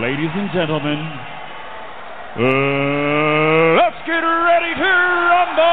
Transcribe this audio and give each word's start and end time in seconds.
Ladies 0.00 0.30
and 0.34 0.50
gentlemen, 0.50 0.98
uh, 2.34 2.42
let's 3.78 4.02
get 4.04 4.18
ready 4.18 4.74
to 4.74 4.90
rumble! 5.30 5.70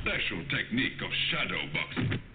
Special 0.00 0.40
technique 0.48 1.02
of 1.04 1.10
shadow 1.28 1.60
boxing. 1.74 2.25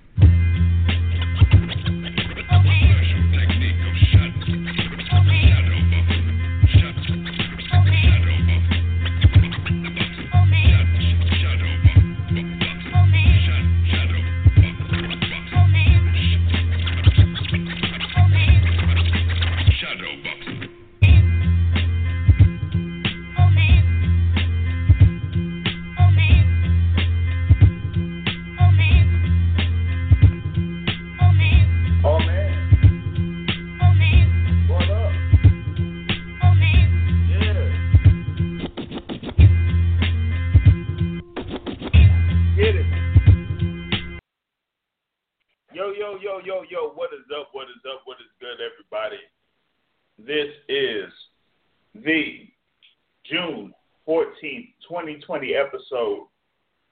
2020 55.21 55.55
episode 55.55 56.27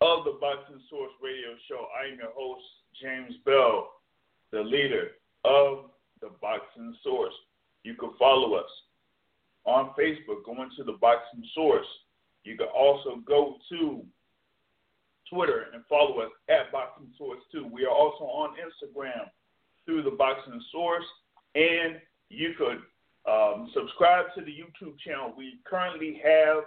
of 0.01 0.23
the 0.23 0.37
Boxing 0.39 0.81
Source 0.89 1.11
Radio 1.21 1.55
Show. 1.67 1.87
I 1.97 2.11
am 2.11 2.19
your 2.19 2.31
host, 2.35 2.63
James 3.01 3.35
Bell, 3.45 3.89
the 4.51 4.61
leader 4.61 5.11
of 5.45 5.89
the 6.21 6.29
Boxing 6.41 6.95
Source. 7.03 7.33
You 7.83 7.95
can 7.95 8.11
follow 8.19 8.55
us 8.55 8.69
on 9.65 9.91
Facebook, 9.99 10.45
going 10.45 10.69
to 10.77 10.83
the 10.83 10.97
Boxing 11.01 11.43
Source. 11.55 11.87
You 12.43 12.55
can 12.57 12.67
also 12.67 13.17
go 13.27 13.55
to 13.69 14.03
Twitter 15.31 15.65
and 15.73 15.83
follow 15.89 16.19
us 16.19 16.31
at 16.49 16.71
Boxing 16.71 17.11
Source 17.17 17.39
2. 17.51 17.67
We 17.71 17.85
are 17.85 17.95
also 17.95 18.25
on 18.25 18.55
Instagram 18.57 19.29
through 19.85 20.03
the 20.03 20.11
Boxing 20.11 20.61
Source, 20.71 21.05
and 21.55 21.95
you 22.29 22.53
could 22.57 22.79
um, 23.29 23.71
subscribe 23.73 24.25
to 24.35 24.41
the 24.41 24.51
YouTube 24.51 24.99
channel. 24.99 25.33
We 25.35 25.59
currently 25.65 26.21
have 26.23 26.63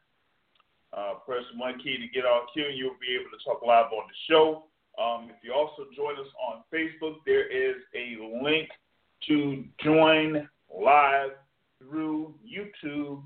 Uh, 0.92 1.14
press 1.24 1.44
one 1.56 1.78
key 1.78 1.98
to 1.98 2.08
get 2.12 2.24
on 2.24 2.48
queue, 2.52 2.66
and 2.66 2.76
you'll 2.76 2.98
be 3.00 3.14
able 3.14 3.30
to 3.30 3.38
talk 3.44 3.62
live 3.62 3.92
on 3.92 4.08
the 4.08 4.14
show. 4.28 4.64
Um, 5.00 5.30
if 5.30 5.36
you 5.44 5.52
also 5.54 5.86
join 5.94 6.18
us 6.18 6.26
on 6.48 6.64
Facebook, 6.74 7.18
there 7.24 7.46
is 7.46 7.76
a 7.94 8.16
link 8.42 8.68
to 9.28 9.64
join 9.84 10.48
live 10.74 11.30
through 11.78 12.34
YouTube 12.44 13.22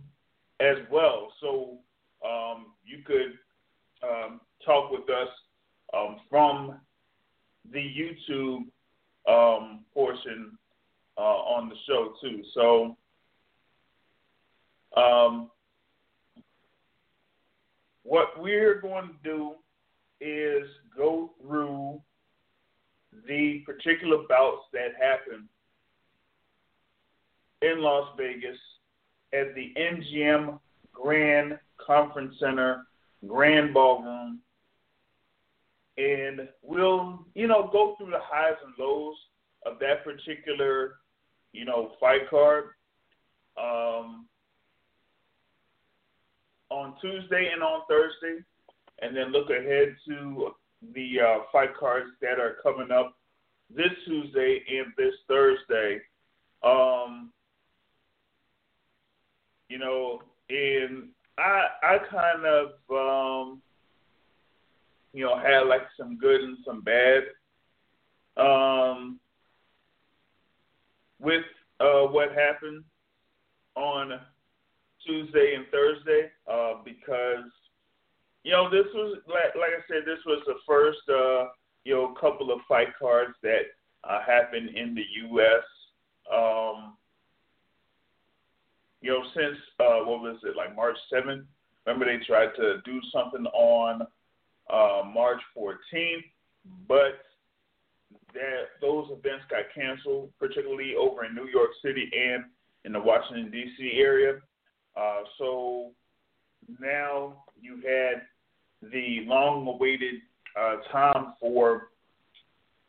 as 0.60 0.76
well. 0.91 1.32
So 1.41 1.78
um, 2.26 2.66
you 2.84 2.98
could 3.04 3.38
um, 4.02 4.41
talk 4.64 4.91
with 4.91 5.08
us 5.10 5.28
um, 5.94 6.16
from 6.30 6.80
the 7.72 7.78
YouTube 7.78 8.64
um, 9.28 9.84
portion 9.92 10.56
uh, 11.16 11.20
on 11.20 11.69
the 11.69 11.76
show 11.86 12.12
too. 12.20 12.42
So 12.54 12.96
um, 14.96 15.50
what 18.02 18.40
we're 18.40 18.80
going 18.80 19.08
to 19.08 19.14
do 19.22 19.52
is 20.20 20.69
go 20.96 21.30
through 21.40 22.00
the 23.26 23.62
particular 23.64 24.19
bouts 24.28 24.62
that 24.72 24.92
happened 25.00 25.48
in 27.64 27.82
Las 27.82 28.08
Vegas 28.16 28.58
at 29.32 29.54
the 29.54 29.72
MGM 29.76 30.58
Grand 30.92 31.58
Conference 31.84 32.34
Center 32.38 32.86
Grand 33.26 33.72
Ballroom. 33.75 34.41
And 35.97 36.48
we'll, 36.62 37.25
you 37.34 37.47
know, 37.47 37.69
go 37.72 37.94
through 37.97 38.10
the 38.10 38.20
highs 38.20 38.56
and 38.64 38.75
lows 38.78 39.16
of 39.64 39.78
that 39.78 40.04
particular, 40.04 40.94
you 41.52 41.64
know, 41.64 41.92
fight 42.00 42.28
card. 42.28 42.70
Um, 43.56 44.26
on 46.70 46.94
Tuesday 47.00 47.50
and 47.52 47.62
on 47.62 47.82
Thursday, 47.88 48.42
and 49.00 49.16
then 49.16 49.31
look 49.31 49.50
ahead 49.50 49.94
to 50.08 50.50
the 50.94 51.20
uh, 51.20 51.38
fight 51.52 51.76
cards 51.78 52.10
that 52.20 52.41
are 52.41 52.56
coming 52.62 52.91
up 52.91 53.16
this 53.75 53.92
Tuesday 54.06 54.60
and 54.69 54.92
this 54.96 55.14
Thursday. 55.28 56.00
Um, 56.62 57.32
you 59.69 59.78
know, 59.78 60.22
and 60.48 61.08
I 61.38 61.66
I 61.82 61.98
kind 62.10 62.44
of 62.44 62.69
um, 62.91 63.62
you 65.12 65.25
know 65.25 65.38
had 65.38 65.66
like 65.66 65.82
some 65.98 66.19
good 66.19 66.41
and 66.41 66.58
some 66.64 66.82
bad 66.82 67.22
um, 68.36 69.19
with 71.20 71.44
uh, 71.80 72.02
what 72.02 72.32
happened 72.32 72.84
on 73.76 74.20
Tuesday 75.04 75.54
and 75.56 75.66
Thursday 75.70 76.31
uh, 76.50 76.75
because 76.84 77.50
you 78.44 78.52
know, 78.52 78.70
this 78.70 78.86
was 78.94 79.19
like 79.26 79.56
like 79.56 79.72
I 79.72 79.82
said, 79.88 80.04
this 80.06 80.22
was 80.26 80.42
the 80.46 80.56
first 80.69 81.00
uh, 81.08 81.48
you 81.84 81.94
know 81.94 82.14
couple 82.20 82.52
of 82.52 82.60
fight 82.69 82.88
cards 82.98 83.32
that 83.42 83.72
uh, 84.04 84.20
happened 84.25 84.76
in 84.76 84.94
the 84.94 85.04
U.S. 85.28 85.64
Um, 86.32 86.96
you 89.04 89.10
know, 89.10 89.22
since 89.34 89.59
uh, 89.81 90.00
what 90.06 90.22
was 90.22 90.38
it 90.44 90.56
like 90.56 90.75
March 90.75 90.97
seventh? 91.12 91.44
Remember 91.84 92.06
they 92.06 92.25
tried 92.25 92.56
to 92.56 92.81
do 92.87 92.98
something 93.12 93.44
on 93.53 94.00
uh, 94.72 95.03
March 95.06 95.42
14th, 95.54 96.25
but 96.88 97.20
that 98.32 98.81
those 98.81 99.09
events 99.10 99.44
got 99.50 99.64
canceled, 99.75 100.31
particularly 100.41 100.94
over 100.98 101.26
in 101.26 101.34
New 101.34 101.48
York 101.48 101.69
City 101.84 102.10
and 102.19 102.44
in 102.87 102.94
the 102.94 103.00
Washington 103.00 103.50
D.C. 103.50 103.93
area. 103.97 104.41
Uh, 104.97 105.20
so 105.37 105.91
now 106.81 107.44
you 107.60 107.76
had 107.76 108.22
the 108.91 109.26
long 109.26 109.66
awaited 109.66 110.14
uh, 110.59 110.76
time 110.91 111.34
for 111.38 111.88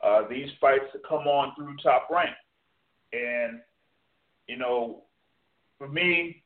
uh, 0.02 0.22
these 0.30 0.48
fights 0.62 0.86
to 0.94 0.98
come 1.06 1.26
on 1.26 1.54
through 1.56 1.76
top 1.82 2.08
rank. 2.10 2.34
And, 3.12 3.60
you 4.46 4.56
know, 4.56 5.02
for 5.78 5.88
me, 5.88 6.42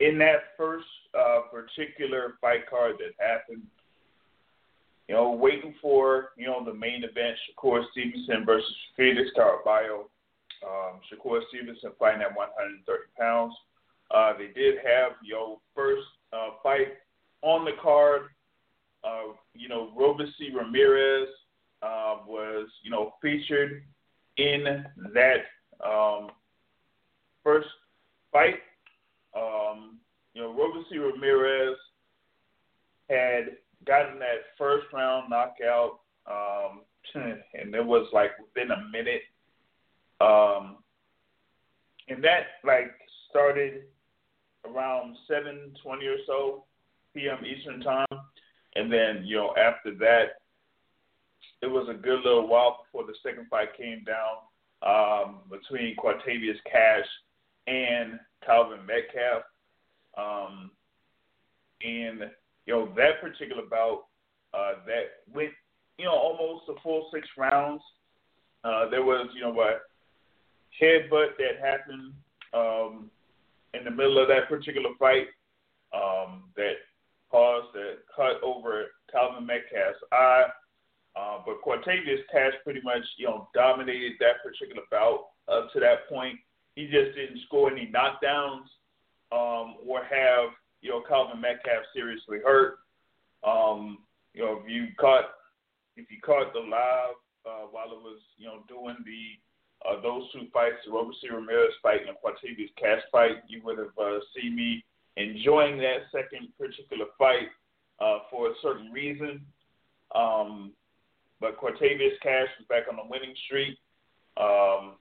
in 0.00 0.18
that 0.18 0.54
first 0.56 0.86
uh, 1.18 1.40
particular 1.50 2.34
fight 2.40 2.68
card 2.68 2.96
that 2.98 3.12
happened, 3.24 3.62
you 5.08 5.14
know, 5.14 5.32
waiting 5.32 5.74
for, 5.80 6.30
you 6.36 6.46
know, 6.46 6.64
the 6.64 6.74
main 6.74 7.02
event, 7.02 7.36
Shakur 7.48 7.82
Stevenson 7.92 8.44
versus 8.44 8.74
Felix 8.96 9.30
Caraballo. 9.36 10.04
Um, 10.64 11.00
Shakur 11.10 11.40
Stevenson 11.48 11.92
fighting 11.98 12.22
at 12.22 12.36
130 12.36 13.02
pounds. 13.18 13.54
Uh, 14.10 14.32
they 14.36 14.48
did 14.48 14.76
have, 14.76 15.12
your 15.22 15.38
know, 15.38 15.60
first 15.74 16.06
uh, 16.32 16.50
fight 16.62 16.88
on 17.42 17.64
the 17.64 17.72
card 17.82 18.28
uh, 19.04 19.32
you 19.54 19.68
know, 19.68 19.92
Robeisy 19.98 20.54
Ramirez 20.54 21.28
uh, 21.82 22.16
was, 22.26 22.68
you 22.82 22.90
know, 22.90 23.14
featured 23.22 23.82
in 24.36 24.84
that 25.14 25.86
um, 25.86 26.30
first 27.44 27.68
fight. 28.32 28.56
Um, 29.36 29.98
you 30.34 30.42
know, 30.42 30.52
Robeisy 30.52 30.98
Ramirez 30.98 31.76
had 33.08 33.56
gotten 33.86 34.18
that 34.18 34.54
first 34.56 34.86
round 34.92 35.30
knockout, 35.30 36.00
um, 36.26 36.82
and 37.14 37.74
it 37.74 37.84
was 37.84 38.08
like 38.12 38.32
within 38.38 38.70
a 38.70 38.88
minute. 38.90 39.22
Um, 40.20 40.76
and 42.08 42.22
that 42.24 42.46
like 42.64 42.92
started 43.30 43.82
around 44.64 45.16
7:20 45.30 45.74
or 45.86 46.16
so 46.26 46.64
p.m. 47.14 47.44
Eastern 47.44 47.80
time 47.80 48.06
and 48.78 48.92
then 48.92 49.22
you 49.24 49.36
know 49.36 49.54
after 49.56 49.94
that, 49.96 50.40
it 51.62 51.66
was 51.66 51.88
a 51.90 51.94
good 51.94 52.20
little 52.24 52.46
while 52.46 52.84
before 52.84 53.06
the 53.06 53.14
second 53.22 53.46
fight 53.48 53.76
came 53.76 54.04
down 54.04 54.46
um, 54.82 55.40
between 55.50 55.96
Quatavius 55.96 56.58
Cash 56.70 57.06
and 57.68 58.18
Calvin 58.44 58.80
Metcalf. 58.86 59.42
Um, 60.16 60.70
and 61.82 62.30
you 62.66 62.74
know 62.74 62.92
that 62.96 63.20
particular 63.20 63.62
bout 63.70 64.04
uh, 64.54 64.72
that 64.86 65.32
went 65.32 65.50
you 65.98 66.06
know 66.06 66.12
almost 66.12 66.68
a 66.68 66.80
full 66.82 67.08
six 67.12 67.28
rounds. 67.36 67.82
Uh, 68.64 68.88
there 68.90 69.04
was 69.04 69.28
you 69.34 69.42
know 69.42 69.60
a 69.60 69.78
headbutt 70.82 71.36
that 71.38 71.60
happened 71.62 72.12
um, 72.54 73.10
in 73.74 73.84
the 73.84 73.90
middle 73.90 74.18
of 74.18 74.28
that 74.28 74.48
particular 74.48 74.90
fight 74.98 75.28
um, 75.94 76.44
that 76.56 76.74
caused 77.30 77.76
a 77.76 77.96
cut 78.14 78.42
over 78.42 78.86
Calvin 79.12 79.46
Metcalf's 79.46 79.98
eye. 80.12 80.46
Uh, 81.16 81.38
but 81.44 81.60
Quatavius 81.62 82.22
Cash 82.30 82.52
pretty 82.62 82.80
much, 82.82 83.02
you 83.16 83.26
know, 83.26 83.48
dominated 83.52 84.12
that 84.20 84.42
particular 84.42 84.82
bout 84.90 85.26
up 85.48 85.72
to 85.72 85.80
that 85.80 86.08
point. 86.08 86.38
He 86.78 86.84
just 86.84 87.16
didn't 87.16 87.40
score 87.46 87.72
any 87.72 87.90
knockdowns 87.90 88.70
um, 89.32 89.74
or 89.84 89.98
have, 90.04 90.50
you 90.80 90.90
know, 90.90 91.02
Calvin 91.08 91.40
Metcalf 91.40 91.82
seriously 91.92 92.38
hurt. 92.38 92.78
Um, 93.42 93.98
you 94.32 94.44
know, 94.44 94.60
if 94.62 94.70
you 94.70 94.86
caught 94.96 95.24
if 95.96 96.08
you 96.08 96.18
caught 96.24 96.52
the 96.52 96.60
live 96.60 97.18
uh, 97.44 97.66
while 97.72 97.90
it 97.90 98.00
was, 98.00 98.20
you 98.36 98.46
know, 98.46 98.60
doing 98.68 98.94
the 99.04 99.90
uh, 99.90 100.00
those 100.02 100.30
two 100.32 100.46
fights, 100.52 100.76
the 100.86 100.92
Robeisy 100.92 101.34
Ramirez 101.34 101.74
fight 101.82 102.02
and 102.06 102.10
the 102.10 102.20
Quatavius 102.22 102.70
Cash 102.78 103.02
fight, 103.10 103.42
you 103.48 103.60
would 103.64 103.78
have 103.78 103.98
uh, 104.00 104.20
seen 104.36 104.54
me 104.54 104.84
enjoying 105.16 105.78
that 105.78 106.06
second 106.12 106.46
particular 106.56 107.06
fight 107.18 107.48
uh, 107.98 108.20
for 108.30 108.50
a 108.50 108.54
certain 108.62 108.92
reason. 108.92 109.44
Um, 110.14 110.74
but 111.40 111.58
Quatavius 111.58 112.20
Cash 112.22 112.46
was 112.56 112.68
back 112.68 112.84
on 112.88 112.94
the 112.94 113.10
winning 113.10 113.34
streak, 113.46 113.76
um, 114.36 114.92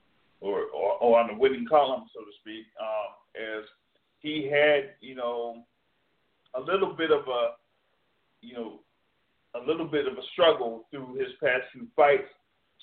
or, 0.42 0.62
or, 0.74 0.94
or 1.00 1.20
on 1.20 1.28
the 1.28 1.40
winning 1.40 1.66
column, 1.68 2.06
so 2.14 2.22
to 2.22 2.32
speak, 2.42 2.66
um, 2.80 3.14
as 3.36 3.64
he 4.20 4.50
had, 4.52 4.92
you 5.02 5.16
know, 5.16 5.64
a 6.56 6.62
little 6.62 6.94
bit 6.94 7.12
of 7.12 7.28
a, 7.28 7.52
you 8.42 8.54
know, 8.54 8.80
a 9.56 9.66
little 9.66 9.88
bit 9.88 10.08
of 10.08 10.14
a 10.14 10.26
struggle 10.34 10.86
through 10.92 11.16
his 11.16 11.34
past 11.42 11.64
few 11.72 11.88
fights. 11.96 12.30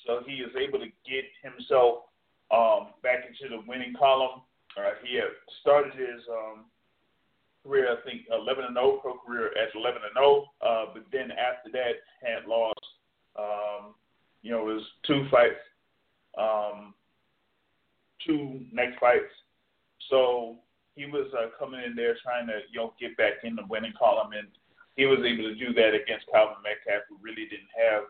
So 0.07 0.21
he 0.27 0.35
is 0.35 0.51
able 0.57 0.79
to 0.81 0.91
get 1.09 1.25
himself 1.43 2.05
um, 2.51 2.89
back 3.03 3.25
into 3.27 3.55
the 3.55 3.63
winning 3.67 3.95
column. 3.99 4.43
Uh, 4.77 4.91
he 5.05 5.17
had 5.17 5.31
started 5.61 5.93
his 5.95 6.21
um, 6.29 6.65
career, 7.65 7.89
I 7.91 8.03
think, 8.09 8.23
11 8.31 8.65
and 8.65 8.75
0, 8.75 8.99
pro 9.01 9.15
career 9.19 9.47
at 9.57 9.75
11 9.75 10.03
and 10.03 10.15
0, 10.19 10.45
uh, 10.61 10.85
but 10.93 11.05
then 11.13 11.31
after 11.31 11.71
that 11.73 12.03
had 12.21 12.47
lost 12.47 12.85
um, 13.39 13.95
you 14.43 14.51
know, 14.51 14.65
was 14.65 14.83
two 15.07 15.27
fights, 15.31 15.61
um, 16.39 16.95
two 18.27 18.61
next 18.73 18.99
fights. 18.99 19.33
So 20.11 20.57
he 20.95 21.07
was 21.07 21.27
uh, 21.33 21.49
coming 21.59 21.83
in 21.85 21.97
there 21.97 22.17
trying 22.23 22.47
to, 22.47 22.61
you 22.71 22.79
know, 22.79 22.95
get 23.01 23.17
back 23.17 23.43
in 23.43 23.57
the 23.57 23.67
winning 23.69 23.95
column, 23.99 24.33
and 24.33 24.49
he 24.97 25.07
was 25.07 25.19
able 25.21 25.45
to 25.45 25.55
do 25.55 25.73
that 25.75 25.95
against 25.95 26.27
Calvin 26.31 26.63
Metcalf, 26.63 27.03
who 27.09 27.17
really 27.21 27.49
didn't 27.51 27.75
have 27.75 28.03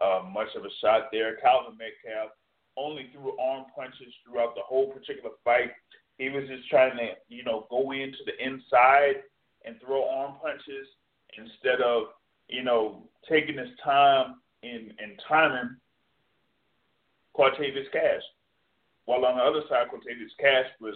uh, 0.00 0.28
much 0.28 0.48
of 0.56 0.64
a 0.64 0.72
shot 0.80 1.08
there. 1.12 1.36
Calvin 1.36 1.76
Metcalf 1.76 2.30
only 2.76 3.10
threw 3.12 3.36
arm 3.38 3.66
punches 3.76 4.14
throughout 4.24 4.54
the 4.54 4.62
whole 4.64 4.90
particular 4.90 5.30
fight. 5.44 5.72
He 6.18 6.30
was 6.30 6.44
just 6.48 6.68
trying 6.68 6.96
to, 6.96 7.08
you 7.28 7.44
know, 7.44 7.66
go 7.70 7.92
into 7.92 8.18
the 8.24 8.36
inside 8.42 9.22
and 9.64 9.76
throw 9.80 10.08
arm 10.08 10.36
punches 10.40 10.88
instead 11.36 11.80
of, 11.80 12.04
you 12.48 12.62
know, 12.62 13.02
taking 13.28 13.58
his 13.58 13.68
time 13.84 14.36
in, 14.62 14.92
in 15.02 15.16
timing 15.28 15.76
Quatavius 17.36 17.90
Cash. 17.92 18.22
While 19.06 19.24
on 19.24 19.36
the 19.36 19.42
other 19.42 19.62
side, 19.68 19.88
Quatavius 19.88 20.34
Cash 20.38 20.66
was 20.80 20.94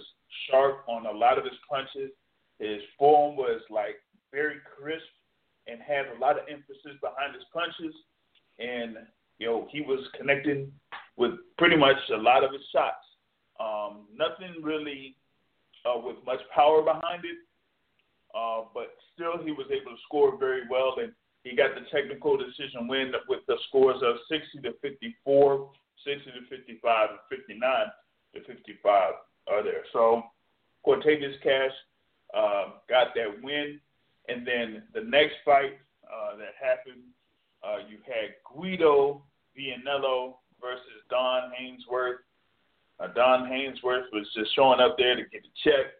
sharp 0.49 0.85
on 0.89 1.07
a 1.07 1.11
lot 1.11 1.39
of 1.39 1.45
his 1.45 1.59
punches. 1.69 2.11
His 2.59 2.81
form 2.99 3.37
was 3.37 3.61
like 3.71 3.97
very 4.33 4.57
crisp 4.79 5.05
and 5.67 5.81
had 5.81 6.07
a 6.17 6.21
lot 6.21 6.39
of 6.39 6.45
emphasis 6.49 6.99
behind 7.01 7.35
his 7.35 7.45
punches. 7.53 7.95
And, 8.59 8.97
you 9.39 9.47
know, 9.47 9.69
he 9.71 9.81
was 9.81 10.01
connecting 10.17 10.73
with 11.17 11.33
pretty 11.59 11.77
much 11.77 11.97
a 12.13 12.17
lot 12.17 12.45
of 12.45 12.53
his 12.53 12.63
shots. 12.73 13.05
Um, 13.59 14.07
nothing 14.15 14.63
really 14.63 15.17
uh, 15.85 15.99
with 15.99 16.17
much 16.25 16.41
power 16.55 16.83
behind 16.83 17.25
it, 17.25 17.39
uh, 18.35 18.65
but 18.75 18.95
still 19.15 19.43
he 19.43 19.51
was 19.51 19.67
able 19.71 19.93
to 19.93 20.03
score 20.05 20.37
very 20.39 20.63
well. 20.71 20.95
And 21.03 21.13
he 21.43 21.57
got 21.57 21.71
the 21.75 21.87
technical 21.91 22.37
decision 22.37 22.89
win 22.89 23.13
with 23.29 23.41
the 23.49 23.57
scores 23.69 24.03
of 24.03 24.17
60 24.29 24.61
to 24.63 24.75
54, 24.83 25.71
60 26.05 26.31
to 26.31 26.57
55, 26.57 27.11
and 27.11 27.19
59 27.31 27.61
to 28.35 28.41
55 28.45 29.13
are 29.49 29.63
there. 29.63 29.85
So 29.93 30.23
Quatavius 30.87 31.41
Cash 31.43 31.73
uh, 32.35 32.65
got 32.89 33.09
that 33.15 33.43
win. 33.43 33.81
And 34.29 34.47
then 34.47 34.83
the 34.95 35.03
next 35.03 35.35
fight 35.45 35.79
uh, 36.05 36.37
that 36.37 36.55
happened, 36.61 37.03
uh, 37.63 37.79
you 37.89 37.99
had 38.07 38.35
Guido 38.45 39.23
Vianello 39.57 40.35
versus 40.61 41.03
Don 41.11 41.53
Haynesworth. 41.59 42.17
Uh, 42.99 43.09
Don 43.15 43.49
Haynesworth 43.49 44.07
was 44.13 44.27
just 44.35 44.55
showing 44.55 44.81
up 44.81 44.97
there 44.99 45.17
to 45.17 45.23
get 45.23 45.43
a 45.43 45.69
check. 45.69 45.93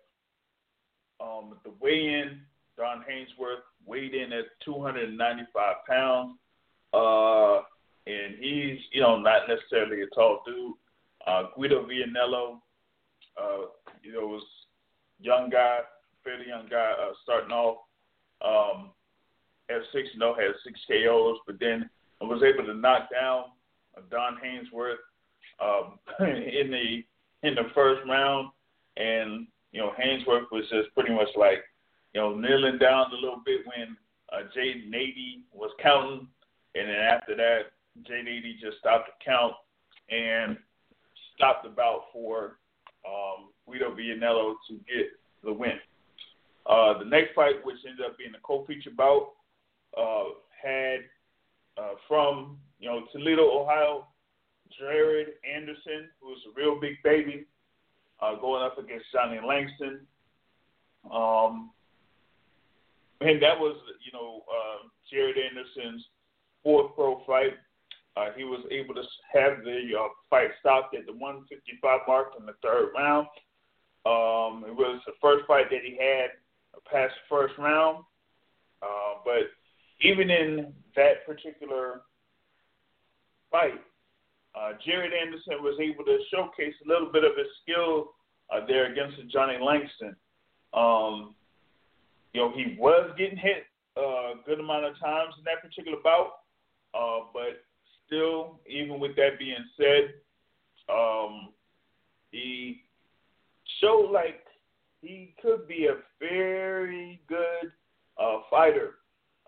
Um, 1.21 1.55
the 1.65 1.73
weigh-in, 1.81 2.41
Don 2.77 3.05
Haynesworth 3.09 3.63
weighed 3.87 4.15
in 4.15 4.33
at 4.33 4.45
295 4.65 5.77
pounds. 5.89 6.37
And 8.07 8.37
he's, 8.39 8.79
you 8.93 9.01
know, 9.01 9.19
not 9.19 9.43
necessarily 9.49 10.03
a 10.03 10.07
tall 10.15 10.43
dude. 10.47 10.75
Uh, 11.27 11.45
Guido 11.57 11.87
Vianello, 11.87 12.59
uh, 13.41 13.67
you 14.03 14.13
know, 14.13 14.27
was 14.27 14.45
young 15.21 15.51
guy, 15.51 15.81
fairly 16.23 16.47
young 16.49 16.69
guy, 16.71 16.93
uh, 17.01 17.13
starting 17.25 17.51
off 17.51 17.79
um, 18.45 18.91
at 19.69 19.83
6 19.93 20.09
0, 20.17 20.35
had 20.35 20.55
six 20.65 20.79
KOs, 20.89 21.39
but 21.47 21.59
then 21.59 21.91
was 22.21 22.43
able 22.43 22.65
to 22.67 22.75
knock 22.75 23.09
down 23.11 23.45
uh, 23.97 24.03
Don 24.11 24.39
Haynesworth 24.45 25.03
um, 25.61 25.99
in 26.21 26.71
the 26.71 27.05
in 27.43 27.55
the 27.55 27.71
first 27.75 28.01
round, 28.09 28.51
and 28.97 29.47
you 29.73 29.81
know 29.81 29.93
Haynesworth 30.01 30.51
was 30.53 30.65
just 30.71 30.95
pretty 30.95 31.13
much 31.13 31.29
like 31.37 31.63
you 32.17 32.23
know, 32.23 32.35
kneeling 32.35 32.79
down 32.79 33.13
a 33.13 33.15
little 33.15 33.43
bit 33.45 33.61
when 33.67 33.95
uh, 34.33 34.49
Nady 34.57 35.43
was 35.53 35.71
counting, 35.83 36.27
and 36.75 36.89
then 36.89 36.97
after 36.97 37.37
that, 37.37 37.76
Jay 38.07 38.23
Nady 38.25 38.59
just 38.61 38.79
stopped 38.79 39.09
the 39.09 39.25
count 39.25 39.55
and 40.11 40.57
stopped 41.35 41.65
the 41.65 41.71
bout 41.71 42.05
for 42.13 42.59
um, 43.07 43.49
Guido 43.67 43.95
Vianello 43.95 44.55
to 44.69 44.75
get 44.75 45.11
the 45.45 45.53
win. 45.53 45.79
Uh, 46.67 46.99
the 46.99 47.05
next 47.05 47.35
fight, 47.35 47.65
which 47.65 47.77
ended 47.89 48.05
up 48.05 48.19
being 48.19 48.35
a 48.35 48.41
co-feature 48.43 48.91
bout, 48.97 49.33
uh, 49.97 50.25
had 50.63 51.01
uh, 51.79 51.95
from 52.09 52.59
you 52.81 52.89
know 52.89 53.05
Toledo, 53.13 53.43
Ohio, 53.43 54.07
Jared 54.79 55.29
Anderson, 55.49 56.09
who's 56.21 56.43
a 56.47 56.59
real 56.59 56.81
big 56.81 56.95
baby, 57.05 57.47
uh, 58.21 58.35
going 58.37 58.63
up 58.63 58.79
against 58.79 59.07
Johnny 59.13 59.39
Langston. 59.47 60.01
Um, 61.13 61.71
and 63.21 63.43
that 63.43 63.59
was, 63.59 63.77
you 64.05 64.13
know, 64.13 64.43
uh, 64.51 64.89
Jared 65.11 65.37
Anderson's 65.39 66.05
fourth 66.63 66.95
pro 66.95 67.23
fight. 67.27 67.55
Uh, 68.17 68.29
he 68.35 68.45
was 68.45 68.65
able 68.71 68.95
to 68.95 69.03
have 69.33 69.63
the 69.63 69.91
uh, 69.99 70.09
fight 70.31 70.49
stopped 70.61 70.95
at 70.95 71.05
the 71.05 71.13
155 71.13 72.01
mark 72.09 72.33
in 72.39 72.47
the 72.47 72.55
third 72.63 72.91
round. 72.97 73.27
Um, 74.07 74.65
it 74.67 74.75
was 74.75 75.03
the 75.07 75.13
first 75.21 75.45
fight 75.47 75.67
that 75.71 75.83
he 75.85 75.99
had 76.01 76.31
past 76.91 77.13
the 77.15 77.29
first 77.29 77.59
round. 77.59 78.05
Uh, 78.83 79.21
but 79.25 79.51
even 80.01 80.31
in 80.31 80.73
that 80.95 81.27
particular 81.27 82.03
fight, 83.51 83.81
uh, 84.55 84.73
Jared 84.85 85.13
Anderson 85.13 85.63
was 85.63 85.79
able 85.81 86.05
to 86.05 86.19
showcase 86.33 86.75
a 86.85 86.89
little 86.89 87.13
bit 87.13 87.25
of 87.25 87.33
his 87.37 87.49
skill 87.63 88.13
uh, 88.51 88.65
there 88.67 88.91
against 88.91 89.17
Johnny 89.31 89.59
Langston. 89.63 90.17
Um, 90.73 91.35
you 92.33 92.41
know, 92.41 92.53
he 92.55 92.77
was 92.79 93.11
getting 93.19 93.37
hit 93.37 93.65
a 93.97 94.35
good 94.47 94.61
amount 94.61 94.85
of 94.85 94.99
times 95.01 95.35
in 95.39 95.45
that 95.45 95.63
particular 95.63 95.99
bout, 96.03 96.33
uh, 96.95 97.27
but 97.33 97.66
still, 98.07 98.61
even 98.69 99.01
with 99.01 99.17
that 99.17 99.39
being 99.39 99.65
said, 99.77 100.15
um, 100.89 101.51
he 102.31 102.83
showed 103.81 104.11
like 104.11 104.45
he 105.01 105.35
could 105.43 105.67
be 105.69 105.87
a 105.87 105.97
very 106.21 107.21
good 107.29 107.73
uh, 108.21 108.39
fighter 108.51 108.95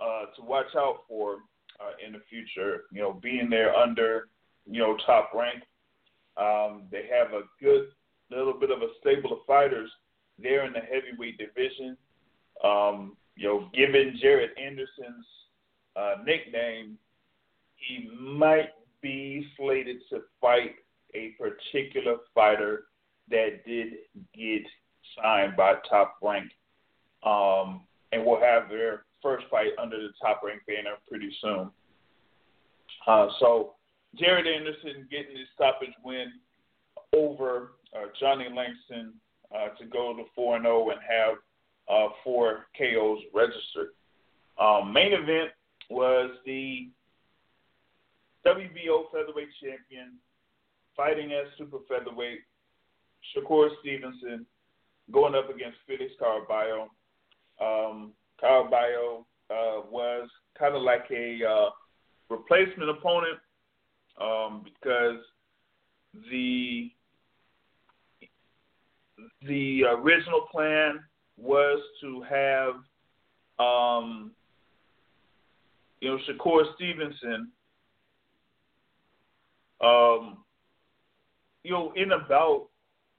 uh, 0.00 0.26
to 0.36 0.42
watch 0.42 0.74
out 0.76 1.00
for 1.08 1.38
uh, 1.80 1.92
in 2.04 2.12
the 2.12 2.20
future. 2.28 2.84
You 2.92 3.02
know, 3.02 3.12
being 3.12 3.48
there 3.50 3.74
under 3.74 4.28
you 4.66 4.80
know 4.80 4.96
top 5.06 5.30
rank, 5.34 5.62
um, 6.36 6.84
they 6.90 7.08
have 7.12 7.32
a 7.32 7.42
good 7.60 7.88
little 8.30 8.52
bit 8.52 8.70
of 8.70 8.82
a 8.82 8.88
stable 9.00 9.32
of 9.32 9.38
fighters 9.46 9.90
there 10.38 10.66
in 10.66 10.72
the 10.72 10.80
heavyweight 10.80 11.38
division. 11.38 11.96
Um, 12.62 13.16
you 13.36 13.48
know, 13.48 13.70
given 13.74 14.18
Jared 14.20 14.50
Anderson's 14.58 15.26
uh, 15.96 16.16
nickname, 16.24 16.98
he 17.78 18.10
might 18.20 18.70
be 19.00 19.46
slated 19.56 19.98
to 20.10 20.22
fight 20.40 20.74
a 21.14 21.34
particular 21.38 22.16
fighter 22.34 22.84
that 23.30 23.64
did 23.66 23.94
get 24.34 24.62
signed 25.20 25.56
by 25.56 25.74
Top 25.88 26.16
Rank, 26.22 26.50
um, 27.24 27.82
and 28.12 28.24
will 28.24 28.40
have 28.40 28.68
their 28.68 29.04
first 29.22 29.46
fight 29.50 29.72
under 29.80 29.96
the 29.96 30.10
Top 30.20 30.42
Rank 30.44 30.62
banner 30.66 30.96
pretty 31.08 31.30
soon. 31.40 31.70
Uh, 33.06 33.28
so 33.40 33.74
Jared 34.18 34.46
Anderson 34.46 35.06
getting 35.10 35.36
his 35.36 35.46
stoppage 35.54 35.94
win 36.04 36.32
over 37.14 37.72
uh, 37.96 38.06
Johnny 38.20 38.46
Langston 38.54 39.14
uh, 39.54 39.68
to 39.78 39.86
go 39.86 40.14
to 40.16 40.24
4 40.34 40.60
0 40.60 40.90
and 40.90 41.00
have 41.08 41.36
uh, 41.88 42.12
four 42.22 42.66
KOs 42.76 43.20
registered. 43.32 43.88
Um, 44.60 44.92
main 44.92 45.12
event 45.12 45.50
was 45.90 46.30
the 46.44 46.88
WBO 48.48 49.10
featherweight 49.12 49.48
champion 49.62 50.14
fighting 50.96 51.32
as 51.32 51.46
super 51.58 51.78
featherweight 51.86 52.40
Shakur 53.36 53.68
Stevenson 53.80 54.46
going 55.12 55.34
up 55.34 55.50
against 55.50 55.76
Felix 55.86 56.12
Caraballo. 56.20 56.86
Um, 57.60 58.12
uh, 58.42 59.82
was 59.90 60.28
kind 60.58 60.74
of 60.74 60.82
like 60.82 61.04
a 61.10 61.40
uh, 61.44 61.70
replacement 62.30 62.88
opponent 62.88 63.38
um, 64.20 64.64
because 64.64 65.18
the 66.30 66.90
the 69.46 69.82
original 69.84 70.46
plan 70.50 71.00
was 71.36 71.80
to 72.00 72.22
have 72.22 72.74
um, 73.58 74.30
you 76.00 76.08
know 76.08 76.18
Shakur 76.28 76.74
Stevenson 76.76 77.50
um, 79.80 80.38
you 81.62 81.70
know 81.70 81.92
in 81.96 82.12
about 82.12 82.68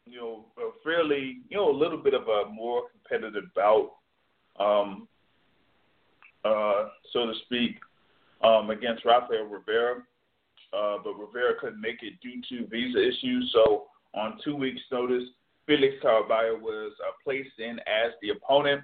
you 0.05 0.19
know 0.19 0.45
a 0.57 0.69
fairly 0.83 1.37
you 1.49 1.57
know 1.57 1.69
a 1.69 1.77
little 1.77 1.97
bit 1.97 2.13
of 2.13 2.23
a 2.27 2.49
more 2.51 2.83
competitive 2.91 3.45
bout 3.55 3.91
um, 4.59 5.07
uh, 6.45 6.87
so 7.11 7.25
to 7.25 7.33
speak 7.45 7.77
um, 8.43 8.69
against 8.69 9.05
Rafael 9.05 9.45
Rivera 9.45 10.01
uh, 10.73 10.97
but 11.03 11.17
Rivera 11.17 11.53
couldn't 11.59 11.81
make 11.81 12.03
it 12.03 12.19
due 12.21 12.41
to 12.49 12.67
visa 12.67 12.99
issues. 12.99 13.49
So 13.53 13.85
on 14.13 14.39
two 14.43 14.55
weeks' 14.55 14.81
notice, 14.91 15.23
Felix 15.65 15.95
Caraballo 16.03 16.59
was 16.59 16.93
uh, 17.05 17.11
placed 17.23 17.59
in 17.59 17.79
as 17.79 18.13
the 18.21 18.29
opponent. 18.29 18.81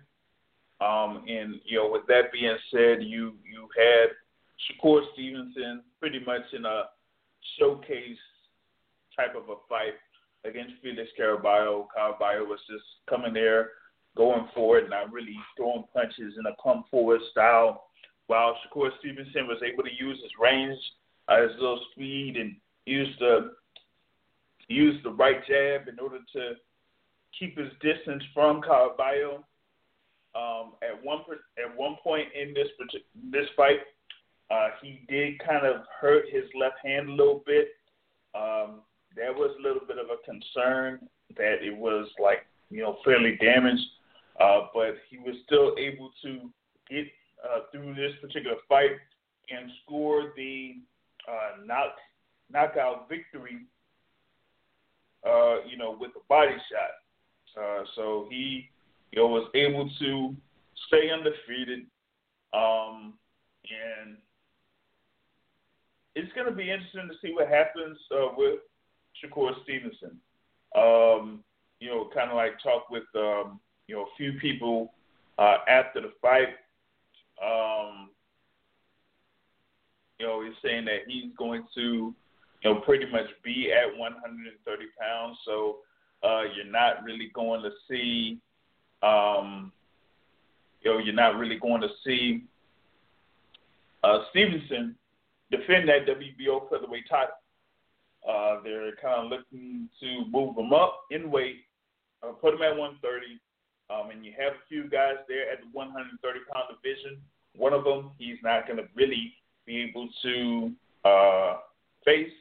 Um, 0.82 1.24
and 1.27 1.60
you 1.63 1.77
know, 1.77 1.89
with 1.89 2.05
that 2.08 2.32
being 2.34 2.58
said, 2.72 3.01
you 3.01 3.36
you 3.50 3.67
had 3.77 4.10
Shakur 4.65 5.01
Stevenson 5.13 5.84
pretty 6.00 6.20
much 6.25 6.41
in 6.53 6.65
a 6.65 6.86
showcase 7.59 8.17
type 9.15 9.35
of 9.35 9.50
a 9.50 9.55
fight 9.69 9.95
against 10.43 10.74
Felix 10.81 11.09
Caraballo. 11.19 11.88
Caraballo 11.95 12.47
was 12.47 12.59
just 12.69 12.83
coming 13.09 13.33
there, 13.33 13.71
going 14.15 14.47
forward, 14.53 14.89
not 14.89 15.12
really 15.12 15.35
throwing 15.55 15.85
punches 15.93 16.35
in 16.38 16.45
a 16.45 16.55
come 16.62 16.83
forward 16.91 17.21
style, 17.31 17.85
while 18.27 18.55
Shakur 18.55 18.89
Stevenson 19.00 19.47
was 19.47 19.62
able 19.63 19.83
to 19.83 19.89
use 19.97 20.19
his 20.21 20.31
range 20.39 20.79
uh, 21.27 21.41
his 21.41 21.51
little 21.59 21.79
speed 21.91 22.38
and 22.38 22.55
use 22.85 23.07
the 23.19 23.53
use 24.67 24.95
the 25.03 25.12
right 25.12 25.45
jab 25.47 25.88
in 25.88 26.00
order 26.00 26.19
to 26.33 26.53
keep 27.38 27.57
his 27.57 27.69
distance 27.81 28.24
from 28.33 28.62
Caraballo. 28.62 29.43
Um, 30.35 30.74
at 30.83 31.01
one 31.01 31.19
at 31.57 31.77
one 31.77 31.95
point 32.03 32.27
in 32.39 32.53
this 32.53 32.67
this 33.31 33.47
fight, 33.55 33.79
uh, 34.51 34.69
he 34.81 35.01
did 35.09 35.39
kind 35.39 35.65
of 35.65 35.81
hurt 35.99 36.25
his 36.31 36.43
left 36.59 36.75
hand 36.83 37.09
a 37.09 37.11
little 37.11 37.43
bit. 37.45 37.69
Um, 38.35 38.81
there 39.15 39.33
was 39.33 39.55
a 39.59 39.61
little 39.61 39.85
bit 39.87 39.97
of 39.97 40.07
a 40.07 40.23
concern 40.23 41.07
that 41.37 41.63
it 41.63 41.75
was 41.75 42.07
like 42.21 42.45
you 42.69 42.81
know 42.81 42.97
fairly 43.03 43.37
damaged, 43.41 43.85
uh, 44.39 44.67
but 44.73 44.95
he 45.09 45.17
was 45.17 45.35
still 45.45 45.75
able 45.79 46.11
to 46.21 46.49
get 46.89 47.07
uh, 47.43 47.61
through 47.71 47.95
this 47.95 48.11
particular 48.21 48.57
fight 48.67 48.91
and 49.49 49.71
score 49.83 50.33
the 50.35 50.75
uh, 51.27 51.65
knock 51.65 51.95
knockout 52.51 53.09
victory. 53.09 53.59
Uh, 55.25 55.65
you 55.67 55.75
know, 55.75 55.97
with 55.99 56.11
a 56.11 56.23
body 56.29 56.51
shot. 56.51 57.59
Uh, 57.59 57.83
so 57.95 58.27
he, 58.29 58.69
you 59.11 59.19
know, 59.19 59.27
was 59.27 59.49
able 59.55 59.89
to 59.97 60.35
stay 60.87 61.09
undefeated. 61.09 61.87
Um, 62.53 63.15
and 63.65 64.17
it's 66.15 66.31
going 66.34 66.48
to 66.48 66.55
be 66.55 66.72
interesting 66.72 67.10
to 67.10 67.15
see 67.22 67.34
what 67.34 67.48
happens 67.48 67.98
uh, 68.12 68.29
with 68.38 68.60
Shakur 69.22 69.51
Stevenson. 69.63 70.19
Um, 70.75 71.43
you 71.79 71.89
know, 71.89 72.10
kind 72.13 72.29
of 72.29 72.36
like 72.36 72.53
talk 72.63 72.89
with 72.89 73.03
um, 73.15 73.60
you 73.88 73.95
know 73.95 74.03
a 74.03 74.15
few 74.17 74.34
people 74.39 74.93
uh, 75.38 75.57
after 75.67 76.01
the 76.01 76.12
fight. 76.22 76.50
Um, 77.43 78.10
you 80.19 80.25
know, 80.25 80.43
he's 80.43 80.53
saying 80.63 80.86
that 80.86 81.01
he's 81.07 81.31
going 81.38 81.65
to, 81.75 81.81
you 81.81 82.74
know, 82.74 82.79
pretty 82.81 83.05
much 83.12 83.25
be 83.43 83.72
at 83.74 83.98
130 83.98 84.86
pounds. 85.00 85.38
So 85.45 85.77
uh, 86.24 86.43
you're 86.55 86.72
not 86.72 87.03
really 87.03 87.29
going 87.34 87.62
to 87.63 87.72
see, 87.89 88.39
um, 89.03 89.74
you 90.81 90.91
know, 90.91 90.98
you're 91.00 91.13
not 91.13 91.36
really 91.36 91.60
going 91.60 91.81
to 91.81 91.89
see 92.05 92.43
uh, 94.03 94.19
Stevenson 94.29 94.95
defend 95.57 95.89
that 95.89 96.07
WBO 96.07 96.69
featherweight 96.69 97.07
title. 97.09 97.35
Uh, 98.27 98.59
they're 98.63 98.95
kind 99.01 99.25
of 99.25 99.29
looking 99.29 99.88
to 100.00 100.25
move 100.31 100.57
him 100.57 100.74
up 100.74 101.01
in 101.12 101.29
weight, 101.29 101.57
uh, 102.24 102.31
put 102.31 102.53
him 102.53 102.62
at 102.62 102.75
130. 102.75 103.39
Um, 103.89 104.09
and 104.09 104.25
you 104.25 104.33
have 104.38 104.53
a 104.53 104.67
few 104.67 104.89
guys 104.89 105.15
there 105.27 105.51
at 105.51 105.59
the 105.62 105.67
130 105.71 106.39
pound 106.51 106.65
division. 106.81 107.21
One 107.55 107.74
of 107.74 107.83
them, 107.83 108.12
he's 108.17 108.38
not 108.43 108.65
going 108.65 108.77
to 108.77 108.85
really 108.95 109.33
be 109.65 109.81
able 109.81 110.09
to 110.24 110.71
uh, 111.07 111.57
face. 112.03 112.31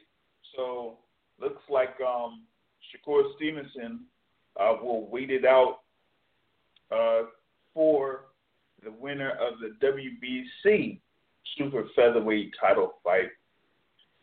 So 0.55 0.97
looks 1.39 1.61
like 1.69 1.95
um, 2.01 2.43
Shakur 2.89 3.35
Stevenson 3.35 4.01
uh, 4.59 4.73
will 4.81 5.07
wait 5.09 5.29
it 5.29 5.45
out 5.45 5.79
uh, 6.91 7.23
for 7.73 8.21
the 8.83 8.91
winner 8.91 9.31
of 9.31 9.59
the 9.59 9.75
WBC 9.85 10.99
super 11.57 11.85
featherweight 11.95 12.53
title 12.59 12.95
fight 13.03 13.29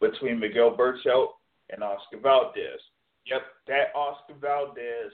between 0.00 0.38
Miguel 0.38 0.76
Berchelt 0.76 1.28
and 1.70 1.82
Oscar 1.82 2.18
Valdez. 2.20 2.80
Yep, 3.26 3.42
that 3.68 3.94
Oscar 3.94 4.34
Valdez 4.40 5.12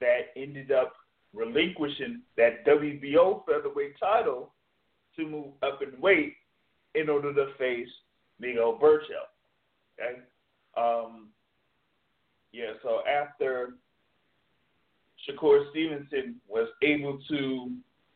that 0.00 0.28
ended 0.36 0.70
up 0.70 0.92
relinquishing 1.34 2.20
that 2.36 2.64
WBO 2.66 3.44
featherweight 3.46 3.98
title 3.98 4.52
to 5.16 5.26
move 5.26 5.52
up 5.62 5.80
in 5.82 6.00
weight 6.00 6.34
in 6.94 7.08
order 7.08 7.34
to 7.34 7.52
face 7.58 7.88
Miguel 8.38 8.78
Berchelt. 8.80 9.30
Okay? 9.98 10.20
Um, 10.76 11.28
yeah, 12.52 12.72
so 12.82 13.00
after 13.08 13.74
Shakur 15.28 15.70
Stevenson 15.70 16.36
was 16.48 16.68
able 16.82 17.18
to 17.28 17.72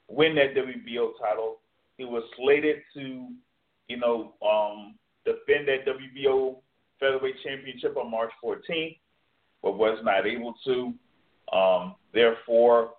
win 0.09 0.35
that 0.37 0.55
WBO 0.55 1.13
title, 1.21 1.59
he 1.97 2.05
was 2.05 2.23
slated 2.37 2.77
to, 2.95 3.29
you 3.89 3.97
know, 3.97 4.35
um, 4.47 4.95
defend 5.25 5.69
that 5.69 5.87
WBO 5.87 6.57
featherweight 7.01 7.37
championship 7.45 7.97
on 7.97 8.11
March 8.11 8.33
14th, 8.45 8.99
but 9.63 9.79
was 9.79 9.99
not 10.03 10.27
able 10.27 10.55
to. 10.65 10.95
Um, 11.57 11.95
therefore, 12.13 12.93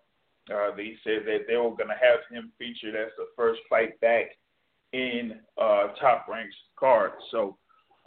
uh, 0.54 0.76
they 0.76 0.96
said 1.04 1.24
that 1.26 1.46
they 1.48 1.58
were 1.58 1.72
going 1.72 1.90
to 1.90 2.00
have 2.02 2.20
him 2.32 2.52
featured 2.58 2.96
as 2.96 3.12
the 3.18 3.28
first 3.36 3.60
fight 3.70 4.00
back 4.02 4.26
in 4.94 5.40
uh, 5.62 5.88
Top 6.00 6.28
Rank's 6.30 6.56
card. 6.80 7.12
So 7.32 7.58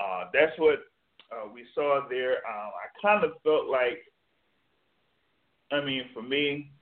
uh, 0.02 0.25
that's 0.32 0.59
what 0.59 0.78
uh, 1.30 1.49
we 1.52 1.64
saw 1.75 2.06
there. 2.09 2.32
Um, 2.32 2.70
I 2.75 3.06
kind 3.06 3.25
of 3.25 3.32
felt 3.42 3.66
like, 3.66 4.00
I 5.70 5.85
mean, 5.85 6.04
for 6.14 6.23
me, 6.23 6.73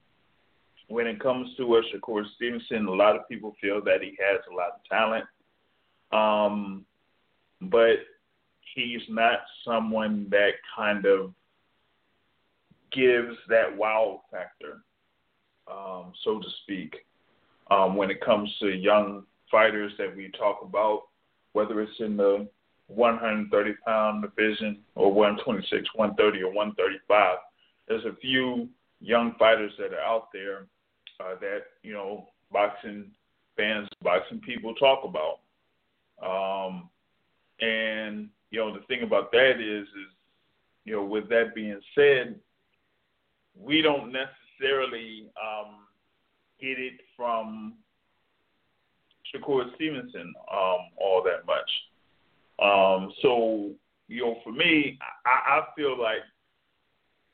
when 0.88 1.07
it 1.07 1.21
comes 1.21 1.49
to 1.57 1.76
uh, 1.76 1.83
Shakur 1.95 2.25
Stevenson, 2.35 2.87
a 2.87 2.90
lot 2.90 3.14
of 3.14 3.28
people 3.28 3.54
feel 3.61 3.83
that 3.85 4.02
he 4.02 4.16
has 4.18 4.40
a 4.50 4.54
lot 4.54 4.73
of 4.75 4.85
talent, 4.90 5.25
um, 6.12 6.85
but 7.61 7.99
he's 8.75 9.02
not 9.09 9.40
someone 9.64 10.26
that 10.30 10.52
kind 10.75 11.04
of 11.04 11.33
gives 12.90 13.37
that 13.50 13.76
wow 13.76 14.23
factor, 14.30 14.83
um, 15.71 16.12
so 16.25 16.38
to 16.38 16.49
speak, 16.62 16.97
um, 17.71 17.95
when 17.95 18.11
it 18.11 18.25
comes 18.25 18.50
to 18.61 18.68
young 18.68 19.25
fighters 19.50 19.92
that 19.99 20.16
we 20.16 20.30
talk 20.38 20.61
about, 20.62 21.02
whether 21.52 21.83
it's 21.83 22.00
in 22.00 22.16
the 22.16 22.49
130 22.87 23.75
pound 23.87 24.23
division 24.23 24.78
or 24.95 25.12
126, 25.12 25.87
130, 25.95 26.42
or 26.42 26.52
135. 26.52 27.37
There's 27.87 28.04
a 28.07 28.16
few 28.21 28.68
young 29.00 29.35
fighters 29.38 29.73
that 29.78 29.92
are 29.92 30.00
out 30.00 30.28
there 30.33 30.66
uh, 31.20 31.34
that 31.40 31.60
you 31.82 31.92
know 31.92 32.28
boxing 32.52 33.10
fans 33.56 33.88
boxing 34.02 34.40
people 34.40 34.75
talk 34.75 35.04
about. 35.04 35.40
Um, 36.22 36.88
and 37.60 38.28
you 38.50 38.58
know 38.58 38.72
the 38.72 38.84
thing 38.87 39.02
about 39.02 39.32
that 39.32 39.60
is, 39.60 39.87
is 39.87 40.12
you 40.84 40.94
know 40.94 41.04
with 41.04 41.28
that 41.28 41.54
being 41.54 41.80
said, 41.94 42.37
we 43.60 43.82
don't 43.82 44.12
necessarily 44.12 45.26
um, 45.40 45.87
get 46.60 46.78
it 46.78 47.00
from 47.16 47.75
Shakur 49.34 49.75
Stevenson 49.75 50.32
um, 50.52 50.78
all 50.96 51.22
that 51.25 51.46
much. 51.46 51.70
Um, 52.60 53.12
so 53.22 53.70
you 54.08 54.22
know, 54.22 54.37
for 54.42 54.52
me, 54.52 54.98
I, 55.26 55.58
I 55.58 55.62
feel 55.76 56.00
like 56.00 56.22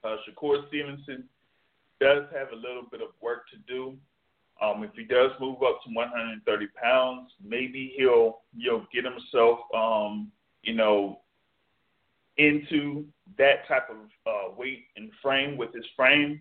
uh, 0.03 0.17
Shakur 0.29 0.67
Stevenson 0.69 1.25
does 2.05 2.25
have 2.35 2.49
a 2.53 2.57
little 2.57 2.85
bit 2.91 3.01
of 3.01 3.09
work 3.23 3.49
to 3.49 3.57
do. 3.67 3.97
Um, 4.63 4.85
if 4.85 4.91
he 4.95 5.05
does 5.05 5.31
move 5.41 5.63
up 5.63 5.83
to 5.85 5.91
130 5.91 6.67
pounds, 6.81 7.31
maybe 7.43 7.95
he'll 7.97 8.41
you 8.55 8.71
know 8.71 8.87
get 8.93 9.05
himself 9.05 9.61
um, 9.75 10.31
you 10.63 10.75
know 10.75 11.21
into 12.37 13.07
that 13.39 13.67
type 13.67 13.89
of 13.89 13.97
uh, 14.27 14.55
weight 14.55 14.85
and 14.97 15.11
frame 15.23 15.57
with 15.57 15.73
his 15.75 15.87
frame, 15.97 16.41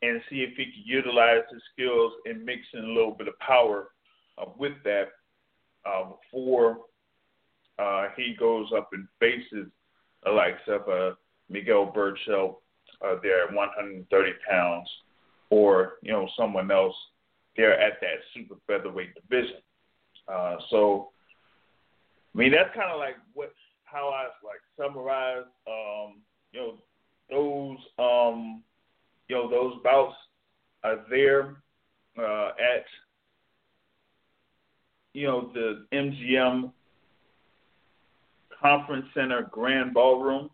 and 0.00 0.22
see 0.30 0.36
if 0.36 0.56
he 0.56 0.64
can 0.64 0.82
utilize 0.82 1.42
his 1.52 1.62
skills 1.74 2.12
and 2.24 2.44
mix 2.44 2.60
in 2.72 2.84
a 2.84 2.88
little 2.88 3.12
bit 3.12 3.28
of 3.28 3.38
power 3.38 3.88
uh, 4.38 4.46
with 4.56 4.72
that 4.84 5.08
uh, 5.84 6.04
before 6.32 6.78
uh, 7.78 8.06
he 8.16 8.34
goes 8.38 8.68
up 8.74 8.88
and 8.92 9.06
faces 9.20 9.70
the 10.24 10.30
likes 10.30 10.62
of 10.68 10.88
uh, 10.88 11.14
Miguel 11.50 11.92
Berchelt 11.94 12.61
uh, 13.04 13.16
there 13.22 13.44
at 13.44 13.54
130 13.54 14.32
pounds, 14.48 14.88
or 15.50 15.94
you 16.02 16.12
know 16.12 16.28
someone 16.36 16.70
else 16.70 16.94
there 17.56 17.78
at 17.78 18.00
that 18.00 18.18
super 18.34 18.54
featherweight 18.66 19.14
division. 19.14 19.58
Uh, 20.28 20.56
so, 20.70 21.10
I 22.34 22.38
mean 22.38 22.52
that's 22.52 22.74
kind 22.74 22.90
of 22.90 22.98
like 22.98 23.16
what 23.34 23.52
how 23.84 24.08
I 24.08 24.24
like 24.46 24.60
summarize 24.76 25.44
um, 25.66 26.22
you 26.52 26.60
know 26.60 26.74
those 27.30 27.78
um, 27.98 28.62
you 29.28 29.36
know 29.36 29.50
those 29.50 29.74
bouts 29.82 30.14
are 30.84 31.04
there 31.10 31.56
uh, 32.18 32.48
at 32.50 32.84
you 35.14 35.26
know 35.26 35.50
the 35.54 35.86
MGM 35.92 36.72
Conference 38.60 39.06
Center 39.14 39.48
Grand 39.50 39.92
Ballroom. 39.92 40.50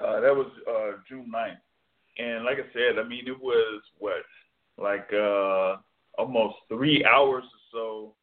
Uh, 0.00 0.20
that 0.20 0.34
was 0.34 0.46
uh, 0.68 0.98
June 1.08 1.30
9th. 1.34 1.58
And 2.18 2.44
like 2.44 2.58
I 2.58 2.72
said, 2.72 2.98
I 2.98 3.06
mean, 3.06 3.26
it 3.26 3.40
was 3.40 3.82
what, 3.98 4.22
like 4.78 5.08
uh, 5.12 5.76
almost 6.18 6.56
three 6.68 7.04
hours 7.04 7.44
or 7.44 7.60
so 7.72 8.14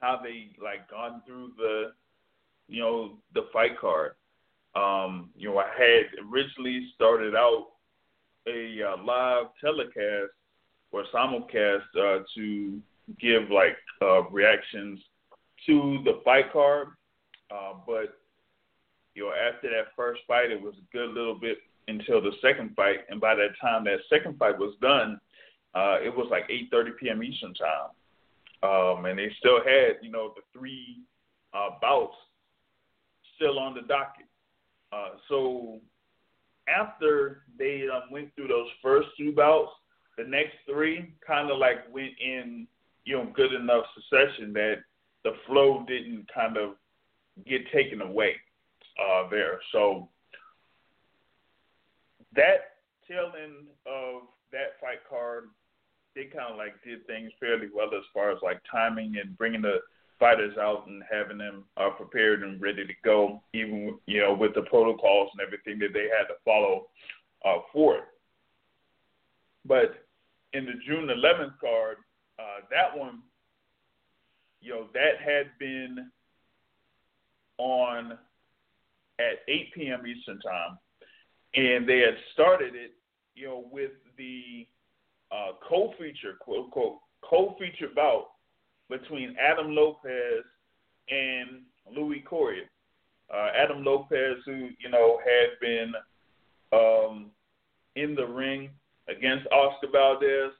how 0.00 0.20
they 0.22 0.50
like 0.62 0.90
gone 0.90 1.22
through 1.26 1.52
the, 1.56 1.92
you 2.68 2.80
know, 2.80 3.12
the 3.34 3.46
fight 3.52 3.78
card. 3.78 4.12
Um, 4.74 5.30
you 5.36 5.48
know, 5.48 5.58
I 5.58 5.68
had 5.76 6.26
originally 6.30 6.88
started 6.94 7.34
out 7.34 7.68
a 8.46 8.82
uh, 8.82 9.02
live 9.02 9.46
telecast 9.60 10.32
or 10.92 11.04
simulcast 11.14 11.82
uh, 11.98 12.22
to 12.34 12.80
give 13.20 13.50
like 13.50 13.76
uh, 14.02 14.22
reactions 14.30 15.00
to 15.66 15.98
the 16.04 16.20
fight 16.24 16.52
card, 16.52 16.88
uh, 17.50 17.74
but 17.86 18.18
you 19.14 19.24
know 19.24 19.32
after 19.32 19.70
that 19.70 19.94
first 19.96 20.20
fight, 20.26 20.50
it 20.50 20.60
was 20.60 20.74
a 20.74 20.96
good 20.96 21.10
little 21.10 21.38
bit 21.38 21.58
until 21.88 22.20
the 22.20 22.32
second 22.42 22.74
fight, 22.74 23.00
and 23.08 23.20
by 23.20 23.34
that 23.34 23.50
time 23.60 23.84
that 23.84 23.98
second 24.08 24.38
fight 24.38 24.58
was 24.58 24.74
done, 24.80 25.20
uh, 25.74 25.98
it 26.02 26.14
was 26.14 26.28
like 26.30 26.48
8:30 26.48 26.96
p.m. 26.98 27.22
Eastern 27.22 27.54
time, 27.54 28.68
um, 28.68 29.04
and 29.06 29.18
they 29.18 29.30
still 29.38 29.58
had 29.58 29.96
you 30.02 30.10
know 30.10 30.32
the 30.34 30.42
three 30.58 31.00
uh, 31.52 31.70
bouts 31.80 32.16
still 33.36 33.58
on 33.58 33.74
the 33.74 33.82
docket. 33.82 34.26
Uh, 34.92 35.16
so 35.28 35.80
after 36.68 37.42
they 37.58 37.86
um, 37.92 38.02
went 38.10 38.34
through 38.34 38.48
those 38.48 38.68
first 38.82 39.08
two 39.18 39.32
bouts, 39.32 39.70
the 40.16 40.24
next 40.24 40.54
three 40.68 41.12
kind 41.26 41.50
of 41.50 41.58
like 41.58 41.92
went 41.92 42.12
in 42.20 42.66
you 43.04 43.16
know 43.16 43.30
good 43.34 43.52
enough 43.52 43.84
succession 43.94 44.52
that 44.52 44.76
the 45.24 45.32
flow 45.46 45.84
didn't 45.86 46.26
kind 46.32 46.56
of 46.56 46.74
get 47.46 47.62
taken 47.72 48.00
away 48.00 48.34
uh, 48.98 49.28
there. 49.30 49.60
So 49.72 50.08
that 52.34 52.78
tail 53.08 53.32
end 53.40 53.68
of 53.86 54.22
that 54.52 54.80
fight 54.80 55.00
card, 55.08 55.44
they 56.14 56.24
kind 56.24 56.52
of 56.52 56.56
like 56.56 56.74
did 56.84 57.06
things 57.06 57.32
fairly 57.40 57.68
well 57.74 57.88
as 57.88 58.04
far 58.12 58.30
as 58.30 58.38
like 58.42 58.60
timing 58.70 59.16
and 59.22 59.36
bringing 59.36 59.62
the 59.62 59.78
fighters 60.18 60.56
out 60.58 60.86
and 60.86 61.02
having 61.10 61.38
them 61.38 61.64
uh, 61.76 61.90
prepared 61.90 62.42
and 62.42 62.60
ready 62.62 62.86
to 62.86 62.92
go, 63.04 63.42
even 63.52 63.98
you 64.06 64.20
know 64.20 64.32
with 64.32 64.54
the 64.54 64.62
protocols 64.62 65.30
and 65.32 65.44
everything 65.44 65.78
that 65.80 65.92
they 65.92 66.08
had 66.16 66.26
to 66.28 66.34
follow 66.44 66.86
uh, 67.44 67.58
for 67.72 67.96
it. 67.96 68.04
But 69.66 70.04
in 70.52 70.66
the 70.66 70.72
June 70.86 71.08
11th 71.08 71.58
card, 71.60 71.96
uh, 72.38 72.60
that 72.70 72.96
one, 72.96 73.20
you 74.60 74.72
know, 74.72 74.86
that 74.94 75.20
had 75.24 75.46
been 75.58 76.10
on 77.58 78.18
at 79.18 79.40
8 79.48 79.74
p.m. 79.74 80.06
Eastern 80.06 80.40
Time, 80.40 80.78
and 81.54 81.88
they 81.88 82.00
had 82.00 82.16
started 82.32 82.74
it, 82.74 82.92
you 83.34 83.46
know, 83.46 83.64
with 83.70 83.92
the 84.16 84.66
uh, 85.30 85.52
co-feature, 85.68 86.34
quote 86.40 86.66
unquote, 86.66 86.98
co-feature 87.22 87.88
bout 87.94 88.26
between 88.90 89.36
Adam 89.40 89.74
Lopez 89.74 90.44
and 91.10 91.62
Louis 91.94 92.20
Coria. 92.20 92.64
Uh, 93.32 93.48
Adam 93.56 93.82
Lopez, 93.84 94.36
who 94.44 94.68
you 94.78 94.90
know 94.90 95.18
had 95.24 95.58
been 95.60 95.92
um, 96.72 97.30
in 97.96 98.14
the 98.14 98.26
ring 98.26 98.70
against 99.08 99.46
Oscar 99.46 99.88
Valdez, 99.90 100.52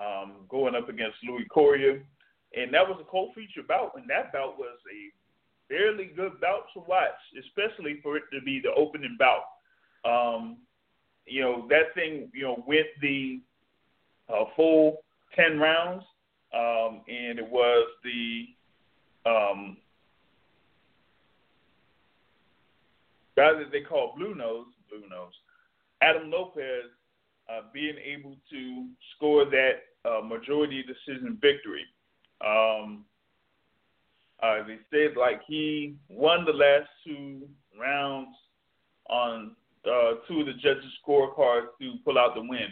um, 0.00 0.32
going 0.48 0.74
up 0.74 0.88
against 0.88 1.16
Louis 1.24 1.44
Coria, 1.44 2.00
and 2.56 2.74
that 2.74 2.86
was 2.86 2.98
a 3.00 3.04
co-feature 3.04 3.62
bout, 3.66 3.92
and 3.96 4.08
that 4.10 4.32
bout 4.32 4.58
was 4.58 4.78
a 4.92 5.12
fairly 5.70 6.10
good 6.14 6.38
bout 6.40 6.64
to 6.74 6.80
watch, 6.80 7.16
especially 7.38 8.00
for 8.02 8.18
it 8.18 8.24
to 8.32 8.42
be 8.42 8.60
the 8.60 8.72
opening 8.76 9.16
bout. 9.18 9.44
Um, 10.04 10.58
you 11.26 11.40
know 11.40 11.66
that 11.68 11.94
thing, 11.94 12.30
you 12.34 12.42
know, 12.42 12.64
went 12.66 12.86
the 13.00 13.40
uh, 14.28 14.44
full 14.56 14.98
ten 15.34 15.58
rounds, 15.58 16.04
um, 16.52 17.02
and 17.08 17.38
it 17.38 17.48
was 17.48 17.88
the 18.04 18.46
um, 19.26 19.76
guy 23.36 23.52
that 23.52 23.70
they 23.72 23.82
call 23.82 24.14
Blue 24.16 24.34
Nose, 24.34 24.66
Blue 24.90 25.08
Nose, 25.08 25.32
Adam 26.02 26.30
Lopez, 26.30 26.90
uh, 27.48 27.62
being 27.72 27.96
able 28.04 28.36
to 28.50 28.86
score 29.16 29.44
that 29.44 29.82
uh, 30.04 30.20
majority 30.22 30.82
decision 30.82 31.38
victory. 31.40 31.84
Um, 32.44 33.04
uh, 34.42 34.62
they 34.66 34.78
said 34.90 35.16
like 35.16 35.40
he 35.46 35.94
won 36.08 36.44
the 36.44 36.52
last 36.52 36.88
two 37.04 37.42
rounds 37.78 38.34
on 39.08 39.56
uh, 39.86 40.12
two 40.28 40.40
of 40.40 40.46
the 40.46 40.52
judges' 40.54 40.84
scorecards 41.06 41.68
to 41.80 41.94
pull 42.04 42.18
out 42.18 42.34
the 42.34 42.42
win. 42.42 42.68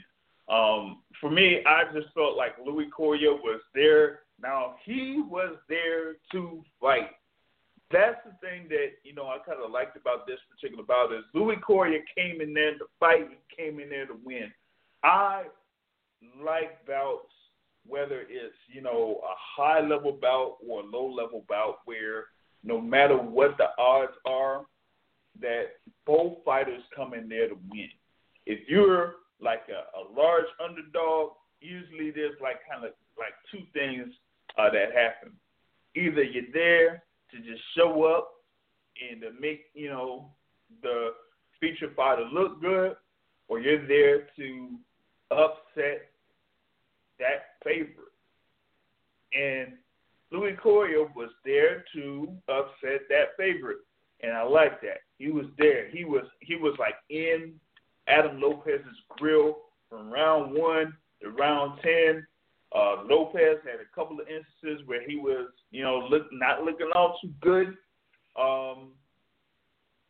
Um, 0.48 1.02
for 1.20 1.30
me, 1.30 1.62
I 1.66 1.84
just 1.92 2.12
felt 2.14 2.36
like 2.36 2.52
Louis 2.64 2.86
Coria 2.86 3.32
was 3.32 3.60
there. 3.74 4.20
Now 4.40 4.76
he 4.84 5.22
was 5.28 5.56
there 5.68 6.14
to 6.32 6.62
fight. 6.80 7.10
That's 7.90 8.20
the 8.24 8.32
thing 8.46 8.68
that 8.68 8.92
you 9.02 9.14
know 9.14 9.26
I 9.26 9.38
kind 9.46 9.60
of 9.62 9.70
liked 9.70 9.96
about 9.96 10.26
this 10.26 10.38
particular 10.50 10.84
bout 10.84 11.12
is 11.12 11.24
Louis 11.34 11.56
Coria 11.56 12.00
came 12.16 12.40
in 12.40 12.54
there 12.54 12.72
to 12.78 12.84
fight. 13.00 13.28
He 13.30 13.56
came 13.56 13.80
in 13.80 13.88
there 13.88 14.06
to 14.06 14.16
win. 14.24 14.52
I 15.02 15.44
like 16.44 16.86
bouts, 16.86 17.32
whether 17.86 18.20
it's 18.28 18.56
you 18.72 18.80
know 18.80 19.20
a 19.24 19.34
high 19.36 19.80
level 19.80 20.12
bout 20.12 20.56
or 20.66 20.80
a 20.80 20.86
low 20.86 21.06
level 21.06 21.44
bout, 21.48 21.78
where 21.84 22.26
no 22.64 22.80
matter 22.80 23.16
what 23.16 23.56
the 23.58 23.68
odds 23.78 24.12
are, 24.24 24.62
that 25.40 25.66
both 26.06 26.38
fighters 26.44 26.82
come 26.94 27.14
in 27.14 27.28
there 27.28 27.48
to 27.48 27.56
win. 27.70 27.88
If 28.46 28.68
you're 28.68 29.16
like 29.40 29.62
a, 29.68 29.98
a 29.98 30.02
large 30.20 30.46
underdog, 30.62 31.30
usually 31.60 32.10
there's 32.10 32.40
like 32.42 32.56
kind 32.70 32.84
of 32.84 32.92
like 33.18 33.34
two 33.50 33.64
things 33.72 34.12
uh, 34.58 34.70
that 34.70 34.92
happen. 34.94 35.32
Either 35.94 36.22
you're 36.22 36.52
there 36.52 37.02
to 37.30 37.38
just 37.38 37.62
show 37.76 38.04
up 38.04 38.30
and 39.10 39.20
to 39.20 39.30
make 39.40 39.66
you 39.74 39.88
know 39.88 40.30
the 40.82 41.10
feature 41.60 41.90
fighter 41.96 42.24
look 42.32 42.60
good, 42.60 42.96
or 43.48 43.60
you're 43.60 43.86
there 43.86 44.28
to 44.36 44.70
upset 45.30 46.10
that 47.18 47.56
favorite. 47.64 48.12
And 49.34 49.74
Louis 50.30 50.56
Coria 50.62 51.06
was 51.16 51.30
there 51.44 51.84
to 51.94 52.28
upset 52.48 53.02
that 53.08 53.36
favorite. 53.36 53.78
And 54.22 54.32
I 54.32 54.42
like 54.42 54.80
that. 54.82 54.98
He 55.18 55.30
was 55.30 55.46
there. 55.58 55.88
He 55.90 56.04
was 56.04 56.24
he 56.40 56.56
was 56.56 56.74
like 56.78 56.94
in 57.08 57.52
Adam 58.08 58.40
Lopez's 58.40 58.86
grill 59.10 59.58
from 59.88 60.10
round 60.10 60.54
one 60.54 60.92
to 61.22 61.30
round 61.30 61.80
ten. 61.82 62.26
Uh, 62.74 63.02
Lopez 63.08 63.58
had 63.64 63.80
a 63.80 63.94
couple 63.94 64.18
of 64.20 64.26
instances 64.28 64.86
where 64.86 65.08
he 65.08 65.16
was, 65.16 65.48
you 65.70 65.82
know, 65.82 66.06
look 66.10 66.26
not 66.32 66.64
looking 66.64 66.90
all 66.94 67.18
too 67.22 67.30
good. 67.40 67.68
Um, 68.38 68.92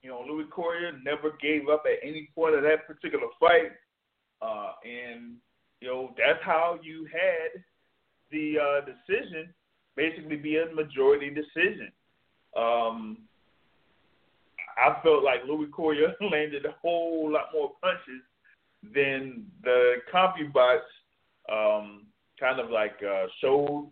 you 0.02 0.10
know, 0.10 0.24
Louis 0.26 0.46
Coria 0.50 0.92
never 1.04 1.36
gave 1.40 1.68
up 1.68 1.84
at 1.86 2.06
any 2.06 2.30
point 2.34 2.54
of 2.54 2.62
that 2.62 2.86
particular 2.86 3.26
fight, 3.38 3.72
uh, 4.42 4.72
and 4.84 5.36
you 5.80 5.88
know 5.88 6.14
that's 6.16 6.42
how 6.42 6.78
you 6.82 7.06
had 7.12 7.62
the 8.30 8.58
uh, 8.58 8.80
decision 8.84 9.52
basically 9.96 10.36
be 10.36 10.56
a 10.56 10.72
majority 10.74 11.28
decision. 11.28 11.90
Um, 12.56 13.18
I 14.78 14.96
felt 15.02 15.24
like 15.24 15.40
Louis 15.46 15.66
Coria 15.66 16.14
landed 16.20 16.64
a 16.64 16.74
whole 16.80 17.30
lot 17.32 17.46
more 17.52 17.72
punches 17.82 18.22
than 18.94 19.44
the 19.64 19.94
CompuBox 20.12 20.78
um, 21.50 22.06
kind 22.38 22.60
of 22.60 22.70
like 22.70 22.94
uh, 23.02 23.26
showed 23.40 23.90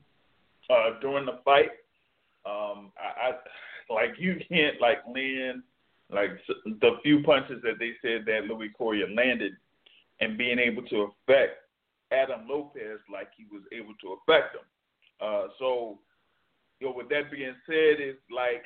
uh, 0.71 1.01
during 1.01 1.27
the 1.27 1.41
fight. 1.45 1.71
Um, 2.47 2.93
I, 2.97 3.31
I 3.31 3.93
like 3.93 4.15
you 4.19 4.41
can't 4.49 4.81
like 4.81 4.99
land 5.13 5.63
like 6.11 6.31
the 6.65 6.99
few 7.03 7.23
punches 7.25 7.61
that 7.63 7.79
they 7.81 7.93
said 8.01 8.25
that 8.27 8.47
Louis 8.47 8.69
Coria 8.69 9.07
landed 9.13 9.53
and 10.21 10.39
being 10.39 10.59
able 10.59 10.83
to 10.85 11.13
affect 11.29 11.66
Adam 12.13 12.47
Lopez 12.49 12.99
like 13.13 13.29
he 13.37 13.45
was 13.51 13.63
able 13.73 13.95
to 14.01 14.17
affect 14.19 14.55
him. 14.55 14.63
Uh, 15.21 15.47
so, 15.59 15.99
you 16.81 16.87
know, 16.87 16.95
with 16.95 17.09
that 17.09 17.31
being 17.31 17.55
said, 17.67 17.99
it's 17.99 18.19
like 18.35 18.65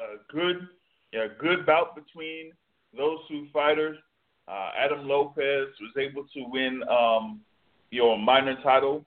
a 0.00 0.16
good, 0.32 0.68
a 1.14 1.28
good 1.40 1.66
bout 1.66 1.94
between 1.94 2.52
those 2.96 3.18
two 3.28 3.46
fighters. 3.52 3.98
Uh, 4.46 4.70
Adam 4.78 5.06
Lopez 5.06 5.68
was 5.80 5.92
able 5.98 6.24
to 6.34 6.44
win, 6.48 6.82
um, 6.88 7.40
you 7.90 8.00
know, 8.00 8.12
a 8.12 8.18
minor 8.18 8.56
title 8.62 9.04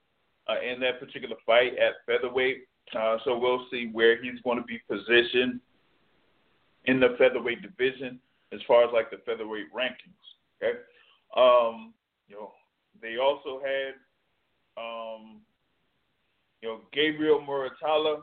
uh, 0.47 0.62
in 0.62 0.79
that 0.81 0.99
particular 0.99 1.36
fight 1.45 1.73
at 1.77 1.93
featherweight. 2.05 2.65
Uh, 2.97 3.17
so 3.23 3.38
we'll 3.38 3.65
see 3.71 3.89
where 3.91 4.21
he's 4.21 4.39
going 4.43 4.57
to 4.57 4.63
be 4.63 4.79
positioned 4.89 5.60
in 6.86 6.99
the 6.99 7.15
featherweight 7.17 7.62
division 7.62 8.19
as 8.51 8.60
far 8.67 8.84
as 8.84 8.89
like 8.93 9.10
the 9.10 9.17
featherweight 9.25 9.71
rankings. 9.73 10.62
Okay, 10.62 10.77
um, 11.38 11.93
you 12.32 12.38
know, 12.38 12.52
they 13.02 13.17
also 13.17 13.62
had, 13.62 13.94
um, 14.78 15.41
you 16.62 16.70
know, 16.70 16.80
Gabriel 16.94 17.41
Muratalla 17.41 18.22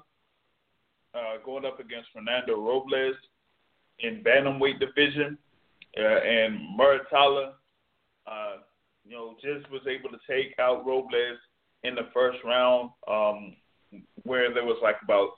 uh, 1.14 1.44
going 1.44 1.66
up 1.66 1.79
against 1.79 2.09
Fernando 2.12 2.57
Robles 2.57 3.16
in 4.01 4.23
bantamweight 4.23 4.81
division, 4.81 5.37
uh, 5.99 6.03
and 6.03 6.59
Muratalla, 6.79 7.53
uh, 8.27 8.57
you 9.05 9.12
know, 9.12 9.35
just 9.42 9.71
was 9.71 9.83
able 9.87 10.11
to 10.11 10.18
take 10.29 10.55
out 10.59 10.87
Robles 10.87 11.38
in 11.85 11.94
the 11.94 12.09
first 12.14 12.38
round, 12.44 12.90
um, 13.09 13.57
where 14.23 14.55
there 14.55 14.64
was 14.64 14.79
like 14.83 14.97
about 15.03 15.31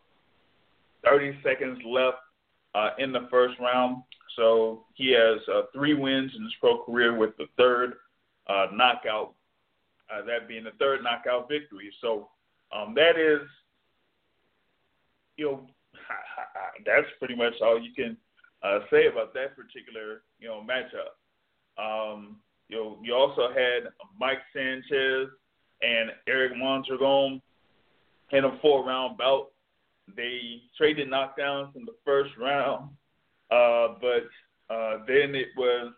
30 1.05 1.39
seconds 1.43 1.81
left 1.85 2.19
uh, 2.75 2.91
in 2.99 3.13
the 3.13 3.27
first 3.31 3.59
round. 3.59 4.03
So 4.37 4.85
he 4.95 5.13
has 5.13 5.41
uh, 5.53 5.63
three 5.75 5.95
wins 5.95 6.31
in 6.37 6.45
his 6.45 6.53
pro 6.61 6.85
career 6.85 7.17
with 7.17 7.37
the 7.37 7.47
third 7.57 7.95
uh, 8.49 8.67
knockout, 8.73 9.35
uh, 10.13 10.25
that 10.27 10.49
being 10.49 10.65
the 10.65 10.73
third 10.79 11.03
knockout 11.03 11.49
victory. 11.49 11.93
So 12.01 12.29
um, 12.75 12.95
that 12.95 13.19
is, 13.19 13.47
you 15.37 15.45
know, 15.47 15.67
that's 16.87 17.07
pretty 17.19 17.35
much 17.35 17.55
all 17.63 17.81
you 17.81 17.93
can 17.95 18.17
uh, 18.63 18.81
say 18.91 19.07
about 19.07 19.35
that 19.35 19.57
particular, 19.57 20.23
you 20.39 20.49
know, 20.49 20.63
matchup. 20.63 21.15
Um, 21.79 22.37
you 22.69 22.77
know, 22.77 22.99
you 23.03 23.15
also 23.15 23.49
had 23.49 23.91
Mike 24.19 24.39
Sanchez 24.55 25.29
and 25.83 26.11
Eric 26.29 26.57
Mondragon 26.57 27.41
in 28.31 28.45
a 28.45 28.59
four-round 28.61 29.19
bout. 29.19 29.49
They 30.17 30.63
traded 30.77 31.09
knockdowns 31.09 31.75
in 31.75 31.85
the 31.85 31.95
first 32.05 32.31
round, 32.39 32.91
uh, 33.51 33.95
but 34.01 34.75
uh, 34.75 34.99
then 35.07 35.35
it 35.35 35.49
was 35.57 35.93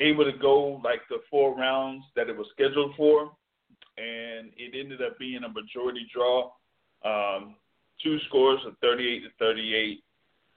able 0.00 0.24
to 0.24 0.36
go 0.38 0.80
like 0.84 1.00
the 1.08 1.18
four 1.30 1.56
rounds 1.56 2.04
that 2.16 2.28
it 2.28 2.36
was 2.36 2.46
scheduled 2.52 2.94
for, 2.96 3.32
and 3.96 4.50
it 4.56 4.78
ended 4.78 5.02
up 5.02 5.18
being 5.18 5.42
a 5.44 5.48
majority 5.48 6.06
draw. 6.12 6.50
Um, 7.04 7.56
two 8.02 8.18
scores 8.28 8.60
of 8.66 8.74
38 8.80 9.20
to 9.20 9.28
38, 9.38 10.02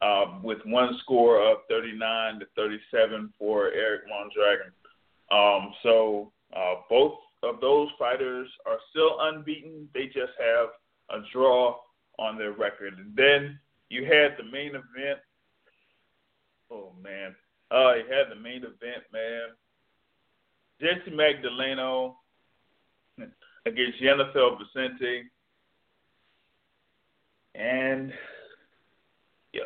um, 0.01 0.43
with 0.43 0.59
one 0.65 0.97
score 1.03 1.41
of 1.41 1.59
39 1.69 2.39
to 2.39 2.45
37 2.55 3.33
for 3.37 3.71
Eric 3.71 4.01
Mondragon. 4.09 4.71
Um, 5.31 5.73
so 5.83 6.31
uh, 6.55 6.75
both 6.89 7.13
of 7.43 7.61
those 7.61 7.89
fighters 7.97 8.49
are 8.65 8.77
still 8.89 9.17
unbeaten. 9.21 9.87
They 9.93 10.05
just 10.07 10.33
have 10.39 10.69
a 11.09 11.23
draw 11.33 11.77
on 12.19 12.37
their 12.37 12.51
record. 12.51 12.97
And 12.99 13.15
then 13.15 13.59
you 13.89 14.05
had 14.05 14.37
the 14.37 14.51
main 14.51 14.69
event. 14.69 15.19
Oh 16.71 16.93
man, 17.01 17.35
uh, 17.71 17.93
had 18.09 18.29
the 18.29 18.41
main 18.41 18.63
event, 18.63 19.03
man. 19.11 19.49
Jesse 20.79 21.11
Magdaleno 21.11 22.15
against 23.65 24.01
Yenifel 24.01 24.57
Vicente. 24.57 25.23
And 27.53 28.11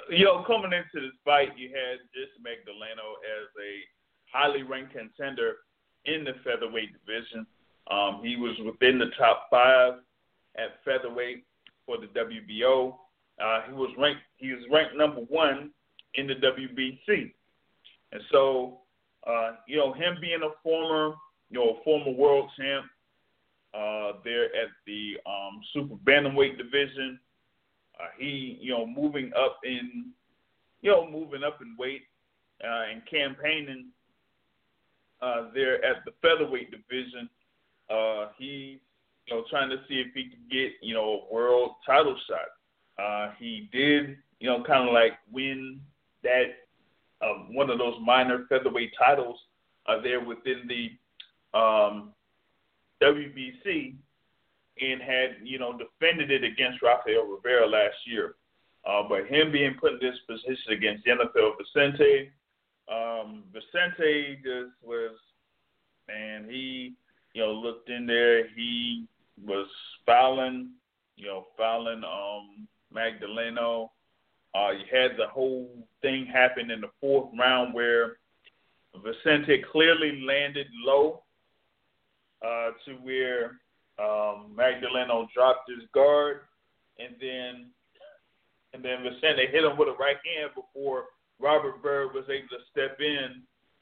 you 0.10 0.26
know, 0.26 0.44
coming 0.48 0.72
into 0.74 1.06
this 1.06 1.16
fight, 1.24 1.58
you 1.58 1.70
had 1.70 2.00
Jesse 2.14 2.42
Magdaleno 2.42 3.14
as 3.24 3.48
a 3.62 4.36
highly 4.36 4.64
ranked 4.64 4.94
contender 4.94 5.58
in 6.06 6.24
the 6.24 6.34
featherweight 6.44 6.90
division. 6.94 7.46
Um, 7.90 8.22
he 8.24 8.36
was 8.36 8.56
within 8.66 8.98
the 8.98 9.12
top 9.18 9.48
five 9.50 9.94
at 10.58 10.84
featherweight 10.84 11.46
for 11.86 11.98
the 11.98 12.08
WBO. 12.08 12.96
Uh, 13.42 13.62
he 13.68 13.74
was 13.74 13.92
ranked. 13.98 14.22
He 14.38 14.52
was 14.52 14.64
ranked 14.72 14.96
number 14.96 15.22
one 15.22 15.70
in 16.16 16.28
the 16.28 16.36
WBC, 16.36 17.34
and 18.16 18.24
so 18.32 18.80
uh, 19.28 19.52
you 19.68 19.76
know 19.76 19.92
him 19.92 20.18
being 20.22 20.42
a 20.42 20.54
former, 20.64 21.16
you 21.50 21.60
know, 21.60 21.72
a 21.72 21.84
former 21.84 22.12
world 22.12 22.50
champ 22.58 22.86
uh, 23.74 24.14
there 24.24 24.46
at 24.46 24.70
the 24.88 25.18
um, 25.26 25.60
super 25.74 25.96
bantamweight 25.96 26.58
division. 26.58 27.20
Uh, 28.00 28.08
he, 28.18 28.58
you 28.62 28.72
know, 28.72 28.86
moving 28.86 29.32
up 29.38 29.58
in, 29.64 30.12
you 30.82 30.92
know, 30.92 31.10
moving 31.10 31.44
up 31.44 31.60
in 31.62 31.76
weight 31.78 32.04
uh, 32.64 32.84
and 32.92 33.02
campaigning 33.10 33.88
uh, 35.22 35.50
there 35.54 35.84
at 35.84 35.98
the 36.06 36.12
featherweight 36.22 36.72
division. 36.72 37.30
Uh, 37.90 38.28
he 38.38 38.80
you 39.28 39.36
know, 39.36 39.44
trying 39.50 39.70
to 39.70 39.78
see 39.88 39.96
if 39.96 40.14
he 40.14 40.30
could 40.30 40.50
get, 40.52 40.74
you 40.82 40.94
know, 40.94 41.24
a 41.30 41.34
world 41.34 41.72
title 41.86 42.16
shot. 42.28 43.04
Uh, 43.04 43.34
he 43.40 43.68
did, 43.74 44.18
you 44.40 44.48
know, 44.48 44.64
kind 44.64 44.88
of 44.88 44.94
like 44.94 45.14
win 45.32 45.82
that 46.24 46.65
one 47.50 47.70
of 47.70 47.78
those 47.78 47.96
minor 48.04 48.46
featherweight 48.50 48.94
titles 48.98 49.40
uh, 49.88 50.02
there 50.02 50.24
within 50.24 50.68
the 50.68 51.58
um, 51.58 52.14
WBC 53.02 53.96
and 54.82 55.02
had, 55.02 55.38
you 55.44 55.58
know, 55.58 55.78
defended 55.78 56.32
it 56.32 56.44
against 56.44 56.82
Rafael 56.82 57.26
Rivera 57.26 57.66
last 57.66 57.96
year. 58.06 58.36
Uh, 58.86 59.04
but 59.08 59.26
him 59.28 59.52
being 59.52 59.76
put 59.80 59.94
in 59.94 60.00
this 60.00 60.18
position 60.28 60.74
against 60.74 61.06
Yenifel 61.06 61.54
Vicente, 61.58 62.30
um, 62.92 63.44
Vicente 63.52 64.38
just 64.44 64.74
was, 64.84 65.12
man, 66.08 66.46
he, 66.50 66.94
you 67.34 67.42
know, 67.42 67.52
looked 67.52 67.90
in 67.90 68.06
there. 68.06 68.48
He 68.50 69.08
was 69.44 69.68
fouling, 70.06 70.72
you 71.16 71.28
know, 71.28 71.48
fouling 71.58 72.04
um 72.04 72.68
Magdaleno. 72.94 73.90
Uh, 74.56 74.72
you 74.72 74.86
had 74.92 75.18
the 75.18 75.28
whole 75.28 75.70
thing 76.02 76.26
happen 76.26 76.72
in 76.72 76.82
the 76.82 76.90
fourth 77.02 77.30
round 77.38 77.74
where 77.74 78.18
Vicente 79.04 79.64
clearly 79.72 80.22
landed 80.22 80.68
low 80.86 81.24
uh, 82.46 82.70
to 82.86 82.94
where 83.02 83.60
um, 84.00 84.56
Magdaleno 84.56 85.28
dropped 85.34 85.70
his 85.70 85.88
guard, 85.94 86.42
and 87.00 87.16
then 87.20 87.68
and 88.74 88.84
then 88.84 89.04
Vicente 89.04 89.48
hit 89.52 89.64
him 89.64 89.78
with 89.78 89.88
a 89.88 89.94
right 89.94 90.18
hand 90.26 90.52
before 90.54 91.06
Robert 91.40 91.82
Byrd 91.82 92.14
was 92.14 92.26
able 92.30 92.48
to 92.50 92.60
step 92.72 93.00
in, 93.00 93.42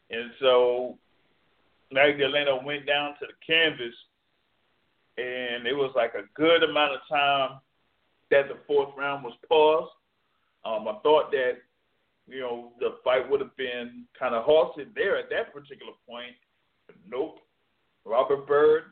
and 0.10 0.32
so 0.40 0.98
Magdaleno 1.94 2.64
went 2.64 2.86
down 2.86 3.14
to 3.20 3.28
the 3.28 3.34
canvas 3.46 3.94
and 5.18 5.68
it 5.68 5.74
was 5.74 5.92
like 5.96 6.14
a 6.16 6.24
good 6.34 6.64
amount 6.64 6.94
of 6.94 7.00
time 7.10 7.60
that 8.32 8.48
the 8.48 8.58
fourth 8.66 8.90
round 8.98 9.24
was 9.24 9.34
paused. 9.48 9.92
Um, 10.66 10.88
I 10.88 10.96
thought 11.04 11.32
that 11.32 11.54
you 12.28 12.40
know 12.40 12.72
the 12.80 12.96
fight 13.04 13.30
would 13.30 13.42
have 13.42 13.56
been 13.58 14.06
kind 14.18 14.34
of 14.34 14.44
halted 14.44 14.90
there 14.96 15.18
at 15.18 15.30
that 15.30 15.54
particular 15.54 15.94
point. 16.08 16.36
But 16.88 16.96
nope, 17.08 17.40
Robert 18.06 18.48
Byrd 18.48 18.84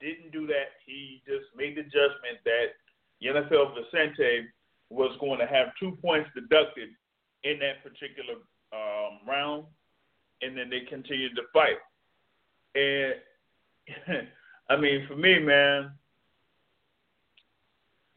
didn't 0.00 0.32
do 0.32 0.46
that. 0.48 0.74
He 0.84 1.22
just 1.26 1.46
made 1.56 1.76
the 1.76 1.82
judgment 1.84 2.42
that 2.44 2.74
Yenifel 3.22 3.74
Vicente 3.74 4.48
was 4.90 5.16
going 5.20 5.38
to 5.38 5.46
have 5.46 5.68
two 5.78 5.96
points 6.02 6.28
deducted 6.34 6.90
in 7.44 7.58
that 7.60 7.82
particular 7.82 8.34
um, 8.72 9.20
round, 9.26 9.64
and 10.42 10.56
then 10.56 10.68
they 10.68 10.80
continued 10.80 11.36
to 11.36 11.42
fight. 11.52 11.78
And 12.74 13.14
I 14.70 14.76
mean, 14.76 15.06
for 15.06 15.16
me, 15.16 15.38
man, 15.38 15.92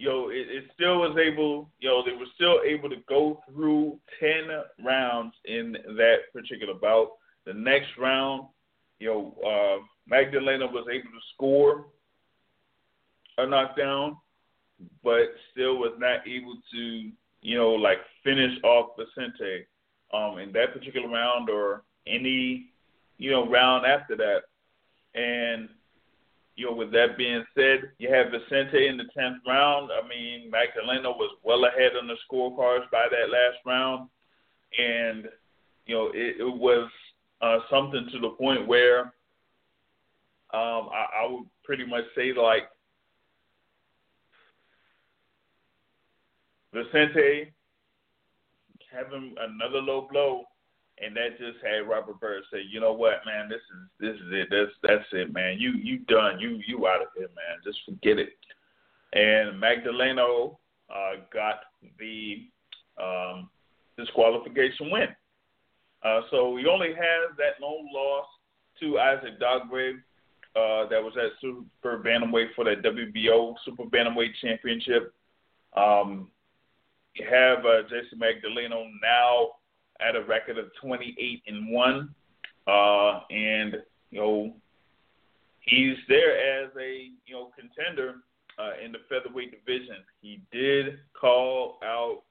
know, 0.09 0.29
it, 0.29 0.47
it 0.49 0.65
still 0.73 0.99
was 0.99 1.17
able, 1.17 1.69
yo, 1.79 2.03
they 2.03 2.11
were 2.11 2.25
still 2.35 2.59
able 2.65 2.89
to 2.89 2.97
go 3.07 3.39
through 3.49 3.97
10 4.19 4.85
rounds 4.85 5.33
in 5.45 5.73
that 5.97 6.17
particular 6.33 6.73
bout. 6.73 7.11
The 7.45 7.53
next 7.53 7.89
round, 7.97 8.47
know, 9.07 9.35
uh, 9.45 10.13
Magdaleno 10.13 10.71
was 10.71 10.85
able 10.91 11.09
to 11.09 11.25
score 11.33 11.85
a 13.37 13.45
knockdown, 13.45 14.17
but 15.03 15.33
still 15.51 15.77
was 15.77 15.93
not 15.97 16.27
able 16.27 16.57
to, 16.73 17.11
you 17.41 17.57
know, 17.57 17.71
like 17.71 17.99
finish 18.23 18.51
off 18.63 18.97
Vicente 18.97 19.65
um, 20.13 20.39
in 20.39 20.51
that 20.53 20.73
particular 20.73 21.07
round 21.07 21.49
or 21.49 21.83
any, 22.07 22.67
you 23.17 23.31
know, 23.31 23.49
round 23.49 23.85
after 23.85 24.15
that. 24.17 24.41
And 25.13 25.69
you 26.55 26.65
know, 26.65 26.73
with 26.73 26.91
that 26.91 27.17
being 27.17 27.43
said, 27.53 27.91
you 27.97 28.13
have 28.13 28.27
Vicente 28.31 28.87
in 28.87 28.97
the 28.97 29.05
tenth 29.17 29.37
round. 29.45 29.89
I 29.91 30.07
mean, 30.07 30.49
Magdaleno 30.49 31.15
was 31.17 31.35
well 31.43 31.65
ahead 31.65 31.91
on 31.99 32.07
the 32.07 32.15
scorecards 32.29 32.89
by 32.91 33.07
that 33.11 33.29
last 33.29 33.57
round, 33.65 34.09
and 34.79 35.27
you 35.85 35.95
know, 35.95 36.07
it, 36.13 36.37
it 36.39 36.57
was 36.57 36.89
uh, 37.41 37.59
something 37.69 38.07
to 38.11 38.19
the 38.19 38.29
point 38.29 38.67
where 38.67 39.13
um, 40.53 40.89
I, 40.93 41.05
I 41.23 41.27
would 41.29 41.45
pretty 41.63 41.85
much 41.85 42.05
say 42.15 42.31
like 42.33 42.63
Vicente 46.73 47.51
having 48.91 49.35
another 49.39 49.79
low 49.79 50.07
blow 50.09 50.43
and 51.03 51.15
that 51.15 51.37
just 51.37 51.57
had 51.63 51.87
Robert 51.87 52.19
Byrd 52.19 52.43
say, 52.51 52.59
you 52.69 52.79
know 52.79 52.93
what, 52.93 53.25
man, 53.25 53.49
this 53.49 53.59
is 53.59 53.89
this 53.99 54.15
is 54.15 54.31
it. 54.31 54.47
That's 54.49 54.71
that's 54.81 55.09
it, 55.11 55.33
man. 55.33 55.57
You 55.59 55.73
you 55.73 55.99
done. 55.99 56.39
You 56.39 56.61
you 56.65 56.87
out 56.87 57.01
of 57.01 57.07
here, 57.17 57.27
man. 57.35 57.59
Just 57.63 57.79
forget 57.85 58.17
it. 58.17 58.29
And 59.13 59.61
Magdaleno 59.61 60.57
uh, 60.89 61.21
got 61.33 61.61
the 61.99 62.47
um, 63.01 63.49
disqualification 63.97 64.89
win. 64.91 65.07
Uh, 66.03 66.21
so 66.31 66.55
he 66.57 66.65
only 66.67 66.89
has 66.89 67.35
that 67.37 67.61
lone 67.61 67.89
loss 67.93 68.25
to 68.79 68.99
Isaac 68.99 69.39
Dogboe. 69.39 69.95
Uh, 70.55 70.87
that 70.87 71.03
was 71.03 71.13
at 71.17 71.31
Super 71.41 72.01
Bantamweight 72.01 72.55
for 72.55 72.63
that 72.63 72.81
WBO 72.81 73.55
Super 73.65 73.83
Bantamweight 73.83 74.31
Championship. 74.41 75.13
Um, 75.75 76.29
you 77.15 77.25
have 77.29 77.65
uh, 77.65 77.81
Jason 77.83 78.19
Magdaleno 78.19 78.87
now 79.01 79.49
at 79.99 80.15
a 80.15 80.23
record 80.23 80.57
of 80.57 80.65
28 80.81 81.43
and 81.47 81.71
one, 81.71 82.13
uh, 82.67 83.21
and 83.29 83.77
you 84.11 84.19
know 84.19 84.53
he's 85.61 85.97
there 86.07 86.63
as 86.63 86.71
a 86.79 87.09
you 87.25 87.33
know 87.33 87.51
contender 87.57 88.15
uh, 88.59 88.71
in 88.83 88.91
the 88.91 88.99
featherweight 89.09 89.51
division. 89.51 89.97
He 90.21 90.41
did 90.51 90.99
call 91.19 91.77
out 91.83 92.23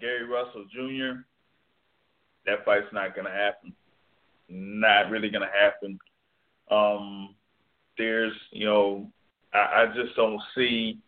Gary 0.00 0.24
Russell 0.24 0.64
Jr. 0.72 1.20
That 2.46 2.64
fight's 2.64 2.92
not 2.92 3.14
gonna 3.16 3.30
happen. 3.30 3.72
Not 4.48 5.10
really 5.10 5.30
gonna 5.30 5.50
happen. 5.52 5.98
Um, 6.70 7.34
there's 7.98 8.32
you 8.50 8.66
know 8.66 9.10
I, 9.52 9.58
I 9.58 9.86
just 9.94 10.16
don't 10.16 10.40
see 10.54 10.98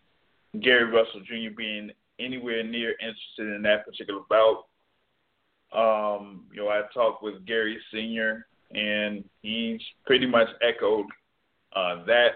Gary 0.60 0.84
Russell 0.84 1.20
Jr. 1.20 1.54
being 1.56 1.90
anywhere 2.18 2.62
near 2.62 2.94
interested 3.00 3.54
in 3.54 3.62
that 3.62 3.86
particular 3.86 4.20
bout. 4.28 4.64
Um, 5.74 6.44
you 6.52 6.62
know, 6.62 6.68
I 6.68 6.82
talked 6.92 7.22
with 7.22 7.44
Gary 7.46 7.78
Senior, 7.92 8.46
and 8.74 9.24
he's 9.42 9.80
pretty 10.06 10.26
much 10.26 10.48
echoed 10.62 11.06
uh, 11.74 12.04
that. 12.04 12.32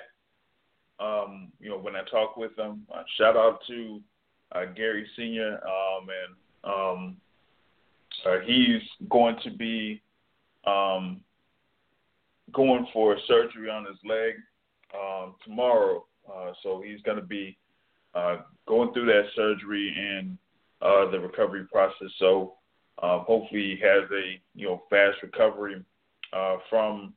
Um, 0.99 1.53
you 1.61 1.68
know, 1.68 1.79
when 1.79 1.94
I 1.94 2.03
talk 2.11 2.37
with 2.37 2.57
him, 2.59 2.87
uh, 2.94 3.03
shout 3.18 3.37
out 3.37 3.59
to 3.68 4.01
uh, 4.53 4.64
Gary 4.75 5.07
Senior, 5.16 5.61
um, 5.66 6.07
and 6.09 6.72
um, 6.72 7.16
uh, 8.25 8.38
he's 8.44 8.81
going 9.11 9.37
to 9.44 9.51
be 9.51 10.01
um, 10.66 11.20
going 12.53 12.87
for 12.92 13.16
surgery 13.27 13.68
on 13.68 13.85
his 13.85 13.99
leg 14.05 14.35
um, 14.94 15.35
tomorrow. 15.44 16.05
Uh, 16.27 16.53
so 16.62 16.83
he's 16.85 17.03
going 17.03 17.18
to 17.18 17.27
be 17.27 17.57
uh, 18.14 18.38
going 18.66 18.92
through 18.92 19.07
that 19.07 19.27
surgery 19.35 19.94
and 19.96 20.38
uh, 20.81 21.11
the 21.11 21.20
recovery 21.20 21.64
process. 21.70 22.09
So 22.18 22.55
um, 23.03 23.21
hopefully, 23.27 23.77
he 23.77 23.81
has 23.83 24.11
a 24.11 24.41
you 24.55 24.67
know 24.67 24.83
fast 24.89 25.23
recovery 25.23 25.85
uh, 26.33 26.57
from 26.71 27.15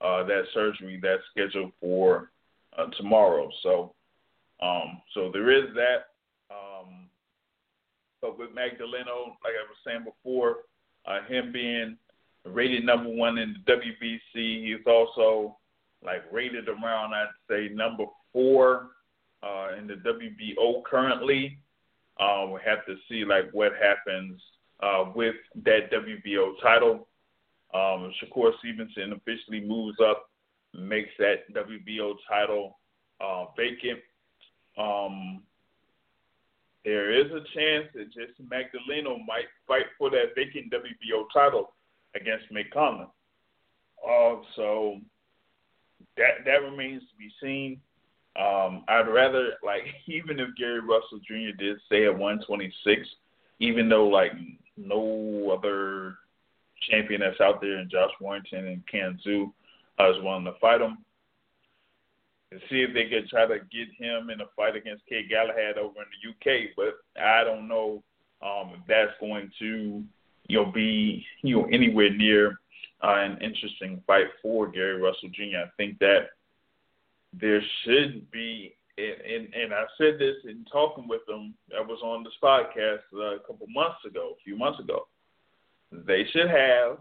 uh, 0.00 0.24
that 0.24 0.44
surgery 0.52 0.98
that's 1.02 1.22
scheduled 1.30 1.72
for 1.80 2.30
uh, 2.76 2.86
tomorrow. 2.96 3.48
So, 3.62 3.94
um, 4.62 5.00
so 5.14 5.30
there 5.32 5.50
is 5.50 5.72
that. 5.74 6.08
Um, 6.50 7.08
but 8.20 8.38
with 8.38 8.50
Magdaleno, 8.50 9.36
like 9.44 9.54
I 9.54 9.66
was 9.68 9.78
saying 9.86 10.04
before, 10.04 10.58
uh, 11.06 11.22
him 11.28 11.52
being 11.52 11.96
rated 12.44 12.84
number 12.84 13.10
one 13.10 13.38
in 13.38 13.56
the 13.64 13.72
WBC, 13.72 14.64
he's 14.66 14.86
also 14.86 15.56
like 16.04 16.22
rated 16.32 16.68
around 16.68 17.14
I'd 17.14 17.28
say 17.48 17.68
number 17.72 18.04
four 18.32 18.88
uh, 19.42 19.68
in 19.78 19.86
the 19.86 19.94
WBO 19.94 20.82
currently. 20.84 21.58
Uh, 22.18 22.46
we 22.52 22.60
have 22.64 22.84
to 22.86 22.96
see 23.08 23.24
like 23.24 23.50
what 23.52 23.72
happens 23.80 24.40
uh, 24.82 25.04
with 25.14 25.36
that 25.64 25.90
WBO 25.92 26.52
title. 26.62 27.06
Um, 27.72 28.12
Shakur 28.20 28.52
Stevenson 28.58 29.12
officially 29.12 29.60
moves 29.60 29.98
up, 30.00 30.28
makes 30.74 31.10
that 31.18 31.52
WBO 31.54 32.14
title 32.28 32.78
uh, 33.20 33.44
vacant. 33.56 34.00
Um, 34.78 35.42
there 36.84 37.12
is 37.12 37.30
a 37.30 37.44
chance 37.54 37.86
that 37.94 38.08
Jason 38.12 38.48
Magdaleno 38.50 39.18
might 39.26 39.46
fight 39.68 39.86
for 39.98 40.10
that 40.10 40.34
vacant 40.34 40.72
WBO 40.72 41.24
title 41.32 41.72
against 42.14 42.46
Conlan. 42.74 43.08
Uh, 44.02 44.36
so 44.56 44.98
that 46.16 46.44
that 46.46 46.62
remains 46.62 47.02
to 47.02 47.16
be 47.18 47.30
seen. 47.40 47.80
Um, 48.36 48.84
I'd 48.88 49.08
rather 49.08 49.54
like 49.62 49.82
even 50.06 50.40
if 50.40 50.48
Gary 50.56 50.80
Russell 50.80 51.20
Jr. 51.26 51.56
did 51.58 51.78
stay 51.86 52.06
at 52.06 52.12
126, 52.12 53.06
even 53.58 53.88
though 53.88 54.08
like 54.08 54.32
no 54.80 55.56
other 55.56 56.16
champion 56.90 57.20
that's 57.20 57.40
out 57.40 57.60
there, 57.60 57.76
and 57.76 57.90
Josh 57.90 58.10
Warrington 58.20 58.66
and 58.66 58.86
Can 58.86 59.18
Xu 59.26 59.52
uh, 59.98 60.10
is 60.10 60.22
willing 60.22 60.44
to 60.44 60.54
fight 60.60 60.80
him. 60.80 60.98
And 62.52 62.60
see 62.68 62.82
if 62.82 62.92
they 62.92 63.08
could 63.08 63.28
try 63.28 63.46
to 63.46 63.58
get 63.58 63.88
him 63.96 64.30
in 64.30 64.40
a 64.40 64.46
fight 64.56 64.74
against 64.74 65.06
Kid 65.06 65.28
Galahad 65.30 65.78
over 65.78 66.00
in 66.00 66.06
the 66.10 66.30
UK, 66.30 66.70
but 66.76 66.98
I 67.20 67.44
don't 67.44 67.68
know 67.68 68.02
um, 68.42 68.72
if 68.74 68.80
that's 68.88 69.12
going 69.20 69.52
to 69.60 70.02
you 70.48 70.56
know 70.56 70.72
be 70.72 71.24
you 71.42 71.56
know 71.56 71.68
anywhere 71.72 72.10
near 72.10 72.58
uh, 73.02 73.16
an 73.18 73.38
interesting 73.40 74.02
fight 74.06 74.26
for 74.42 74.68
Gary 74.68 75.00
Russell 75.00 75.28
Jr. 75.32 75.64
I 75.64 75.70
think 75.76 75.98
that 76.00 76.30
there 77.32 77.62
should 77.84 78.28
be 78.32 78.74
and, 79.00 79.54
and, 79.54 79.74
I 79.74 79.84
said 79.98 80.18
this 80.18 80.36
in 80.44 80.64
talking 80.70 81.08
with 81.08 81.20
them. 81.26 81.54
I 81.76 81.80
was 81.80 82.00
on 82.02 82.24
this 82.24 82.32
podcast 82.42 83.00
uh, 83.14 83.36
a 83.36 83.40
couple 83.40 83.66
months 83.68 84.04
ago, 84.06 84.34
a 84.38 84.42
few 84.44 84.56
months 84.56 84.80
ago. 84.80 85.06
They 85.92 86.24
should 86.32 86.48
have 86.48 86.98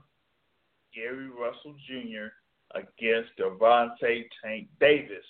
Gary 0.93 1.29
Russell 1.29 1.75
Jr. 1.87 2.27
against 2.75 3.29
Gervonta 3.39 4.23
Tank 4.43 4.67
Davis 4.79 5.25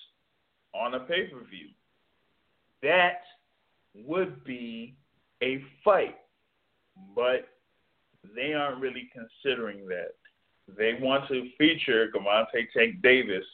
on 0.74 0.94
a 0.94 1.02
pay 1.02 1.28
per 1.28 1.44
view. 1.50 1.70
That 2.82 3.22
would 3.94 4.44
be 4.44 4.96
a 5.42 5.64
fight, 5.84 6.18
but 7.16 7.48
they 8.36 8.54
aren't 8.54 8.82
really 8.82 9.10
considering 9.14 9.88
that. 9.88 10.14
They 10.78 11.00
want 11.02 11.28
to 11.30 11.50
feature 11.58 12.10
Gervonta 12.16 12.66
Tank 12.74 13.02
Davis 13.02 13.46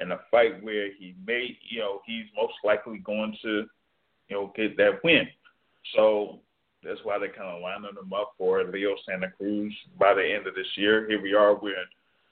in 0.00 0.12
a 0.12 0.20
fight 0.30 0.62
where 0.62 0.92
he 0.98 1.14
may, 1.26 1.56
you 1.68 1.80
know, 1.80 2.00
he's 2.06 2.26
most 2.36 2.54
likely 2.64 2.98
going 2.98 3.36
to, 3.42 3.64
you 4.28 4.36
know, 4.36 4.52
get 4.56 4.76
that 4.76 5.02
win. 5.02 5.26
So 5.94 6.40
that's 6.82 7.00
why 7.02 7.18
they're 7.18 7.28
kind 7.28 7.48
of 7.48 7.62
lining 7.62 7.90
him 7.90 8.12
up 8.12 8.32
for 8.38 8.62
Leo 8.64 8.94
Santa 9.08 9.30
Cruz 9.30 9.74
by 9.98 10.14
the 10.14 10.24
end 10.24 10.46
of 10.46 10.54
this 10.54 10.66
year. 10.76 11.08
Here 11.08 11.20
we 11.20 11.34
are, 11.34 11.54
we're 11.54 11.74
in 11.74 11.86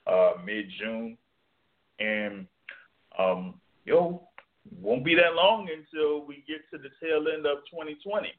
uh, 0.07 0.33
mid 0.44 0.66
June, 0.79 1.16
and 1.98 2.46
um, 3.18 3.55
yo, 3.85 4.29
won't 4.81 5.05
be 5.05 5.14
that 5.14 5.35
long 5.35 5.68
until 5.68 6.24
we 6.27 6.44
get 6.46 6.68
to 6.70 6.79
the 6.79 6.90
tail 7.00 7.27
end 7.33 7.46
of 7.46 7.59
2020. 7.70 8.33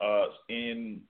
Uh, 0.00 0.26
in 0.48 1.00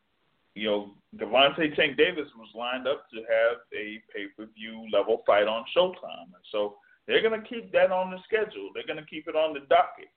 you 0.55 0.69
know, 0.69 0.91
Gervonta 1.17 1.75
Tank 1.75 1.97
Davis 1.97 2.29
was 2.37 2.49
lined 2.55 2.87
up 2.87 3.11
to 3.11 3.17
have 3.17 3.59
a 3.73 4.01
pay 4.15 4.27
per 4.37 4.47
view 4.55 4.87
level 4.93 5.23
fight 5.27 5.49
on 5.49 5.65
Showtime, 5.77 6.31
and 6.33 6.45
so 6.53 6.77
they're 7.07 7.23
going 7.23 7.41
to 7.41 7.47
keep 7.47 7.73
that 7.73 7.93
on 7.93 8.11
the 8.11 8.19
schedule. 8.25 8.71
They're 8.75 8.87
going 8.87 8.99
to 8.99 9.11
keep 9.11 9.29
it 9.29 9.37
on 9.37 9.55
the 9.55 9.61
docket. 9.61 10.11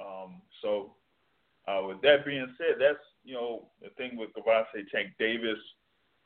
Um, 0.00 0.42
so, 0.62 0.94
uh, 1.68 1.86
with 1.86 2.00
that 2.02 2.24
being 2.26 2.54
said, 2.58 2.76
that's 2.78 2.98
you 3.24 3.34
know 3.34 3.68
the 3.82 3.88
thing 3.96 4.16
with 4.16 4.30
Gervonta 4.34 4.84
Tank 4.92 5.12
Davis. 5.18 5.58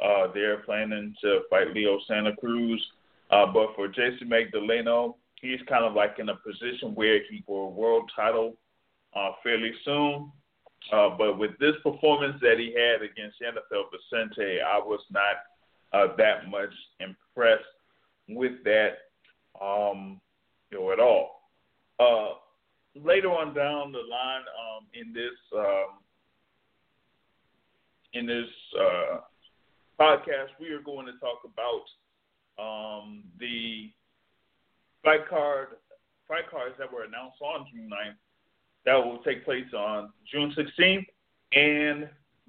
Uh, 0.02 0.28
they're 0.32 0.58
planning 0.58 1.14
to 1.20 1.40
fight 1.50 1.74
Leo 1.74 1.98
Santa 2.06 2.34
Cruz, 2.36 2.84
uh, 3.30 3.46
but 3.46 3.74
for 3.74 3.88
Jason 3.88 4.28
Magdaleno, 4.28 5.14
he's 5.40 5.60
kind 5.68 5.84
of 5.84 5.94
like 5.94 6.18
in 6.18 6.28
a 6.28 6.36
position 6.36 6.94
where 6.94 7.20
he 7.28 7.44
a 7.48 7.52
world 7.52 8.10
title. 8.14 8.56
uh, 9.14 9.32
fairly 9.42 9.72
soon. 9.84 10.30
Uh, 10.92 11.10
but 11.16 11.38
with 11.38 11.58
this 11.58 11.74
performance 11.82 12.36
that 12.40 12.58
he 12.58 12.72
had 12.72 13.02
against 13.02 13.40
Yenifel 13.40 13.84
Vicente, 13.90 14.60
I 14.60 14.78
was 14.78 15.00
not 15.10 15.36
uh, 15.92 16.14
that 16.16 16.48
much 16.48 16.72
impressed 17.00 17.64
with 18.28 18.62
that, 18.64 19.07
um, 19.62 20.20
you 20.70 20.78
know, 20.78 20.92
at 20.92 21.00
all. 21.00 21.42
Uh, 21.98 22.34
later 22.94 23.28
on 23.28 23.54
down 23.54 23.92
the 23.92 23.98
line 23.98 24.42
um, 24.58 24.86
in 24.94 25.12
this 25.12 25.38
um, 25.56 25.98
in 28.14 28.26
this 28.26 28.48
uh, 28.80 29.18
podcast, 30.00 30.48
we 30.60 30.70
are 30.70 30.80
going 30.80 31.06
to 31.06 31.12
talk 31.18 31.40
about 31.44 32.62
um, 32.62 33.24
the 33.38 33.90
fight 35.04 35.28
card 35.28 35.68
fight 36.26 36.50
cards 36.50 36.74
that 36.78 36.92
were 36.92 37.04
announced 37.04 37.40
on 37.40 37.66
June 37.72 37.88
9th 37.90 38.16
that 38.84 38.94
will 38.94 39.18
take 39.18 39.44
place 39.44 39.72
on 39.76 40.10
June 40.30 40.54
16th 40.56 41.06
and 41.52 42.08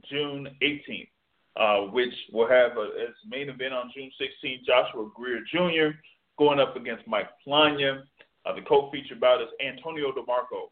June 0.10 0.48
18th, 0.62 1.10
uh, 1.58 1.92
which 1.92 2.14
will 2.32 2.48
have 2.48 2.78
a, 2.78 2.92
its 2.96 3.18
main 3.28 3.50
event 3.50 3.74
on 3.74 3.92
June 3.96 4.12
16th. 4.20 4.66
Joshua 4.66 5.10
Greer 5.16 5.42
Jr. 5.52 5.98
going 6.40 6.60
up 6.60 6.76
against 6.76 7.06
Mike 7.06 7.30
Plania. 7.46 8.02
Uh, 8.46 8.56
the 8.56 8.62
co-feature 8.62 9.16
bout 9.16 9.42
is 9.42 9.50
Antonio 9.64 10.12
DeMarco 10.12 10.70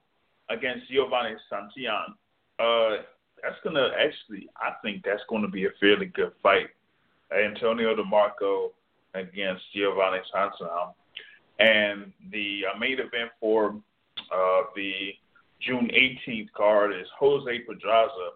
against 0.49 0.89
Giovanni 0.89 1.35
Santillan. 1.51 2.15
Uh, 2.57 3.03
that's 3.43 3.57
gonna 3.63 3.91
actually, 3.99 4.49
I 4.55 4.71
think 4.81 5.03
that's 5.03 5.21
going 5.29 5.43
to 5.43 5.47
be 5.47 5.65
a 5.65 5.69
fairly 5.79 6.07
good 6.07 6.31
fight. 6.41 6.69
Antonio 7.31 7.93
DeMarco 7.95 8.69
against 9.13 9.61
Giovanni 9.75 10.19
Santillan, 10.33 10.93
and 11.59 12.13
the 12.31 12.63
uh, 12.73 12.79
main 12.79 12.93
event 12.93 13.31
for 13.39 13.75
uh, 14.33 14.61
the 14.75 15.13
June 15.59 15.89
18th 15.93 16.51
card 16.53 16.93
is 16.93 17.07
Jose 17.19 17.59
Pedraza 17.59 18.29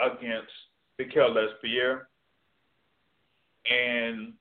against 0.00 0.50
Mikel 0.98 1.34
Lespierre, 1.34 2.08
and 3.70 4.32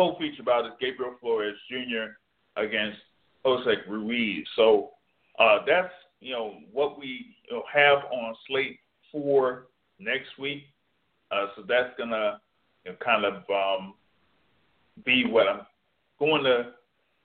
co-featured 0.00 0.46
bout 0.46 0.64
is 0.64 0.72
Gabriel 0.80 1.14
Flores 1.20 1.58
Jr. 1.68 2.14
against 2.56 2.96
Jose 3.44 3.70
Ruiz. 3.86 4.46
So 4.56 4.92
uh, 5.38 5.58
that's 5.66 5.92
you 6.20 6.32
know 6.32 6.54
what 6.72 6.98
we 6.98 7.36
you 7.50 7.56
know, 7.56 7.62
have 7.70 7.98
on 8.10 8.34
slate 8.46 8.78
for 9.12 9.66
next 9.98 10.38
week. 10.38 10.62
Uh, 11.30 11.48
so 11.54 11.64
that's 11.68 11.90
gonna 11.98 12.40
you 12.86 12.92
know, 12.92 12.96
kind 13.04 13.26
of 13.26 13.34
um, 13.50 13.92
be 15.04 15.26
what 15.26 15.46
I'm 15.48 15.66
going 16.18 16.44
to 16.44 16.70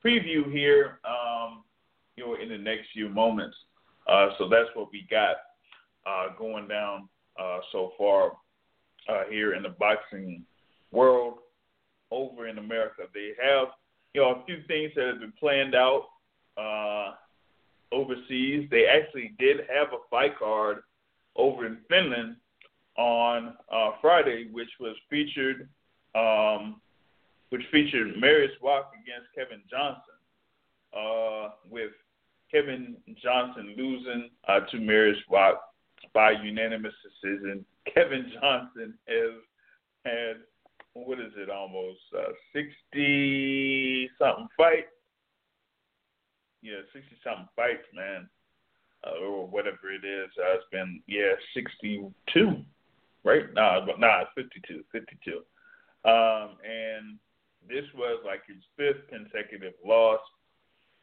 preview 0.05 0.51
here. 0.51 0.99
Um, 1.05 1.63
you 2.17 2.25
know, 2.25 2.35
in 2.35 2.49
the 2.49 2.57
next 2.57 2.88
few 2.93 3.07
moments. 3.07 3.55
Uh, 4.05 4.29
so 4.38 4.49
that's 4.49 4.69
what 4.73 4.89
we 4.91 5.07
got 5.09 5.35
uh, 6.05 6.27
going 6.38 6.67
down 6.67 7.07
uh, 7.39 7.59
so 7.71 7.93
far 7.97 8.33
uh, 9.09 9.23
here 9.29 9.53
in 9.53 9.63
the 9.63 9.69
boxing 9.69 10.43
world 10.91 11.39
America. 12.65 13.04
They 13.13 13.32
have, 13.41 13.69
you 14.13 14.21
know, 14.21 14.41
a 14.41 14.45
few 14.45 14.58
things 14.67 14.91
that 14.95 15.08
have 15.08 15.19
been 15.19 15.34
planned 15.39 15.75
out 15.75 16.06
uh, 16.58 17.13
overseas. 17.91 18.67
They 18.71 18.86
actually 18.88 19.34
did 19.39 19.58
have 19.69 19.88
a 19.93 20.01
fight 20.10 20.38
card 20.38 20.80
over 21.36 21.65
in 21.65 21.78
Finland 21.89 22.38
on 22.97 23.56
uh, 23.71 23.91
Friday, 24.01 24.47
which 24.51 24.69
was 24.80 24.95
featured, 25.10 25.69
um, 26.15 26.82
which 27.49 27.63
featured 27.71 28.15
Mariusz 28.15 28.56
Wach 28.62 28.91
against 28.93 29.28
Kevin 29.36 29.62
Johnson, 29.69 30.01
uh, 30.97 31.49
with 31.69 31.91
Kevin 32.51 32.95
Johnson 33.21 33.73
losing 33.78 34.30
uh, 34.47 34.62
to 34.71 34.78
Mariusz 34.78 35.19
Wach 35.30 35.56
by 36.13 36.32
unanimous 36.32 36.93
decision. 37.04 37.65
Kevin 37.93 38.32
Johnson 38.34 38.93
has 39.08 39.32
had 40.06 40.38
what 40.95 41.19
is 41.19 41.31
it, 41.38 41.49
almost 41.49 41.99
uh, 42.17 42.31
sixty 42.53 44.10
something 44.17 44.47
fights 44.58 44.88
yeah, 46.65 46.81
sixty 46.91 47.15
something 47.23 47.47
fights, 47.55 47.86
man, 47.93 48.27
uh, 49.05 49.23
or 49.23 49.45
whatever 49.45 49.93
it 49.93 50.03
is. 50.03 50.31
Uh, 50.36 50.55
it's 50.55 50.65
been 50.71 50.99
yeah, 51.05 51.38
sixty 51.53 52.03
two, 52.34 52.65
right? 53.23 53.53
Nah, 53.53 53.86
nah, 53.99 54.21
it's 54.21 54.31
52, 54.36 54.84
52. 54.91 55.41
Um, 56.10 56.58
and 56.65 57.19
this 57.69 57.86
was 57.95 58.19
like 58.25 58.41
his 58.47 58.63
fifth 58.75 59.08
consecutive 59.10 59.73
loss. 59.86 60.19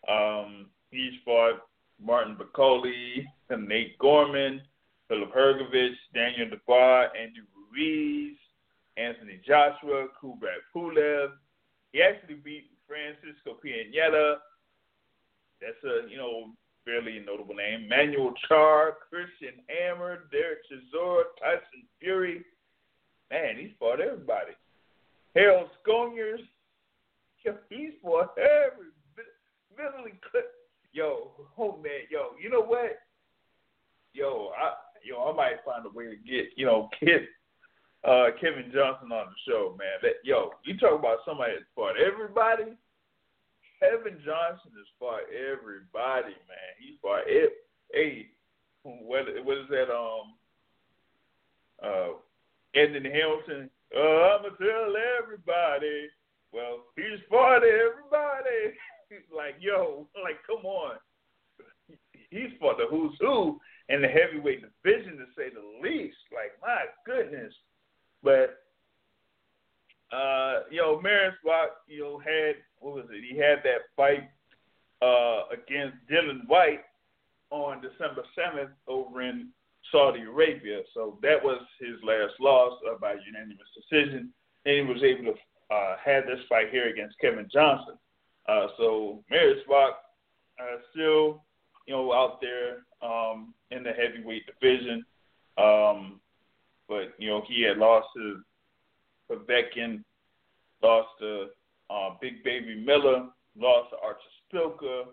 Um, 0.09 0.67
he's 0.91 1.15
fought 1.25 1.61
Martin 2.05 2.37
Bakole, 2.37 3.25
Nate 3.51 3.99
Gorman, 3.99 4.63
Filip 5.07 5.33
Hrgovic, 5.33 5.93
Daniel 6.13 6.51
Dubois, 6.51 7.07
Andy 7.17 7.41
Ruiz, 7.71 8.37
Anthony 8.97 9.41
Joshua, 9.47 10.09
Kubrat 10.23 10.63
Pulev. 10.75 11.31
He 11.93 12.03
actually 12.03 12.35
beat 12.35 12.71
Francisco 12.87 13.59
Pianeta, 13.65 14.37
that's 15.63 15.79
a 15.85 16.11
you 16.11 16.17
know 16.17 16.51
fairly 16.85 17.23
notable 17.25 17.55
name. 17.55 17.89
Manuel 17.89 18.35
Charr, 18.51 18.93
Christian 19.09 19.63
Hammer, 19.69 20.25
Derek 20.33 20.59
Chisora, 20.67 21.23
Tyson 21.39 21.87
Fury. 22.01 22.43
Man, 23.31 23.57
he's 23.57 23.71
fought 23.79 24.01
everybody. 24.01 24.53
Harold 25.35 25.69
Sconiers. 25.87 26.43
He's 27.71 27.93
fought 28.03 28.37
every 28.39 28.89
Billy 29.77 30.13
Yo, 30.93 31.31
oh 31.57 31.79
man, 31.83 32.07
yo, 32.11 32.33
you 32.41 32.51
know 32.51 32.61
what? 32.61 32.99
Yo, 34.13 34.53
I 34.59 34.75
yo, 35.03 35.31
I 35.31 35.35
might 35.35 35.65
find 35.65 35.87
a 35.87 35.89
way 35.89 36.05
to 36.05 36.17
get, 36.17 36.51
you 36.57 36.67
know, 36.67 36.91
get 37.01 37.23
uh 38.05 38.27
Kevin 38.41 38.71
Johnson 38.75 39.13
on 39.13 39.31
the 39.31 39.39
show, 39.47 39.77
man. 39.79 39.99
That 40.03 40.23
yo, 40.25 40.51
you 40.65 40.77
talk 40.79 40.99
about 40.99 41.19
somebody 41.25 41.55
that 41.55 41.71
fought 41.75 41.95
everybody. 41.99 42.77
Kevin 43.79 44.19
Johnson 44.25 44.71
has 44.79 44.87
fought 44.99 45.27
everybody, 45.31 46.35
man. 46.47 46.71
He 46.79 46.99
fought 47.03 47.25
it. 47.27 47.53
Hey, 47.93 48.29
what 48.83 49.27
what 49.45 49.59
is 49.59 49.69
that? 49.71 49.91
Um, 49.91 50.35
uh, 51.83 52.19
Anthony 52.75 53.11
Hamilton. 53.11 53.71
Uh, 53.95 54.39
I'ma 54.39 54.49
tell 54.57 54.95
everybody. 55.21 56.09
Well, 56.53 56.85
he's 56.97 57.21
fought 57.29 57.63
everybody. 57.65 58.77
He's 59.09 59.29
like, 59.35 59.57
yo, 59.61 60.09
like, 60.25 60.41
come 60.47 60.65
on. 60.65 60.97
He's 62.31 62.49
fought 62.59 62.79
the 62.79 62.87
who's 62.89 63.13
who 63.21 63.61
in 63.91 64.01
the 64.01 64.09
heavyweight 64.09 64.65
division, 64.65 65.19
to 65.19 65.27
say 65.37 65.53
the 65.53 65.61
least. 65.87 66.17
Like, 66.33 66.57
my 66.63 66.85
goodness. 67.05 67.53
But 68.23 68.59
uh, 70.13 70.61
you 70.71 70.79
know, 70.79 71.01
Mariusz 71.05 71.33
Wach, 71.45 71.71
you 71.87 72.03
know, 72.03 72.19
had 72.19 72.57
what 72.79 72.95
was 72.95 73.07
it? 73.11 73.25
He 73.29 73.37
had 73.37 73.59
that 73.65 73.89
fight 73.97 74.29
uh, 75.01 75.45
against 75.53 75.97
Dillian 76.11 76.47
Whyte 76.47 76.85
on 77.51 77.81
December 77.81 78.23
seventh 78.35 78.71
over 78.87 79.23
in 79.23 79.49
Saudi 79.91 80.23
Arabia. 80.23 80.81
So 80.95 81.19
that 81.23 81.43
was 81.43 81.61
his 81.81 81.97
last 82.03 82.35
loss 82.41 82.79
uh, 82.89 82.99
by 83.01 83.15
unanimous 83.27 83.67
decision, 83.75 84.33
and 84.65 84.75
he 84.75 84.83
was 84.83 85.03
able 85.03 85.33
to 85.33 85.75
uh, 85.75 85.97
have 86.05 86.27
this 86.27 86.41
fight 86.49 86.71
here 86.71 86.89
against 86.89 87.19
Kevin 87.19 87.49
Johnson. 87.53 87.95
Uh, 88.49 88.67
so 88.77 89.25
Mariusz 89.31 89.67
Wach 89.69 89.95
uh, 90.61 90.77
still, 90.91 91.43
you 91.87 91.95
know, 91.95 92.13
out 92.13 92.41
there 92.41 92.85
um, 93.03 93.55
in 93.71 93.83
the 93.83 93.93
heavyweight 93.93 94.45
division, 94.47 95.05
um, 95.59 96.21
but 96.89 97.15
you 97.19 97.29
know 97.29 97.43
he 97.47 97.63
had 97.63 97.79
lost 97.79 98.09
to 98.17 98.41
Povetkin, 99.31 100.03
lost 100.83 101.09
to 101.21 101.47
uh, 101.91 102.11
Big 102.21 102.43
Baby 102.45 102.75
Miller, 102.75 103.29
lost 103.57 103.91
to 103.91 103.97
Artur 104.03 104.21
Szpilka, 104.53 105.05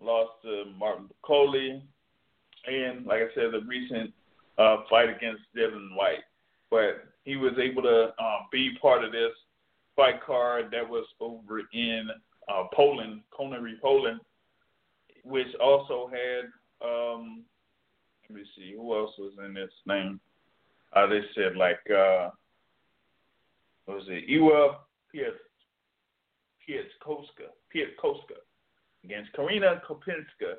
lost 0.00 0.30
to 0.42 0.64
Martin 0.78 1.08
Bakole, 1.08 1.82
and 2.66 3.06
like 3.06 3.20
I 3.20 3.34
said, 3.34 3.52
the 3.52 3.66
recent 3.66 4.12
uh, 4.58 4.78
fight 4.88 5.08
against 5.08 5.42
Dillian 5.56 5.96
Whyte. 5.96 6.24
But 6.70 7.04
he 7.24 7.36
was 7.36 7.52
able 7.62 7.82
to 7.82 8.06
um, 8.22 8.46
be 8.50 8.76
part 8.80 9.04
of 9.04 9.12
this 9.12 9.32
fight 9.94 10.22
card 10.24 10.66
that 10.72 10.88
was 10.88 11.06
over 11.20 11.60
in 11.72 12.08
uh, 12.48 12.64
Poland, 12.74 13.22
Konary, 13.36 13.80
Poland, 13.80 14.20
which 15.24 15.48
also 15.60 16.10
had 16.10 16.50
um, 16.86 17.44
let 18.28 18.38
me 18.38 18.44
see 18.56 18.74
who 18.76 18.94
else 18.94 19.12
was 19.18 19.32
in 19.44 19.54
this 19.54 19.70
name. 19.86 20.20
Uh, 20.94 21.06
they 21.06 21.20
said 21.34 21.56
like 21.56 21.80
uh, 21.90 22.30
what 23.84 23.98
was 23.98 24.06
it? 24.08 24.24
Iwa 24.30 24.78
Piet 25.12 25.34
Pietkoska, 26.68 27.48
Pietkoska 27.74 28.38
against 29.04 29.32
Karina 29.32 29.80
Kopinska. 29.88 30.54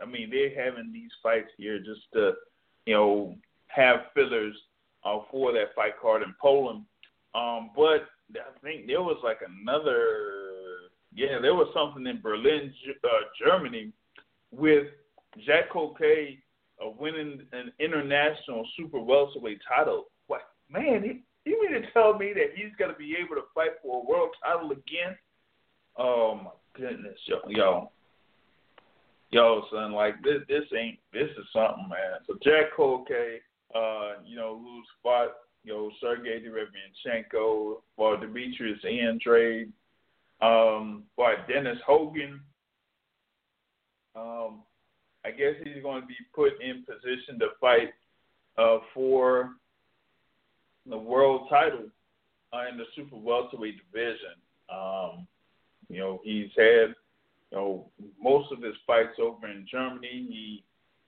I 0.00 0.06
mean, 0.06 0.30
they're 0.30 0.64
having 0.64 0.92
these 0.92 1.10
fights 1.22 1.50
here 1.56 1.78
just 1.78 2.00
to, 2.14 2.32
you 2.86 2.94
know, 2.94 3.36
have 3.66 4.06
fillers 4.14 4.56
uh, 5.04 5.18
for 5.30 5.52
that 5.52 5.74
fight 5.74 5.94
card 6.00 6.22
in 6.22 6.34
Poland. 6.40 6.84
Um, 7.34 7.70
but 7.76 8.08
I 8.34 8.58
think 8.62 8.86
there 8.86 9.02
was 9.02 9.18
like 9.22 9.38
another, 9.46 10.88
yeah, 11.14 11.38
there 11.40 11.54
was 11.54 11.68
something 11.74 12.06
in 12.06 12.20
Berlin, 12.20 12.72
uh, 13.04 13.08
Germany, 13.44 13.92
with 14.52 14.86
Jack 15.44 15.70
Culcay 15.72 16.38
uh, 16.84 16.90
winning 16.98 17.42
an 17.52 17.72
international 17.78 18.66
super 18.76 19.00
welterweight 19.00 19.60
title. 19.68 20.06
What 20.26 20.42
man? 20.70 21.22
You 21.44 21.62
mean 21.62 21.80
to 21.80 21.90
tell 21.92 22.18
me 22.18 22.32
that 22.34 22.54
he's 22.54 22.72
gonna 22.78 22.94
be 22.94 23.16
able 23.18 23.36
to 23.36 23.48
fight 23.54 23.70
for 23.82 24.02
a 24.02 24.06
world 24.06 24.30
title 24.44 24.70
again? 24.72 25.16
Oh 25.96 26.34
my 26.36 26.50
goodness, 26.74 27.18
yo, 27.26 27.38
yo, 27.48 27.90
yo, 29.30 29.62
son, 29.72 29.92
like 29.92 30.22
this, 30.22 30.42
this 30.48 30.64
ain't, 30.76 30.98
this 31.12 31.28
is 31.30 31.46
something, 31.52 31.88
man. 31.88 32.20
So 32.26 32.34
Jack 32.42 32.76
Culcay, 32.76 33.38
uh, 33.74 34.22
you 34.24 34.36
know, 34.36 34.58
who's 34.58 34.86
fought, 35.02 35.32
you 35.64 35.72
know, 35.72 35.90
Sergey 36.00 36.42
Derevyanchenko, 36.42 37.82
fought 37.96 38.20
Demetrius 38.20 38.78
Andrade, 38.84 39.72
um, 40.40 41.04
fought 41.16 41.48
Dennis 41.48 41.78
Hogan. 41.86 42.40
Um, 44.16 44.62
I 45.24 45.30
guess 45.30 45.54
he's 45.62 45.82
going 45.82 46.00
to 46.00 46.06
be 46.06 46.16
put 46.34 46.60
in 46.60 46.84
position 46.84 47.38
to 47.40 47.48
fight 47.60 47.92
uh, 48.56 48.78
for 48.94 49.50
the 50.88 50.96
world 50.96 51.48
title 51.50 51.88
uh, 52.52 52.68
in 52.70 52.78
the 52.78 52.84
super 52.96 53.16
welterweight 53.16 53.76
division. 53.86 54.34
Um, 54.72 55.26
you 55.88 55.98
know, 55.98 56.20
he's 56.24 56.50
had 56.56 56.94
you 57.50 57.58
know 57.58 57.90
most 58.20 58.52
of 58.52 58.62
his 58.62 58.74
fights 58.86 59.18
over 59.20 59.46
in 59.48 59.66
Germany. 59.70 60.26
He 60.28 60.64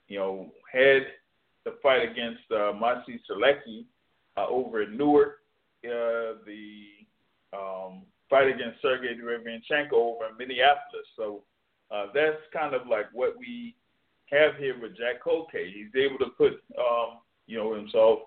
you 0.09 0.19
know 0.19 0.53
had 0.71 1.03
the 1.65 1.77
fight 1.83 2.03
against 2.03 2.43
uh, 2.51 2.73
Maciej 2.73 3.21
Sulecki 3.31 3.85
uh, 4.37 4.47
over 4.49 4.83
in 4.83 4.97
Newark. 4.97 5.39
Uh, 5.85 6.39
the 6.47 6.85
um, 7.53 8.03
fight 8.31 8.49
against 8.49 8.81
Sergey 8.81 9.17
Derevyanchenko 9.17 9.93
over 9.93 10.29
in 10.29 10.37
Minneapolis. 10.39 11.07
So 11.17 11.43
uh, 11.91 12.07
that's 12.15 12.39
kind 12.53 12.75
of 12.75 12.87
like 12.87 13.07
what 13.13 13.37
we 13.39 13.75
have 14.33 14.57
here 14.57 14.80
with 14.80 14.97
Jack 14.97 15.22
Culcay. 15.24 15.72
He's 15.72 15.95
able 15.95 16.18
to 16.18 16.30
put 16.37 16.64
um, 16.78 17.20
you 17.47 17.59
know 17.59 17.74
himself 17.74 18.20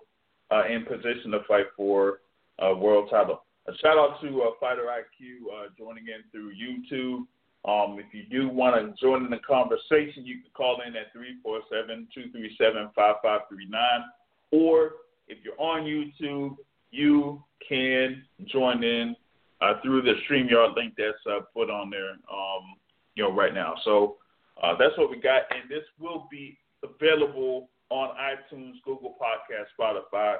uh, 0.50 0.64
in 0.66 0.84
position 0.84 1.30
to 1.32 1.40
fight 1.46 1.66
for 1.76 2.20
a 2.60 2.74
world 2.74 3.10
title. 3.10 3.42
A 3.68 3.76
shout 3.78 3.98
out 3.98 4.20
to 4.22 4.42
uh, 4.42 4.50
Fighter 4.60 4.84
IQ 4.84 5.48
uh, 5.52 5.66
joining 5.76 6.06
in 6.06 6.22
through 6.30 6.52
YouTube. 6.54 7.26
Um, 7.68 7.98
if 7.98 8.14
you 8.14 8.22
do 8.30 8.48
want 8.48 8.76
to 8.76 8.94
join 9.04 9.24
in 9.24 9.30
the 9.30 9.38
conversation, 9.38 10.24
you 10.24 10.40
can 10.40 10.52
call 10.54 10.80
in 10.86 10.94
at 10.94 11.12
347-237-5539. 11.12 14.04
Or 14.52 14.92
if 15.26 15.38
you're 15.42 15.60
on 15.60 15.82
YouTube, 15.82 16.54
you 16.92 17.42
can 17.68 18.22
join 18.46 18.84
in 18.84 19.16
uh, 19.60 19.80
through 19.82 20.02
the 20.02 20.14
StreamYard 20.30 20.76
link 20.76 20.94
that's 20.96 21.18
uh, 21.28 21.40
put 21.52 21.68
on 21.68 21.90
there, 21.90 22.10
um, 22.10 22.76
you 23.16 23.24
know, 23.24 23.32
right 23.32 23.52
now. 23.52 23.74
So 23.84 24.18
uh, 24.62 24.74
that's 24.78 24.96
what 24.96 25.10
we 25.10 25.20
got, 25.20 25.42
and 25.50 25.68
this 25.68 25.84
will 25.98 26.26
be 26.30 26.58
available 26.82 27.68
on 27.90 28.10
iTunes, 28.16 28.74
Google 28.84 29.16
Podcast, 29.20 29.66
Spotify, 29.78 30.36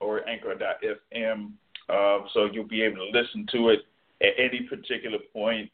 or 0.00 0.28
Anchor.fm. 0.28 1.52
Uh, 1.88 2.26
so 2.34 2.46
you'll 2.52 2.64
be 2.64 2.82
able 2.82 2.96
to 2.96 3.18
listen 3.18 3.46
to 3.52 3.70
it 3.70 3.80
at 4.22 4.32
any 4.38 4.62
particular 4.62 5.18
point 5.32 5.70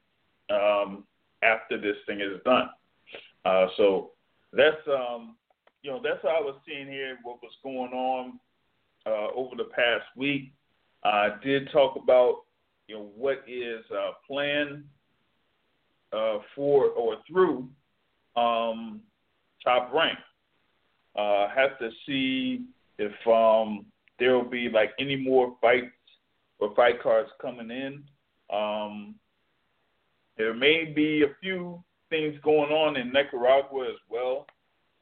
um, 0.50 1.04
after 1.42 1.80
this 1.80 1.96
thing 2.06 2.20
is 2.20 2.40
done. 2.44 2.68
Uh, 3.44 3.66
so 3.76 4.10
that's 4.52 4.76
um, 4.88 5.36
you 5.82 5.90
know 5.90 6.00
that's 6.02 6.22
how 6.22 6.28
I 6.28 6.40
was 6.40 6.56
seeing 6.66 6.86
here 6.86 7.18
what 7.22 7.38
was 7.42 7.52
going 7.62 7.92
on 7.92 8.38
uh, 9.06 9.28
over 9.34 9.56
the 9.56 9.64
past 9.64 10.04
week. 10.16 10.52
I 11.04 11.30
did 11.42 11.70
talk 11.70 11.96
about 11.96 12.42
you 12.88 12.96
know 12.96 13.10
what 13.16 13.44
is 13.46 13.84
uh, 13.92 14.12
planned 14.26 14.84
uh, 16.12 16.38
for 16.54 16.86
or 16.86 17.16
through 17.28 17.68
um, 18.36 19.00
top 19.64 19.92
rank. 19.92 20.18
Uh, 21.16 21.48
have 21.48 21.78
to 21.78 21.90
see 22.06 22.66
if 22.98 23.12
um, 23.26 23.86
there 24.18 24.34
will 24.34 24.48
be 24.48 24.68
like 24.68 24.90
any 24.98 25.16
more 25.16 25.56
fights 25.60 25.86
or 26.58 26.74
fight 26.74 27.02
cards 27.02 27.30
coming 27.40 27.70
in. 27.70 28.04
Um, 28.54 29.14
there 30.36 30.54
may 30.54 30.84
be 30.84 31.22
a 31.22 31.34
few 31.40 31.82
things 32.10 32.36
going 32.42 32.70
on 32.70 32.96
in 32.96 33.12
Nicaragua 33.12 33.88
as 33.88 33.96
well 34.08 34.46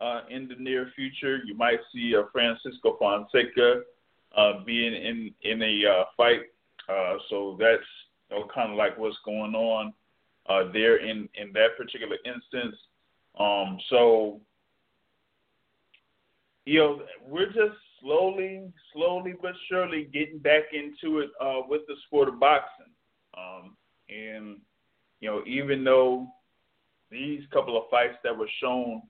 uh, 0.01 0.21
in 0.31 0.49
the 0.49 0.55
near 0.57 0.91
future. 0.95 1.41
You 1.45 1.57
might 1.57 1.81
see 1.93 2.15
uh, 2.17 2.23
Francisco 2.33 2.97
Fonseca 2.99 3.83
uh, 4.37 4.65
being 4.65 4.95
in 4.95 5.35
in 5.43 5.63
a 5.63 5.91
uh, 5.91 6.05
fight. 6.17 6.43
Uh, 6.89 7.17
so 7.31 7.57
that's 7.59 7.83
you 8.31 8.39
know, 8.39 8.47
kind 8.55 8.71
of 8.71 8.77
like 8.77 8.99
what's 8.99 9.17
going 9.25 9.55
on 9.55 9.93
there 10.73 10.97
in 10.99 11.29
in 11.35 11.53
that 11.53 11.77
particular 11.77 12.17
instance. 12.25 12.77
Um, 13.39 13.79
so, 13.91 14.41
you 16.65 16.79
know, 16.79 17.03
we're 17.27 17.47
just 17.47 17.77
slowly, 18.01 18.73
slowly 18.93 19.35
but 19.41 19.53
surely 19.69 20.09
getting 20.13 20.39
back 20.39 20.65
into 20.73 21.19
it 21.21 21.31
uh, 21.41 21.63
with 21.69 21.83
the 21.89 21.95
sport 22.07 22.29
of 22.29 22.39
boxing. 22.39 22.93
Um, 23.37 23.77
and, 24.09 24.61
you 25.21 25.29
know, 25.31 25.43
even 25.47 25.83
though 25.85 26.29
these 27.11 27.43
couple 27.53 27.77
of 27.77 27.85
fights 27.91 28.17
that 28.23 28.37
were 28.37 28.49
shown 28.61 29.03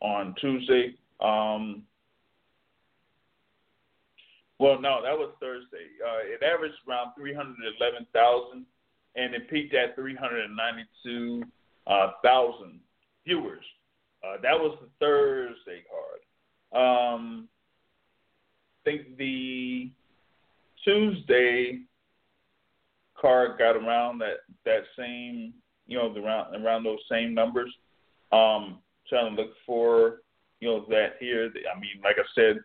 on 0.00 0.34
Tuesday. 0.40 0.94
Um, 1.20 1.82
well, 4.58 4.80
no, 4.80 5.02
that 5.02 5.16
was 5.16 5.34
Thursday. 5.40 5.86
Uh, 6.04 6.20
it 6.22 6.42
averaged 6.42 6.76
around 6.88 7.12
311,000, 7.16 8.64
and 9.16 9.34
it 9.34 9.50
peaked 9.50 9.74
at 9.74 9.96
392,000 9.96 11.50
uh, 11.86 12.12
viewers. 13.26 13.64
Uh, 14.22 14.36
that 14.42 14.58
was 14.58 14.78
the 14.80 14.88
Thursday 15.00 15.82
card. 15.90 16.20
Um, 16.72 17.48
I 18.80 18.90
think 18.90 19.16
the 19.16 19.90
Tuesday 20.84 21.80
card 23.20 23.58
got 23.58 23.76
around 23.76 24.18
that 24.18 24.38
that 24.64 24.82
same, 24.98 25.54
you 25.86 25.96
know, 25.98 26.14
around 26.14 26.54
around 26.62 26.84
those 26.84 26.98
same 27.10 27.34
numbers. 27.34 27.72
Um, 28.32 28.78
trying 29.08 29.34
to 29.34 29.42
look 29.42 29.52
for 29.66 30.20
you 30.60 30.68
know 30.68 30.84
that 30.88 31.14
here. 31.20 31.46
I 31.46 31.78
mean, 31.78 32.00
like 32.02 32.16
I 32.18 32.24
said, 32.34 32.60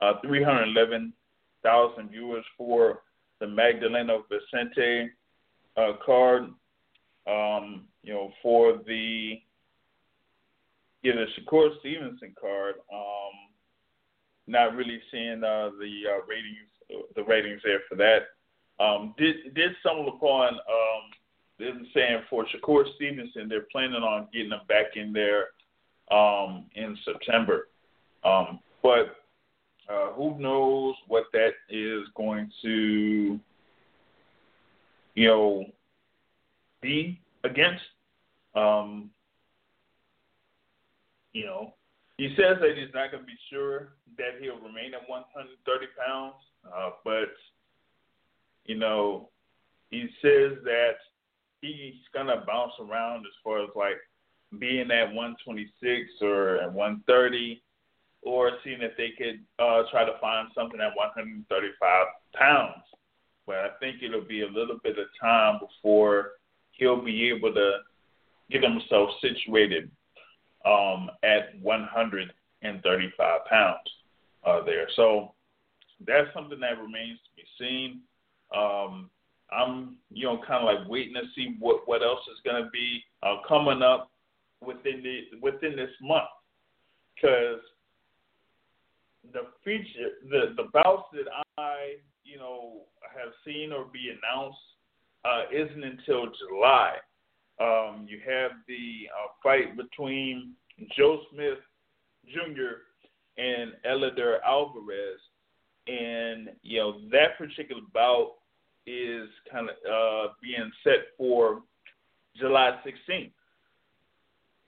uh, 0.00 0.20
311,000 0.24 2.10
viewers 2.10 2.44
for 2.56 3.02
the 3.40 3.46
Magdaleno 3.46 4.22
Vicente 4.28 5.10
uh, 5.76 5.92
card. 6.04 6.50
Um, 7.26 7.84
you 8.02 8.12
know, 8.12 8.30
for 8.42 8.78
the 8.86 9.40
yeah, 11.02 11.12
the 11.12 11.26
Shakur 11.38 11.78
Stevenson 11.80 12.34
card. 12.40 12.76
Um, 12.92 13.32
not 14.48 14.76
really 14.76 15.00
seeing 15.10 15.42
uh, 15.42 15.70
the 15.78 16.02
uh, 16.08 16.24
ratings, 16.28 17.04
the 17.16 17.24
ratings 17.24 17.60
there 17.64 17.80
for 17.88 17.96
that. 17.96 18.26
Um, 18.78 19.14
did 19.18 19.54
did 19.54 19.72
stumble 19.80 20.08
upon 20.08 20.54
um, 20.54 21.02
them 21.58 21.86
saying 21.94 22.22
for 22.28 22.44
Shakur 22.46 22.84
Stevenson, 22.94 23.48
they're 23.48 23.66
planning 23.72 24.02
on 24.02 24.28
getting 24.32 24.50
them 24.50 24.60
back 24.68 24.96
in 24.96 25.12
there 25.12 25.46
um, 26.10 26.66
in 26.74 26.96
September. 27.04 27.68
Um, 28.24 28.60
but 28.82 29.16
uh, 29.88 30.12
who 30.12 30.38
knows 30.38 30.94
what 31.06 31.24
that 31.32 31.52
is 31.70 32.02
going 32.16 32.50
to, 32.62 33.38
you 35.14 35.28
know, 35.28 35.64
be 36.80 37.20
against. 37.44 37.82
Um, 38.54 39.10
you 41.32 41.44
know, 41.44 41.74
he 42.16 42.34
says 42.36 42.56
that 42.60 42.72
he's 42.76 42.94
not 42.94 43.10
going 43.10 43.22
to 43.22 43.26
be 43.26 43.38
sure 43.50 43.92
that 44.16 44.40
he'll 44.40 44.56
remain 44.56 44.94
at 44.94 45.08
130 45.08 45.86
pounds, 46.06 46.34
uh, 46.74 46.90
but 47.04 47.28
you 48.64 48.76
know, 48.76 49.28
he 49.90 50.08
says 50.22 50.58
that 50.64 50.96
he's 51.60 51.94
going 52.12 52.26
to 52.26 52.42
bounce 52.46 52.72
around 52.80 53.20
as 53.20 53.32
far 53.44 53.62
as 53.62 53.70
like 53.76 53.98
being 54.58 54.90
at 54.90 55.12
126 55.12 56.10
or 56.22 56.56
at 56.56 56.72
130 56.72 57.62
or 58.22 58.52
seeing 58.64 58.82
if 58.82 58.96
they 58.96 59.10
could 59.16 59.40
uh, 59.58 59.82
try 59.90 60.04
to 60.04 60.18
find 60.20 60.48
something 60.54 60.80
at 60.80 60.96
135 60.96 62.06
pounds. 62.34 62.82
But 63.46 63.56
I 63.56 63.68
think 63.78 64.02
it'll 64.02 64.24
be 64.24 64.42
a 64.42 64.48
little 64.48 64.78
bit 64.82 64.98
of 64.98 65.06
time 65.20 65.60
before 65.60 66.32
he'll 66.72 67.02
be 67.02 67.28
able 67.30 67.54
to 67.54 67.78
get 68.50 68.62
himself 68.62 69.10
situated 69.20 69.90
um, 70.64 71.10
at 71.22 71.60
135 71.62 73.44
pounds 73.48 73.78
uh, 74.44 74.64
there. 74.64 74.88
So 74.96 75.32
that's 76.06 76.28
something 76.34 76.60
that 76.60 76.78
remains 76.80 77.18
to 77.20 77.30
be 77.36 77.44
seen. 77.58 78.00
Um, 78.54 79.10
I'm, 79.50 79.96
you 80.10 80.26
know, 80.26 80.38
kind 80.46 80.66
of 80.66 80.74
like 80.74 80.88
waiting 80.88 81.14
to 81.14 81.22
see 81.34 81.54
what 81.60 81.86
what 81.86 82.02
else 82.02 82.20
is 82.32 82.40
going 82.44 82.62
to 82.62 82.70
be 82.70 83.02
uh, 83.22 83.36
coming 83.46 83.82
up 83.82 84.10
within 84.64 85.02
the 85.02 85.38
within 85.40 85.76
this 85.76 85.90
month, 86.00 86.24
because 87.14 87.60
the 89.32 89.42
feature 89.64 90.10
the 90.30 90.54
the 90.56 90.68
bouts 90.72 91.08
that 91.12 91.26
I 91.58 91.96
you 92.24 92.38
know 92.38 92.82
have 93.14 93.32
seen 93.44 93.72
or 93.72 93.84
be 93.84 94.10
announced 94.10 94.58
uh, 95.24 95.44
isn't 95.52 95.84
until 95.84 96.26
July. 96.48 96.94
Um, 97.58 98.06
you 98.08 98.20
have 98.26 98.52
the 98.68 99.08
uh, 99.10 99.28
fight 99.42 99.76
between 99.76 100.52
Joe 100.96 101.20
Smith 101.32 101.58
Jr. 102.28 102.82
and 103.38 103.72
Eleider 103.88 104.38
Alvarez, 104.46 105.18
and 105.86 106.50
you 106.62 106.78
know 106.78 107.00
that 107.10 107.38
particular 107.38 107.82
bout 107.94 108.34
is 108.86 109.28
kind 109.50 109.68
of 109.68 109.76
uh, 109.90 110.32
being 110.42 110.70
set 110.84 111.16
for 111.16 111.62
July 112.36 112.78
16th. 112.86 113.32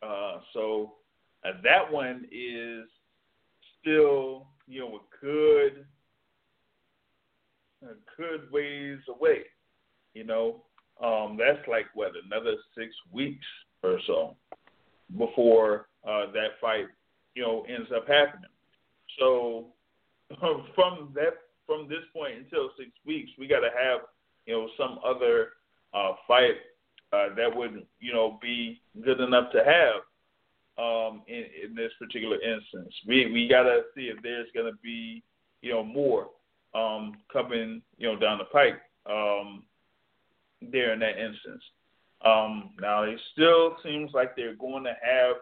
Uh, 0.03 0.39
so 0.53 0.95
uh, 1.45 1.53
that 1.63 1.91
one 1.91 2.27
is 2.31 2.85
still, 3.81 4.47
you 4.67 4.81
know, 4.81 4.97
a 4.97 5.25
good, 5.25 5.87
a 7.83 7.95
good 8.17 8.51
ways 8.53 8.99
away. 9.09 9.43
You 10.15 10.25
know, 10.25 10.65
um, 11.03 11.39
that's 11.39 11.67
like 11.69 11.87
what 11.95 12.13
another 12.25 12.55
six 12.77 12.93
weeks 13.13 13.47
or 13.83 13.99
so 14.07 14.37
before 15.17 15.89
uh, 16.07 16.27
that 16.33 16.59
fight, 16.61 16.87
you 17.35 17.43
know, 17.43 17.65
ends 17.69 17.89
up 17.95 18.07
happening. 18.09 18.51
So 19.19 19.67
from 20.75 21.13
that 21.15 21.35
from 21.67 21.87
this 21.89 22.05
point 22.15 22.35
until 22.39 22.71
six 22.79 22.91
weeks, 23.05 23.31
we 23.39 23.47
got 23.47 23.61
to 23.61 23.71
have 23.71 24.01
you 24.47 24.55
know 24.55 24.69
some 24.77 24.99
other 25.05 25.51
uh, 25.95 26.13
fight 26.27 26.57
uh, 27.13 27.35
that 27.37 27.55
would 27.55 27.85
you 28.01 28.13
know 28.13 28.39
be 28.41 28.81
good 29.05 29.21
enough 29.21 29.51
to 29.53 29.65
have 29.65 30.03
um, 30.79 31.23
in, 31.27 31.45
in 31.65 31.75
this 31.75 31.93
particular 31.99 32.41
instance. 32.41 32.95
We 33.07 33.31
we 33.33 33.49
got 33.49 33.65
to 33.65 33.83
see 33.95 34.03
if 34.03 34.23
there's 34.23 34.49
to 34.55 34.73
be 34.83 35.23
you 35.63 35.73
know 35.73 35.83
more 35.83 36.29
um, 36.75 37.15
coming 37.33 37.83
you 37.97 38.13
know 38.13 38.19
down 38.19 38.39
the 38.39 38.45
pike 38.45 38.81
um, 39.07 39.65
there 40.61 40.93
in 40.93 41.01
that 41.01 41.19
instance. 41.19 41.63
Um, 42.25 42.71
now 42.81 43.05
it 43.05 43.19
still 43.33 43.77
seems 43.85 44.11
like 44.13 44.35
they're 44.35 44.57
going 44.57 44.85
to 44.85 44.95
have 45.03 45.37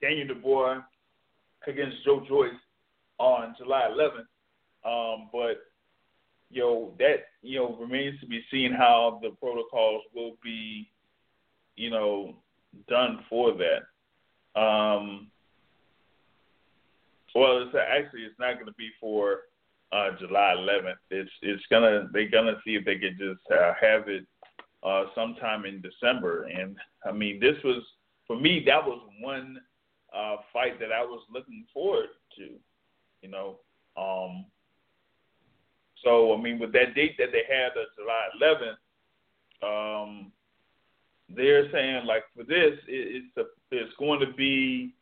Daniel 0.00 0.28
Dubois 0.28 0.80
against 1.66 2.04
Joe 2.04 2.24
Joyce 2.28 2.50
on 3.18 3.54
July 3.56 3.88
11th. 3.92 4.26
Um, 4.84 5.28
but 5.32 5.58
you 6.52 6.60
know 6.60 6.94
that 6.98 7.24
you 7.40 7.58
know 7.58 7.76
remains 7.80 8.20
to 8.20 8.26
be 8.26 8.42
seen 8.50 8.72
how 8.72 9.18
the 9.22 9.30
protocols 9.40 10.02
will 10.14 10.36
be, 10.44 10.88
you 11.76 11.90
know, 11.90 12.36
done 12.88 13.24
for 13.28 13.52
that. 13.52 14.60
Um, 14.60 15.28
well, 17.34 17.62
it's 17.62 17.74
actually 17.74 18.20
it's 18.20 18.38
not 18.38 18.54
going 18.54 18.66
to 18.66 18.74
be 18.74 18.90
for 19.00 19.40
uh, 19.92 20.10
July 20.20 20.54
11th. 20.58 20.94
It's 21.10 21.30
it's 21.40 21.62
gonna 21.70 22.08
they're 22.12 22.30
gonna 22.30 22.56
see 22.64 22.74
if 22.74 22.84
they 22.84 22.98
could 22.98 23.18
just 23.18 23.40
uh, 23.50 23.72
have 23.80 24.08
it 24.08 24.26
uh, 24.82 25.04
sometime 25.14 25.64
in 25.64 25.80
December. 25.80 26.44
And 26.44 26.76
I 27.06 27.12
mean, 27.12 27.40
this 27.40 27.56
was 27.64 27.82
for 28.26 28.38
me 28.38 28.62
that 28.66 28.84
was 28.84 29.00
one 29.20 29.58
uh, 30.14 30.36
fight 30.52 30.78
that 30.80 30.92
I 30.92 31.02
was 31.02 31.22
looking 31.32 31.64
forward 31.72 32.08
to. 32.36 32.48
You 33.22 33.30
know, 33.30 33.60
um, 33.96 34.44
so 36.04 36.34
I 36.34 36.40
mean, 36.40 36.58
with 36.58 36.72
that 36.72 36.94
date 36.94 37.16
that 37.18 37.28
they 37.32 37.44
had 37.48 37.68
of 37.68 37.88
July 37.96 38.76
11th, 39.62 40.02
um, 40.02 40.32
they're 41.28 41.70
saying 41.72 42.06
like 42.06 42.24
for 42.34 42.44
this, 42.44 42.78
it, 42.88 43.24
it's 43.24 43.36
a, 43.36 43.44
it's 43.70 43.92
going 43.98 44.20
to 44.20 44.32
be, 44.34 44.94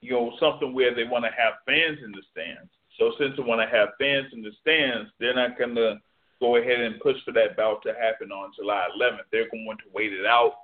you 0.00 0.12
know, 0.12 0.32
something 0.38 0.74
where 0.74 0.94
they 0.94 1.04
want 1.04 1.24
to 1.24 1.30
have 1.30 1.54
fans 1.66 1.98
in 2.04 2.12
the 2.12 2.22
stands. 2.32 2.70
So 2.98 3.12
since 3.18 3.34
they 3.36 3.42
want 3.42 3.60
to 3.60 3.76
have 3.76 3.90
fans 3.98 4.26
in 4.32 4.42
the 4.42 4.50
stands, 4.60 5.10
they're 5.18 5.34
not 5.34 5.58
going 5.58 5.74
to 5.76 5.98
go 6.40 6.56
ahead 6.56 6.80
and 6.80 7.00
push 7.00 7.16
for 7.24 7.32
that 7.32 7.56
bout 7.56 7.82
to 7.82 7.92
happen 7.94 8.30
on 8.30 8.52
July 8.56 8.88
11th. 8.98 9.26
They're 9.32 9.50
going 9.50 9.66
to 9.66 9.90
wait 9.92 10.12
it 10.12 10.26
out, 10.26 10.54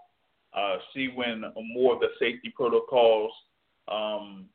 uh, 0.57 0.77
see 0.95 1.09
when 1.15 1.45
more 1.75 1.95
of 1.95 2.01
the 2.01 2.09
safety 2.19 2.53
protocols 2.55 3.33
um, 3.89 4.47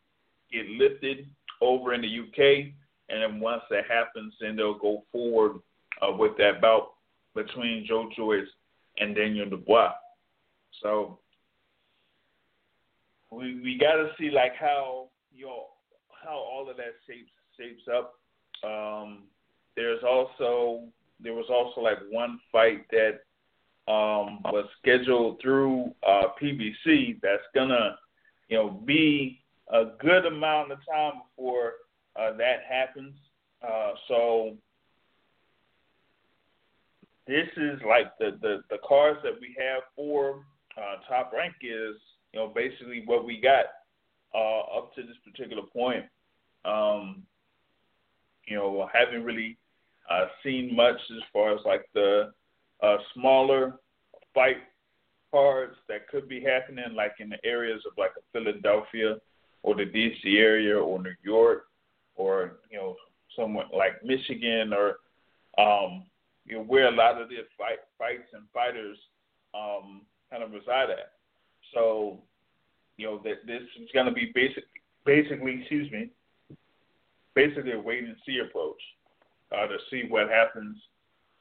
get 0.52 0.66
lifted 0.68 1.28
over 1.62 1.94
in 1.94 2.02
the 2.02 2.20
UK, 2.20 2.74
and 3.10 3.22
then 3.22 3.40
once 3.40 3.64
that 3.70 3.86
happens, 3.90 4.34
then 4.40 4.56
they'll 4.56 4.78
go 4.78 5.04
forward 5.12 5.60
uh, 6.02 6.12
with 6.12 6.38
that 6.38 6.62
bout 6.62 6.94
between 7.36 7.86
Joe 7.88 8.10
Joyce 8.16 8.48
and 8.98 9.16
Daniel 9.16 9.50
Dubois. 9.50 9.94
So 10.82 11.20
we 13.32 13.60
we 13.62 13.78
got 13.80 13.94
to 13.94 14.10
see 14.18 14.30
like 14.32 14.56
how 14.60 15.10
you 15.34 15.46
know 15.46 15.66
how 16.24 16.36
all 16.36 16.70
of 16.70 16.78
that 16.78 16.96
shapes 17.08 17.32
shapes 17.58 17.84
up. 17.94 18.16
Um, 18.64 19.24
there's 19.76 20.04
also 20.04 20.84
there 21.20 21.34
was 21.34 21.48
also 21.50 21.82
like 21.82 21.98
one 22.10 22.40
fight 22.52 22.86
that 22.92 23.22
um, 23.92 24.40
was 24.46 24.66
scheduled 24.82 25.40
through 25.42 25.94
uh, 26.08 26.28
PBC 26.42 27.20
that's 27.22 27.44
gonna 27.56 27.98
you 28.48 28.58
know 28.58 28.70
be 28.70 29.42
a 29.72 29.86
good 30.00 30.26
amount 30.26 30.72
of 30.72 30.80
time 30.92 31.22
before 31.36 31.74
uh, 32.20 32.36
that 32.38 32.64
happens. 32.68 33.16
Uh, 33.64 33.92
so 34.08 34.58
this 37.28 37.48
is 37.58 37.80
like 37.88 38.18
the, 38.20 38.38
the, 38.42 38.62
the 38.70 38.78
cards 38.88 39.20
that 39.24 39.34
we 39.40 39.56
have 39.58 39.84
for 39.96 40.44
uh, 40.78 40.96
top 41.08 41.32
rank 41.34 41.54
is 41.62 41.96
you 42.34 42.40
know 42.40 42.48
basically 42.48 43.04
what 43.06 43.26
we 43.26 43.40
got 43.40 43.66
uh, 44.34 44.60
up 44.78 44.94
to 44.96 45.02
this 45.02 45.18
particular 45.24 45.64
point. 45.64 46.06
Um, 46.66 47.24
you 48.46 48.56
know, 48.56 48.90
haven't 48.92 49.24
really 49.24 49.58
uh, 50.10 50.26
seen 50.44 50.76
much 50.76 50.98
as 51.12 51.22
far 51.32 51.54
as 51.54 51.60
like 51.66 51.86
the 51.94 52.32
uh, 52.82 52.98
smaller 53.14 53.76
fight 54.34 54.58
cards 55.32 55.76
that 55.88 56.08
could 56.08 56.28
be 56.28 56.42
happening, 56.42 56.96
like 56.96 57.14
in 57.20 57.30
the 57.30 57.46
areas 57.46 57.84
of 57.86 57.94
like 57.98 58.12
Philadelphia 58.34 59.18
or 59.62 59.76
the 59.76 59.86
DC 59.86 60.38
area 60.38 60.78
or 60.78 61.02
New 61.02 61.14
York 61.24 61.69
or 62.20 62.58
you 62.70 62.78
know 62.78 62.96
somewhere 63.36 63.66
like 63.76 64.04
Michigan 64.04 64.74
or 64.74 64.98
um, 65.58 66.04
you 66.46 66.58
know 66.58 66.64
where 66.64 66.88
a 66.88 66.96
lot 66.96 67.20
of 67.20 67.30
the 67.30 67.38
fight 67.58 67.80
fights 67.98 68.30
and 68.34 68.44
fighters 68.54 68.98
um, 69.56 70.02
kind 70.30 70.44
of 70.44 70.52
reside 70.52 70.90
at. 70.90 71.14
So 71.74 72.20
you 72.98 73.08
know 73.08 73.22
that 73.24 73.48
this 73.48 73.64
is 73.82 73.90
going 73.94 74.06
to 74.06 74.12
be 74.12 74.32
basic, 74.36 74.66
basically, 75.06 75.60
excuse 75.62 75.92
me, 75.92 76.10
basically 77.34 77.72
a 77.72 77.80
wait 77.80 78.04
and 78.04 78.16
see 78.26 78.40
approach 78.40 78.82
uh, 79.52 79.68
to 79.68 79.78
see 79.90 80.04
what 80.10 80.30
happens 80.30 80.78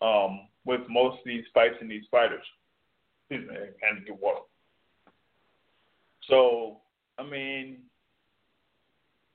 um, 0.00 0.48
with 0.64 0.80
most 0.88 1.18
of 1.18 1.24
these 1.26 1.44
fights 1.52 1.76
and 1.80 1.90
these 1.90 2.04
fighters. 2.10 2.44
Excuse 3.30 3.50
me, 3.50 3.56
and 3.56 4.06
get 4.06 4.20
water. 4.20 4.40
So 6.28 6.78
I 7.18 7.24
mean, 7.24 7.78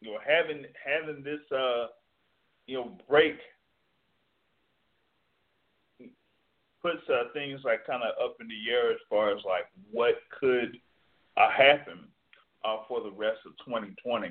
you 0.03 0.11
know, 0.11 0.19
having 0.25 0.65
having 0.83 1.23
this 1.23 1.39
uh, 1.51 1.87
you 2.67 2.77
know 2.77 2.97
break 3.09 3.37
puts 6.81 7.01
uh, 7.09 7.31
things 7.33 7.61
like 7.63 7.87
kind 7.87 8.03
of 8.03 8.09
up 8.23 8.35
in 8.41 8.47
the 8.49 8.71
air 8.71 8.91
as 8.91 8.97
far 9.09 9.31
as 9.31 9.41
like 9.45 9.65
what 9.91 10.15
could 10.37 10.77
uh, 11.37 11.49
happen 11.49 11.99
uh, 12.65 12.77
for 12.87 13.01
the 13.01 13.11
rest 13.11 13.39
of 13.45 13.53
2020. 13.65 14.27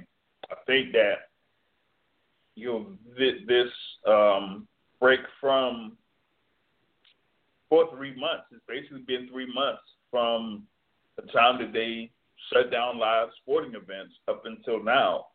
I 0.50 0.54
think 0.66 0.92
that 0.92 1.30
you 2.54 2.66
know 2.66 2.86
th- 3.16 3.46
this 3.46 3.72
um, 4.06 4.68
break 5.00 5.20
from 5.40 5.96
for 7.70 7.88
three 7.96 8.14
months. 8.14 8.44
It's 8.52 8.62
basically 8.68 9.04
been 9.06 9.28
three 9.32 9.50
months 9.54 9.82
from 10.10 10.64
the 11.16 11.22
time 11.32 11.58
that 11.62 11.72
they 11.72 12.10
shut 12.52 12.70
down 12.70 12.98
live 12.98 13.28
sporting 13.40 13.74
events 13.74 14.12
up 14.28 14.42
until 14.44 14.84
now. 14.84 15.28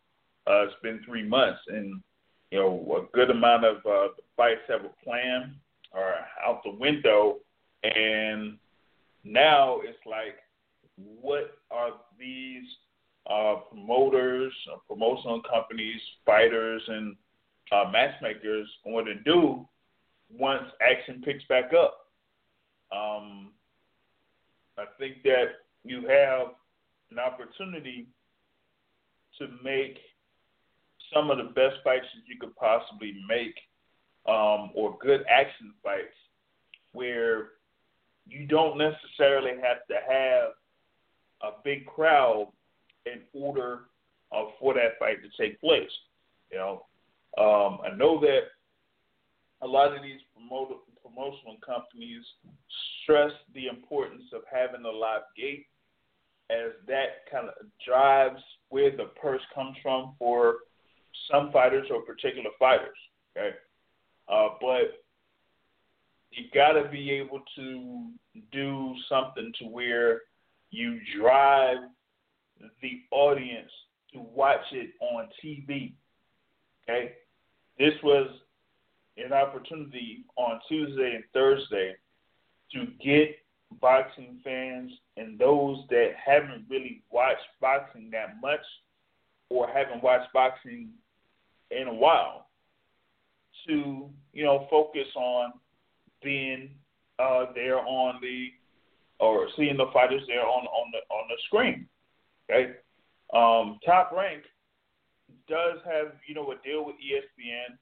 Uh, 0.50 0.64
it's 0.64 0.74
been 0.82 1.02
three 1.06 1.24
months, 1.28 1.60
and 1.68 2.02
you 2.52 2.60
know 2.60 3.04
a 3.04 3.16
good 3.16 3.30
amount 3.30 3.66
of 3.66 3.78
uh, 3.86 4.08
fights 4.36 4.62
have 4.70 4.86
a 4.86 5.04
plan 5.04 5.56
are 5.94 6.16
out 6.46 6.64
the 6.64 6.72
window, 6.72 7.38
and 7.84 8.58
now 9.24 9.80
it's 9.84 9.98
like, 10.06 10.38
what 11.22 11.58
are 11.72 11.92
these 12.20 12.64
uh, 13.30 13.56
promoters, 13.70 14.54
uh, 14.72 14.78
promotional 14.88 15.42
companies, 15.42 16.00
fighters, 16.26 16.82
and 16.88 17.16
uh, 17.72 17.90
matchmakers 17.92 18.68
going 18.84 19.06
to 19.06 19.16
do 19.16 19.68
once 20.30 20.64
action 20.82 21.22
picks 21.24 21.44
back 21.46 21.72
up. 21.74 22.08
Um, 22.92 23.52
I 24.78 24.86
think 24.98 25.24
that 25.24 25.48
you 25.84 26.08
have 26.08 26.54
an 27.12 27.20
opportunity 27.20 28.08
to 29.40 29.48
make 29.64 29.98
some 31.14 31.32
of 31.32 31.38
the 31.38 31.46
best 31.46 31.78
fights 31.84 32.06
that 32.14 32.28
you 32.28 32.40
could 32.40 32.56
possibly 32.56 33.14
make, 33.28 33.56
um, 34.28 34.72
or 34.76 34.98
good 35.00 35.24
action 35.30 35.74
fights, 35.84 36.16
where 36.94 37.50
you 38.28 38.46
don't 38.48 38.78
necessarily 38.78 39.52
have 39.62 39.86
to 39.88 39.96
have 40.08 40.52
a 41.44 41.62
big 41.64 41.86
crowd 41.86 42.52
in 43.06 43.22
order 43.34 43.82
uh, 44.36 44.46
for 44.60 44.74
that 44.74 45.00
fight 45.00 45.18
to 45.22 45.30
take 45.42 45.60
place. 45.62 45.90
You 46.52 46.58
know, 46.58 46.86
um, 47.38 47.80
I 47.86 47.96
know 47.96 48.20
that 48.22 48.42
a 49.62 49.68
lot 49.68 49.96
of 49.96 50.04
these 50.04 50.20
promotional 50.36 51.58
companies 51.66 52.24
stress 53.04 53.32
the 53.54 53.68
importance 53.68 54.24
of 54.34 54.42
having 54.52 54.86
a 54.86 54.90
live 54.90 55.22
gate, 55.36 55.66
as 56.50 56.72
that 56.88 57.30
kind 57.32 57.48
of 57.48 57.56
drives 57.86 58.42
where 58.70 58.92
the 58.92 59.06
purse 59.22 59.42
comes 59.54 59.76
from 59.82 60.16
for 60.20 60.58
some 61.32 61.52
fighters 61.52 61.88
or 61.92 62.02
particular 62.02 62.50
fighters. 62.60 62.98
Okay, 63.38 63.56
uh, 64.30 64.50
but 64.60 65.04
you 66.32 66.46
got 66.54 66.74
to 66.74 66.90
be 66.90 67.12
able 67.12 67.42
to 67.56 68.10
do 68.52 68.96
something 69.10 69.52
to 69.60 69.66
where 69.66 70.22
you 70.72 71.00
drive 71.20 71.78
the 72.82 73.02
audience 73.12 73.72
to 74.14 74.20
watch 74.20 74.62
it 74.72 74.92
on 75.02 75.28
TV. 75.44 75.94
Okay, 76.84 77.14
this 77.78 77.94
was 78.04 78.30
an 79.18 79.34
opportunity 79.34 80.26
on 80.36 80.60
Tuesday 80.68 81.16
and 81.16 81.24
Thursday 81.34 81.96
to 82.74 82.88
get 83.04 83.36
boxing 83.82 84.40
fans 84.44 84.92
and 85.18 85.38
those 85.38 85.78
that 85.90 86.12
haven't 86.24 86.66
really 86.70 87.04
watched 87.12 87.42
boxing 87.60 88.10
that 88.12 88.40
much 88.42 88.60
or 89.50 89.68
haven't 89.68 90.04
watched 90.04 90.32
boxing 90.34 90.90
in 91.72 91.88
a 91.88 91.94
while 91.94 92.48
to 93.68 94.10
you 94.34 94.44
know 94.44 94.68
focus 94.70 95.08
on 95.16 95.54
being 96.24 96.70
uh, 97.20 97.46
there 97.54 97.80
on 97.80 98.20
the 98.22 98.48
or 99.20 99.48
seeing 99.56 99.78
the 99.78 99.88
fighters 99.94 100.22
there 100.28 100.46
on 100.46 100.66
on 100.66 100.92
the 100.92 101.14
on 101.14 101.28
the 101.30 101.36
screen. 101.46 101.88
Okay, 102.50 102.72
um, 103.34 103.80
Top 103.86 104.12
Rank 104.16 104.44
does 105.48 105.80
have 105.86 106.14
you 106.28 106.36
know 106.36 106.52
a 106.52 106.56
deal 106.68 106.86
with 106.86 106.96
ESPN, 106.96 107.78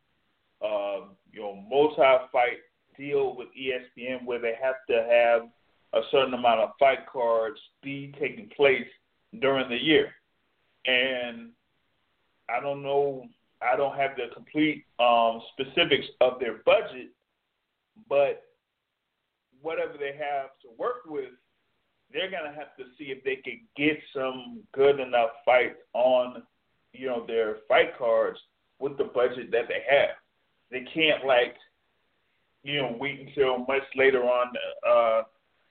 um, 0.65 1.09
you 1.31 1.41
know 1.41 1.63
multi-fight 1.69 2.59
deal 2.97 3.36
with 3.36 3.49
ESPN 3.49 4.25
where 4.25 4.39
they 4.39 4.53
have 4.61 4.75
to 4.89 5.05
have 5.09 5.49
a 5.93 6.05
certain 6.11 6.33
amount 6.33 6.61
of 6.61 6.69
fight 6.79 7.05
cards 7.11 7.59
be 7.83 8.13
taking 8.19 8.49
place 8.55 8.88
during 9.41 9.69
the 9.69 9.81
year, 9.81 10.09
and 10.86 11.49
I 12.49 12.59
don't 12.61 12.83
know. 12.83 13.25
I 13.66 13.76
don't 13.76 13.97
have 13.97 14.11
the 14.16 14.34
complete 14.34 14.86
um, 14.99 15.41
specifics 15.53 16.07
of 16.22 16.39
their 16.39 16.59
budget, 16.66 17.09
but 18.09 18.43
whatever 19.61 19.93
they 19.97 20.13
have 20.18 20.49
to 20.61 20.70
work 20.78 21.05
with, 21.05 21.32
they're 22.11 22.30
gonna 22.30 22.53
have 22.53 22.76
to 22.78 22.86
see 22.97 23.05
if 23.05 23.24
they 23.24 23.38
can 23.38 23.61
get 23.76 23.97
some 24.13 24.61
good 24.74 24.99
enough 24.99 25.30
fights 25.43 25.80
on, 25.93 26.43
you 26.93 27.07
know, 27.07 27.26
their 27.26 27.57
fight 27.68 27.97
cards 27.97 28.39
with 28.80 28.97
the 28.97 29.05
budget 29.05 29.51
that 29.51 29.68
they 29.68 29.84
have. 29.89 30.16
They 30.72 30.86
can't 30.93 31.26
like, 31.26 31.55
you 32.63 32.82
know, 32.82 32.95
wait 32.99 33.20
until 33.20 33.59
much 33.68 33.84
later 33.95 34.24
on 34.24 34.53
uh, 34.88 35.24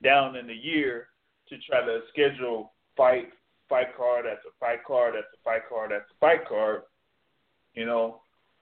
down 0.03 0.36
in 0.36 0.47
the 0.47 0.55
year 0.55 1.09
to 1.49 1.57
try 1.59 1.84
to 1.84 2.01
schedule 2.12 2.72
fight 2.97 3.28
fight 3.68 3.97
card 3.97 4.26
after 4.26 4.51
fight 4.61 4.84
card 4.86 5.14
after 5.16 5.36
fight 5.42 5.62
card 5.68 5.92
after 5.92 6.14
fight 6.20 6.47
card. 6.49 6.82
You 7.74 7.86
know, 7.86 8.20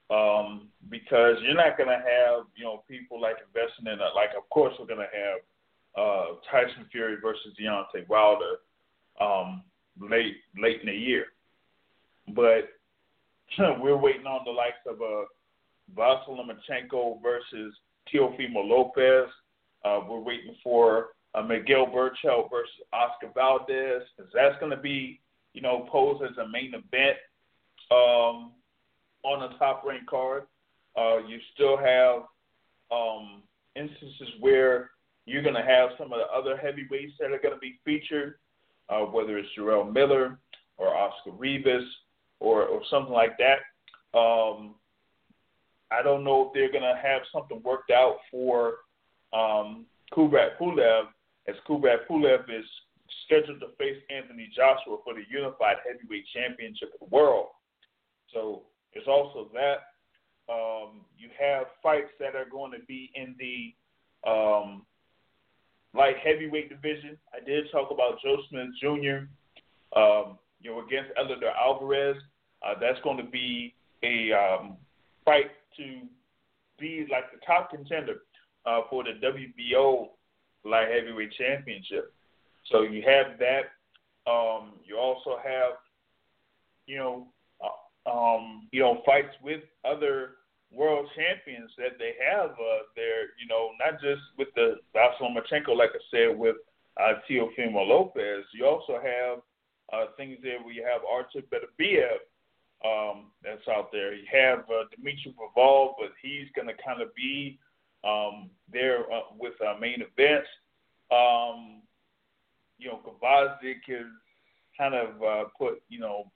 um, 0.09 0.69
because 0.89 1.37
you're 1.43 1.55
not 1.55 1.77
going 1.77 1.89
to 1.89 1.95
have 1.95 2.45
you 2.55 2.63
know 2.63 2.83
people 2.89 3.21
like 3.21 3.37
investing 3.47 3.91
in 3.91 3.99
a, 3.99 4.13
like 4.15 4.31
of 4.37 4.49
course 4.49 4.73
we're 4.79 4.87
going 4.87 4.99
to 4.99 5.17
have 5.17 5.39
uh, 5.95 6.25
Tyson 6.49 6.85
Fury 6.91 7.17
versus 7.21 7.53
Deontay 7.59 8.07
Wilder 8.09 8.57
um, 9.21 9.63
late 9.99 10.35
late 10.57 10.81
in 10.81 10.87
the 10.87 10.93
year, 10.93 11.25
but 12.35 12.69
we're 13.81 13.97
waiting 13.97 14.25
on 14.25 14.41
the 14.45 14.51
likes 14.51 14.81
of 14.87 15.01
uh, 15.01 15.25
Vasyl 15.95 16.39
Lomachenko 16.39 17.21
versus 17.21 17.73
Teofimo 18.11 18.67
Lopez. 18.67 19.29
Uh, 19.85 19.99
we're 20.07 20.19
waiting 20.19 20.55
for 20.63 21.09
uh, 21.35 21.41
Miguel 21.41 21.87
Berchelt 21.87 22.49
versus 22.49 22.73
Oscar 22.91 23.31
Valdez. 23.33 24.03
That's 24.33 24.57
going 24.59 24.71
to 24.71 24.81
be, 24.81 25.19
you 25.53 25.61
know, 25.61 25.87
posed 25.91 26.23
as 26.23 26.37
a 26.37 26.47
main 26.47 26.73
event. 26.73 27.17
Um, 27.91 28.51
on 29.23 29.43
a 29.43 29.57
top 29.57 29.83
ranked 29.85 30.07
card. 30.07 30.43
Uh, 30.97 31.17
you 31.27 31.39
still 31.53 31.77
have 31.77 32.23
um, 32.91 33.41
instances 33.75 34.29
where 34.39 34.91
you're 35.25 35.41
going 35.41 35.55
to 35.55 35.61
have 35.61 35.91
some 35.97 36.11
of 36.11 36.19
the 36.19 36.35
other 36.35 36.57
heavyweights 36.57 37.13
that 37.19 37.31
are 37.31 37.39
going 37.39 37.53
to 37.53 37.59
be 37.59 37.79
featured, 37.85 38.35
uh, 38.89 38.99
whether 38.99 39.37
it's 39.37 39.49
Jarrell 39.57 39.91
Miller 39.91 40.37
or 40.77 40.95
Oscar 40.95 41.31
Rivas 41.31 41.83
or, 42.39 42.63
or 42.63 42.81
something 42.89 43.13
like 43.13 43.37
that. 43.37 43.59
Um, 44.17 44.75
I 45.91 46.01
don't 46.03 46.23
know 46.23 46.47
if 46.47 46.53
they're 46.53 46.71
going 46.71 46.83
to 46.83 46.99
have 47.01 47.21
something 47.31 47.61
worked 47.63 47.91
out 47.91 48.17
for 48.29 48.75
um, 49.33 49.85
Kubrat 50.13 50.57
Pulev, 50.59 51.05
as 51.47 51.55
Kubrat 51.67 52.07
Pulev 52.09 52.43
is 52.49 52.65
scheduled 53.25 53.59
to 53.61 53.67
face 53.77 54.01
Anthony 54.09 54.49
Joshua 54.55 54.97
for 55.03 55.13
the 55.13 55.23
unified 55.29 55.77
heavyweight 55.87 56.25
championship 56.33 56.93
of 56.93 57.09
the 57.09 57.15
world. 57.15 57.47
So 58.33 58.63
there's 58.93 59.07
also 59.07 59.49
that. 59.53 59.77
Um, 60.51 61.01
you 61.17 61.29
have 61.39 61.67
fights 61.81 62.11
that 62.19 62.35
are 62.35 62.49
going 62.49 62.71
to 62.71 62.85
be 62.85 63.11
in 63.15 63.35
the 63.39 63.73
um, 64.29 64.85
light 65.93 66.17
heavyweight 66.23 66.69
division. 66.69 67.17
I 67.33 67.43
did 67.43 67.71
talk 67.71 67.91
about 67.91 68.21
Joe 68.23 68.37
Smith 68.49 68.69
Jr. 68.81 69.27
Um, 69.97 70.37
you 70.61 70.71
know, 70.71 70.85
against 70.85 71.11
Eleider 71.15 71.53
Alvarez. 71.59 72.17
Uh, 72.65 72.73
that's 72.79 72.99
going 73.03 73.17
to 73.17 73.23
be 73.23 73.73
a 74.03 74.31
um, 74.33 74.77
fight 75.25 75.51
to 75.77 76.01
be 76.79 77.05
like 77.11 77.31
the 77.31 77.39
top 77.45 77.69
contender 77.71 78.15
uh, 78.65 78.81
for 78.89 79.03
the 79.03 79.11
WBO 79.25 80.07
light 80.65 80.87
heavyweight 80.89 81.33
championship. 81.33 82.13
So 82.71 82.83
you 82.83 83.03
have 83.05 83.39
that. 83.39 83.71
Um, 84.29 84.73
you 84.85 84.97
also 84.97 85.37
have, 85.43 85.73
you 86.85 86.97
know, 86.97 87.27
um, 88.05 88.67
you 88.71 88.81
know, 88.81 89.01
fights 89.05 89.35
with 89.41 89.61
other 89.85 90.31
world 90.71 91.07
champions 91.15 91.71
that 91.77 91.99
they 91.99 92.13
have 92.19 92.51
uh, 92.51 92.83
there, 92.95 93.33
you 93.39 93.47
know, 93.47 93.69
not 93.79 94.01
just 94.01 94.21
with 94.37 94.49
the 94.55 94.77
Vasyl 94.95 95.29
Lomachenko, 95.29 95.77
like 95.77 95.91
I 95.93 96.01
said, 96.11 96.37
with 96.37 96.55
uh, 96.99 97.13
Teofimo 97.29 97.87
Lopez. 97.87 98.43
You 98.53 98.65
also 98.65 98.99
have 99.01 99.39
uh, 99.91 100.11
things 100.17 100.37
there 100.41 100.61
where 100.61 100.73
you 100.73 100.83
have 100.83 101.01
Artur 101.09 101.41
Beterbiev 101.51 102.17
um, 102.83 103.31
that's 103.43 103.67
out 103.69 103.91
there. 103.91 104.13
You 104.13 104.25
have 104.31 104.59
uh, 104.69 104.85
Dimitri 104.95 105.33
but 105.37 106.11
he's 106.21 106.47
going 106.55 106.67
to 106.67 106.83
kind 106.83 107.01
of 107.01 107.13
be 107.15 107.59
um, 108.03 108.49
there 108.71 109.11
uh, 109.11 109.21
with 109.37 109.53
uh, 109.61 109.75
main 109.79 110.01
events. 110.01 110.47
Um, 111.11 111.81
you 112.77 112.89
know, 112.89 112.99
Gvozdyk 113.05 113.85
has 113.87 114.07
kind 114.77 114.95
of 114.95 115.21
uh, 115.21 115.43
put, 115.57 115.81
you 115.87 115.99
know, 115.99 116.31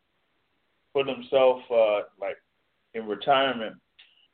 put 0.98 1.08
himself 1.08 1.60
uh, 1.72 2.00
like 2.20 2.38
in 2.94 3.06
retirement. 3.06 3.76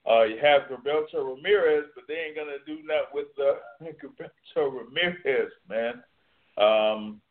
Uh, 0.10 0.24
you 0.24 0.38
have 0.42 0.64
Gilberto 0.64 1.36
Ramirez, 1.36 1.86
but 1.96 2.06
they 2.08 2.16
ain't 2.16 2.36
gonna 2.36 2.58
do 2.66 2.80
that 2.88 3.14
with 3.14 3.28
uh, 3.40 3.86
Gilberto 4.02 4.86
Ramirez, 4.86 5.52
man. 5.70 6.04
Um, 6.58 7.22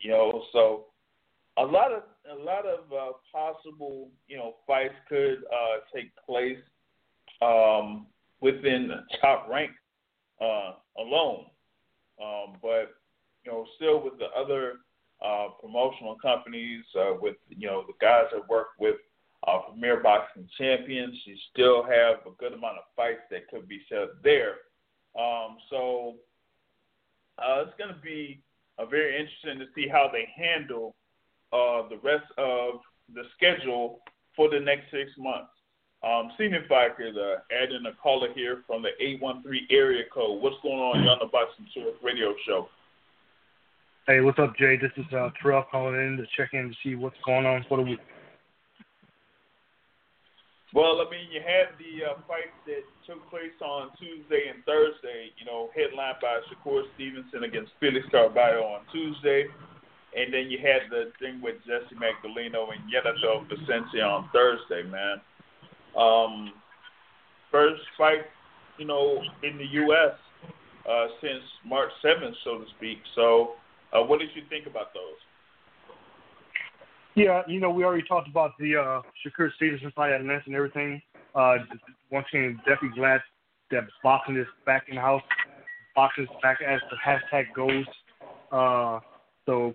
you 0.00 0.10
know, 0.10 0.42
so 0.52 0.86
a 1.58 1.62
lot 1.62 1.92
of 1.92 2.02
a 2.30 2.42
lot 2.42 2.66
of 2.66 2.92
uh, 2.92 3.12
possible 3.32 4.08
you 4.26 4.36
know 4.36 4.54
fights 4.66 4.94
could 5.08 5.38
uh, 5.52 5.78
take 5.94 6.10
place 6.26 6.58
um, 7.40 8.06
within 8.40 8.88
the 8.88 9.02
top 9.20 9.48
rank 9.48 9.70
uh, 10.40 10.72
alone, 10.98 11.46
um, 12.22 12.56
but 12.62 12.94
you 13.44 13.52
know, 13.52 13.64
still 13.76 14.02
with 14.02 14.18
the 14.18 14.26
other 14.36 14.78
uh, 15.24 15.48
promotional 15.60 16.16
companies, 16.20 16.84
uh, 16.98 17.14
with 17.20 17.36
you 17.48 17.66
know 17.66 17.84
the 17.86 17.94
guys 18.00 18.24
that 18.32 18.48
work 18.48 18.68
with 18.78 18.96
uh, 19.46 19.58
Premier 19.70 20.00
Boxing 20.02 20.48
Champions. 20.58 21.14
You 21.24 21.36
still 21.52 21.82
have 21.82 22.26
a 22.26 22.34
good 22.38 22.52
amount 22.52 22.78
of 22.78 22.84
fights 22.94 23.22
that 23.30 23.48
could 23.48 23.68
be 23.68 23.80
set 23.88 24.08
there. 24.22 24.56
Um, 25.18 25.56
so 25.70 26.16
uh, 27.38 27.64
it's 27.66 27.76
going 27.78 27.94
to 27.94 28.00
be 28.00 28.42
uh, 28.78 28.86
very 28.86 29.18
interesting 29.18 29.58
to 29.58 29.66
see 29.74 29.88
how 29.88 30.10
they 30.12 30.28
handle 30.36 30.94
uh, 31.52 31.88
the 31.88 31.98
rest 32.02 32.26
of 32.38 32.80
the 33.14 33.22
schedule 33.36 34.00
for 34.34 34.50
the 34.50 34.60
next 34.60 34.90
six 34.90 35.10
months. 35.16 35.50
Um, 36.04 36.30
senior 36.38 36.64
Vikers 36.70 37.16
uh, 37.16 37.40
adding 37.50 37.84
a 37.86 37.94
caller 38.02 38.28
here 38.34 38.62
from 38.66 38.82
the 38.82 38.90
813 39.00 39.66
area 39.70 40.04
code. 40.12 40.42
What's 40.42 40.56
going 40.62 40.78
on 40.78 41.02
here 41.02 41.10
on 41.10 41.18
the 41.20 41.26
Boxing 41.26 41.66
Source 41.72 41.96
radio 42.02 42.34
show? 42.46 42.68
Hey, 44.06 44.20
what's 44.20 44.38
up, 44.38 44.54
Jay? 44.56 44.78
This 44.78 44.92
is 44.96 45.12
uh, 45.12 45.30
Terrell 45.42 45.66
calling 45.68 45.98
in 45.98 46.16
to 46.16 46.24
check 46.36 46.50
in 46.52 46.70
to 46.70 46.74
see 46.84 46.94
what's 46.94 47.16
going 47.26 47.44
on 47.44 47.66
for 47.68 47.76
the 47.76 47.82
week. 47.82 47.98
Well, 50.72 51.02
I 51.02 51.10
mean, 51.10 51.26
you 51.32 51.40
had 51.42 51.74
the 51.74 52.06
uh, 52.06 52.14
fights 52.28 52.54
that 52.70 52.86
took 53.02 53.18
place 53.28 53.58
on 53.60 53.90
Tuesday 53.98 54.46
and 54.46 54.62
Thursday, 54.62 55.34
you 55.38 55.44
know, 55.44 55.70
headlined 55.74 56.18
by 56.22 56.38
Shakur 56.46 56.82
Stevenson 56.94 57.42
against 57.42 57.72
Felix 57.80 58.06
Caraballo 58.14 58.78
on 58.78 58.82
Tuesday. 58.92 59.46
And 60.14 60.32
then 60.32 60.54
you 60.54 60.58
had 60.58 60.86
the 60.88 61.10
thing 61.18 61.42
with 61.42 61.56
Jesse 61.66 61.98
Magdaleno 61.98 62.70
and 62.70 62.86
Yenifel 62.86 63.48
Vicente 63.48 64.00
on 64.00 64.30
Thursday, 64.32 64.88
man. 64.88 65.18
Um, 65.98 66.52
first 67.50 67.82
fight, 67.98 68.22
you 68.78 68.84
know, 68.84 69.20
in 69.42 69.58
the 69.58 69.66
U.S. 69.82 70.14
Uh, 70.88 71.06
since 71.20 71.42
March 71.64 71.90
7th, 72.04 72.34
so 72.44 72.58
to 72.58 72.64
speak. 72.76 72.98
So, 73.16 73.54
uh, 73.92 74.02
what 74.02 74.20
did 74.20 74.30
you 74.34 74.42
think 74.48 74.66
about 74.66 74.92
those? 74.94 75.18
Yeah, 77.16 77.42
you 77.48 77.60
know, 77.60 77.70
we 77.70 77.82
already 77.82 78.06
talked 78.06 78.28
about 78.28 78.52
the 78.58 78.76
uh, 78.76 79.02
Shakur 79.24 79.48
Stevenson 79.56 79.90
fight 79.96 80.12
at 80.12 80.22
Ness 80.22 80.42
and 80.44 80.54
everything. 80.54 81.00
Uh, 81.34 81.56
once 82.10 82.26
again, 82.32 82.58
definitely 82.66 82.96
glad 82.96 83.20
that 83.70 83.84
boxing 84.02 84.36
is 84.36 84.46
back 84.66 84.84
in 84.88 84.96
house. 84.96 85.22
Boxing 85.94 86.24
is 86.24 86.30
back 86.42 86.58
as 86.60 86.78
the 86.90 86.96
hashtag 87.04 87.44
goes. 87.54 87.86
Uh, 88.52 89.00
so, 89.46 89.72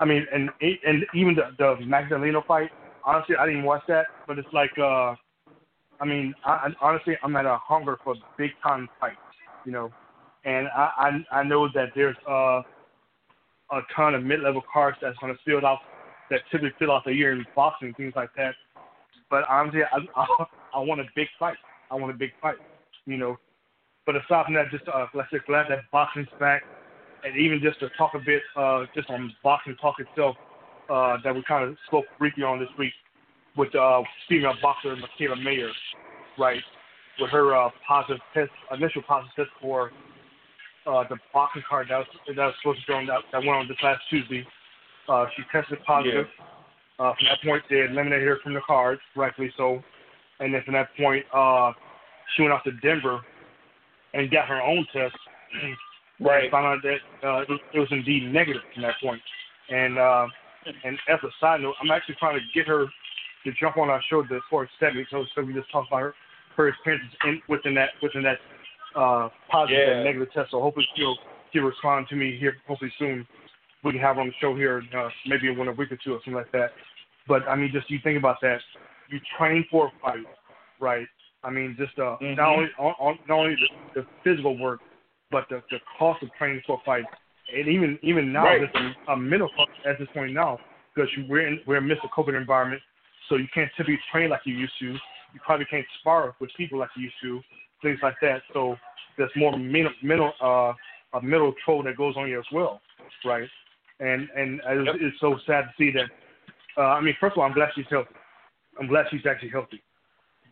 I 0.00 0.06
mean, 0.06 0.26
and 0.32 0.48
and 0.60 1.04
even 1.14 1.34
the, 1.34 1.50
the 1.58 1.76
Magdaleno 1.84 2.44
fight. 2.46 2.70
Honestly, 3.04 3.36
I 3.38 3.46
didn't 3.46 3.64
watch 3.64 3.82
that, 3.88 4.06
but 4.26 4.38
it's 4.38 4.48
like, 4.52 4.70
uh, 4.78 5.14
I 6.00 6.06
mean, 6.06 6.34
I, 6.44 6.68
honestly, 6.80 7.16
I'm 7.22 7.36
at 7.36 7.44
a 7.44 7.58
hunger 7.62 7.98
for 8.02 8.14
big 8.38 8.50
time 8.62 8.88
fights, 8.98 9.16
you 9.66 9.72
know, 9.72 9.90
and 10.44 10.68
I 10.74 11.20
I, 11.30 11.40
I 11.40 11.42
know 11.42 11.68
that 11.74 11.90
there's 11.94 12.16
uh, 12.28 12.62
a 13.72 13.80
ton 13.96 14.14
of 14.14 14.22
mid 14.22 14.40
level 14.40 14.62
cards 14.72 14.98
that's 15.00 15.16
going 15.18 15.34
to 15.34 15.38
fill 15.44 15.66
out 15.66 15.78
that 16.30 16.40
typically 16.50 16.72
fill 16.78 16.92
out 16.92 17.04
the 17.04 17.12
year 17.12 17.32
in 17.32 17.44
boxing 17.54 17.88
and 17.88 17.96
things 17.96 18.12
like 18.16 18.30
that. 18.36 18.54
But 19.30 19.44
honestly, 19.48 19.80
I, 19.82 19.98
I, 20.20 20.26
I 20.74 20.78
want 20.78 21.00
a 21.00 21.04
big 21.14 21.28
fight. 21.38 21.56
I 21.90 21.94
want 21.94 22.14
a 22.14 22.16
big 22.16 22.30
fight, 22.40 22.56
you 23.06 23.16
know. 23.16 23.36
But 24.06 24.16
aside 24.16 24.46
from 24.46 24.54
that, 24.54 24.70
just 24.70 24.84
uh, 24.88 25.06
let's 25.14 25.30
say 25.30 25.38
glad 25.46 25.66
that 25.70 25.90
boxing's 25.92 26.28
back, 26.40 26.62
and 27.24 27.36
even 27.36 27.60
just 27.62 27.80
to 27.80 27.88
talk 27.96 28.12
a 28.14 28.18
bit, 28.18 28.42
uh, 28.56 28.84
just 28.94 29.08
on 29.10 29.32
boxing 29.42 29.76
talk 29.80 29.96
itself, 30.00 30.36
uh, 30.90 31.16
that 31.22 31.34
we 31.34 31.42
kind 31.46 31.68
of 31.68 31.76
spoke 31.86 32.04
briefly 32.18 32.42
on 32.42 32.58
this 32.58 32.68
week 32.78 32.92
with 33.56 33.74
uh, 33.74 34.02
female 34.28 34.54
boxer 34.60 34.96
Mikaela 34.96 35.42
Mayer, 35.42 35.70
right? 36.38 36.60
With 37.20 37.30
her 37.30 37.54
uh, 37.54 37.70
positive 37.86 38.20
test, 38.34 38.50
initial 38.72 39.02
positive 39.02 39.34
test 39.36 39.50
for 39.60 39.92
uh, 40.86 41.04
the 41.08 41.16
boxing 41.32 41.62
card 41.68 41.88
that 41.90 41.98
was, 41.98 42.06
that 42.26 42.36
was 42.36 42.54
supposed 42.62 42.80
to 42.80 42.92
go 42.92 42.98
on 42.98 43.06
that, 43.06 43.20
that 43.32 43.38
went 43.38 43.50
on 43.50 43.68
this 43.68 43.76
last 43.82 44.02
Tuesday. 44.10 44.46
Uh, 45.08 45.26
she 45.36 45.42
tested 45.50 45.78
positive. 45.86 46.26
Yeah. 46.38 47.04
Uh, 47.04 47.14
from 47.14 47.26
that 47.26 47.42
point, 47.44 47.62
they 47.68 47.80
eliminated 47.80 48.28
her 48.28 48.38
from 48.42 48.54
the 48.54 48.60
cards, 48.66 49.00
rightfully 49.16 49.52
so. 49.56 49.82
And 50.40 50.54
then 50.54 50.62
from 50.64 50.74
that 50.74 50.88
point, 50.96 51.24
uh, 51.34 51.72
she 52.34 52.42
went 52.42 52.52
off 52.54 52.64
to 52.64 52.72
Denver 52.82 53.20
and 54.14 54.30
got 54.30 54.46
her 54.48 54.60
own 54.62 54.86
test. 54.92 55.16
Right. 56.20 56.48
Found 56.52 56.66
out 56.66 56.78
that 56.84 57.26
uh, 57.26 57.40
it, 57.40 57.48
was, 57.48 57.60
it 57.74 57.78
was 57.80 57.88
indeed 57.90 58.32
negative 58.32 58.62
from 58.72 58.82
that 58.82 58.94
point. 59.02 59.20
And 59.70 59.98
uh, 59.98 60.26
and 60.84 60.96
as 61.08 61.18
a 61.24 61.28
side 61.40 61.60
note, 61.60 61.74
I'm 61.82 61.90
actually 61.90 62.14
trying 62.20 62.38
to 62.38 62.44
get 62.54 62.68
her 62.68 62.86
to 63.44 63.52
jump 63.58 63.76
on 63.76 63.90
our 63.90 64.00
show 64.08 64.22
the 64.22 64.38
sports 64.46 64.70
segment 64.78 65.08
so, 65.10 65.24
so 65.34 65.42
we 65.42 65.52
just 65.52 65.70
talk 65.72 65.86
about 65.88 66.00
her 66.00 66.14
her 66.56 66.68
experiences 66.68 67.10
in, 67.24 67.42
within 67.48 67.74
that 67.74 67.90
within 68.02 68.22
that 68.22 68.38
uh, 68.94 69.28
positive 69.50 69.78
Yeah. 69.86 69.94
and 69.94 70.04
negative 70.04 70.32
test. 70.32 70.50
So 70.50 70.60
hopefully 70.60 70.86
she'll 70.94 71.16
she'll 71.52 71.64
respond 71.64 72.08
to 72.08 72.16
me 72.16 72.36
here 72.38 72.56
hopefully 72.66 72.92
soon. 72.98 73.26
We 73.84 73.92
can 73.92 74.00
have 74.00 74.16
her 74.16 74.22
on 74.22 74.28
the 74.28 74.34
show 74.40 74.54
here 74.54 74.82
uh, 74.96 75.08
maybe 75.26 75.48
in 75.48 75.68
a 75.68 75.72
week 75.72 75.90
or 75.92 75.98
two 76.04 76.14
or 76.14 76.18
something 76.18 76.34
like 76.34 76.50
that. 76.52 76.70
But 77.26 77.48
I 77.48 77.56
mean, 77.56 77.70
just 77.72 77.90
you 77.90 77.98
think 78.02 78.18
about 78.18 78.36
that. 78.42 78.60
You 79.08 79.18
train 79.36 79.64
for 79.70 79.86
a 79.86 79.92
fight, 80.00 80.26
right? 80.80 81.06
I 81.44 81.50
mean, 81.50 81.76
just 81.78 81.98
uh, 81.98 82.16
Mhm. 82.20 82.36
not 82.36 82.48
only 82.48 82.70
on, 82.78 82.94
on, 82.98 83.18
not 83.28 83.38
only 83.38 83.56
the, 83.56 84.00
the 84.00 84.06
physical 84.22 84.56
work, 84.56 84.80
but 85.30 85.48
the, 85.48 85.62
the 85.70 85.80
cost 85.98 86.22
of 86.22 86.32
training 86.34 86.62
for 86.66 86.78
a 86.80 86.84
fight, 86.84 87.04
and 87.54 87.68
even 87.68 87.98
even 88.02 88.32
now, 88.32 88.44
Right. 88.44 88.60
just 88.60 88.74
a, 88.76 89.12
a 89.12 89.16
mental 89.16 89.48
cost 89.56 89.70
at 89.84 89.98
this 89.98 90.08
point 90.14 90.32
now, 90.32 90.60
because 90.94 91.10
you, 91.16 91.24
we're 91.28 91.46
in 91.46 91.60
we're 91.66 91.78
amidst 91.78 92.04
a 92.04 92.08
COVID 92.08 92.36
environment, 92.36 92.80
so 93.28 93.36
you 93.36 93.48
can't 93.52 93.70
typically 93.76 93.98
train 94.10 94.30
like 94.30 94.42
you 94.44 94.54
used 94.54 94.78
to. 94.78 94.92
You 95.34 95.40
probably 95.44 95.66
can't 95.66 95.86
spar 96.00 96.36
with 96.40 96.50
people 96.56 96.78
like 96.78 96.90
you 96.96 97.04
used 97.04 97.16
to, 97.22 97.42
things 97.82 97.98
like 98.02 98.16
that. 98.22 98.42
So 98.52 98.76
there's 99.18 99.30
more 99.36 99.56
mental 99.58 99.92
mental 100.02 100.32
uh, 100.40 100.72
a 101.18 101.22
mental 101.22 101.54
toll 101.64 101.82
that 101.84 101.96
goes 101.96 102.14
on 102.16 102.28
you 102.28 102.38
as 102.38 102.46
well, 102.52 102.80
right? 103.24 103.48
And 104.00 104.28
and 104.36 104.60
it's, 104.66 104.86
Yep. 104.86 104.96
it's 105.00 105.20
so 105.20 105.38
sad 105.46 105.62
to 105.64 105.72
see 105.78 105.90
that. 105.92 106.08
Uh, 106.78 106.94
I 106.96 107.00
mean, 107.00 107.14
first 107.20 107.32
of 107.34 107.38
all, 107.38 107.44
I'm 107.44 107.52
glad 107.52 107.68
she's 107.74 107.84
healthy. 107.90 108.14
I'm 108.80 108.86
glad 108.86 109.06
she's 109.10 109.26
actually 109.26 109.50
healthy. 109.50 109.82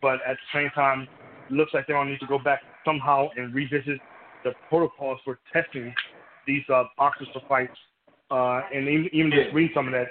But 0.01 0.19
at 0.27 0.37
the 0.37 0.59
same 0.59 0.69
time, 0.71 1.07
looks 1.49 1.73
like 1.73 1.87
they're 1.87 1.95
going 1.95 2.07
to 2.07 2.13
need 2.13 2.19
to 2.19 2.27
go 2.27 2.39
back 2.39 2.61
somehow 2.85 3.29
and 3.35 3.53
revisit 3.53 3.99
the 4.43 4.51
protocols 4.69 5.19
for 5.23 5.39
testing 5.51 5.93
these 6.47 6.63
uh, 6.73 6.83
boxers 6.97 7.27
for 7.33 7.41
fights. 7.47 7.77
Uh, 8.29 8.61
and 8.73 8.87
even, 8.87 9.09
even 9.11 9.31
just 9.31 9.53
reading 9.53 9.71
some 9.73 9.87
of 9.87 9.93
that, 9.93 10.07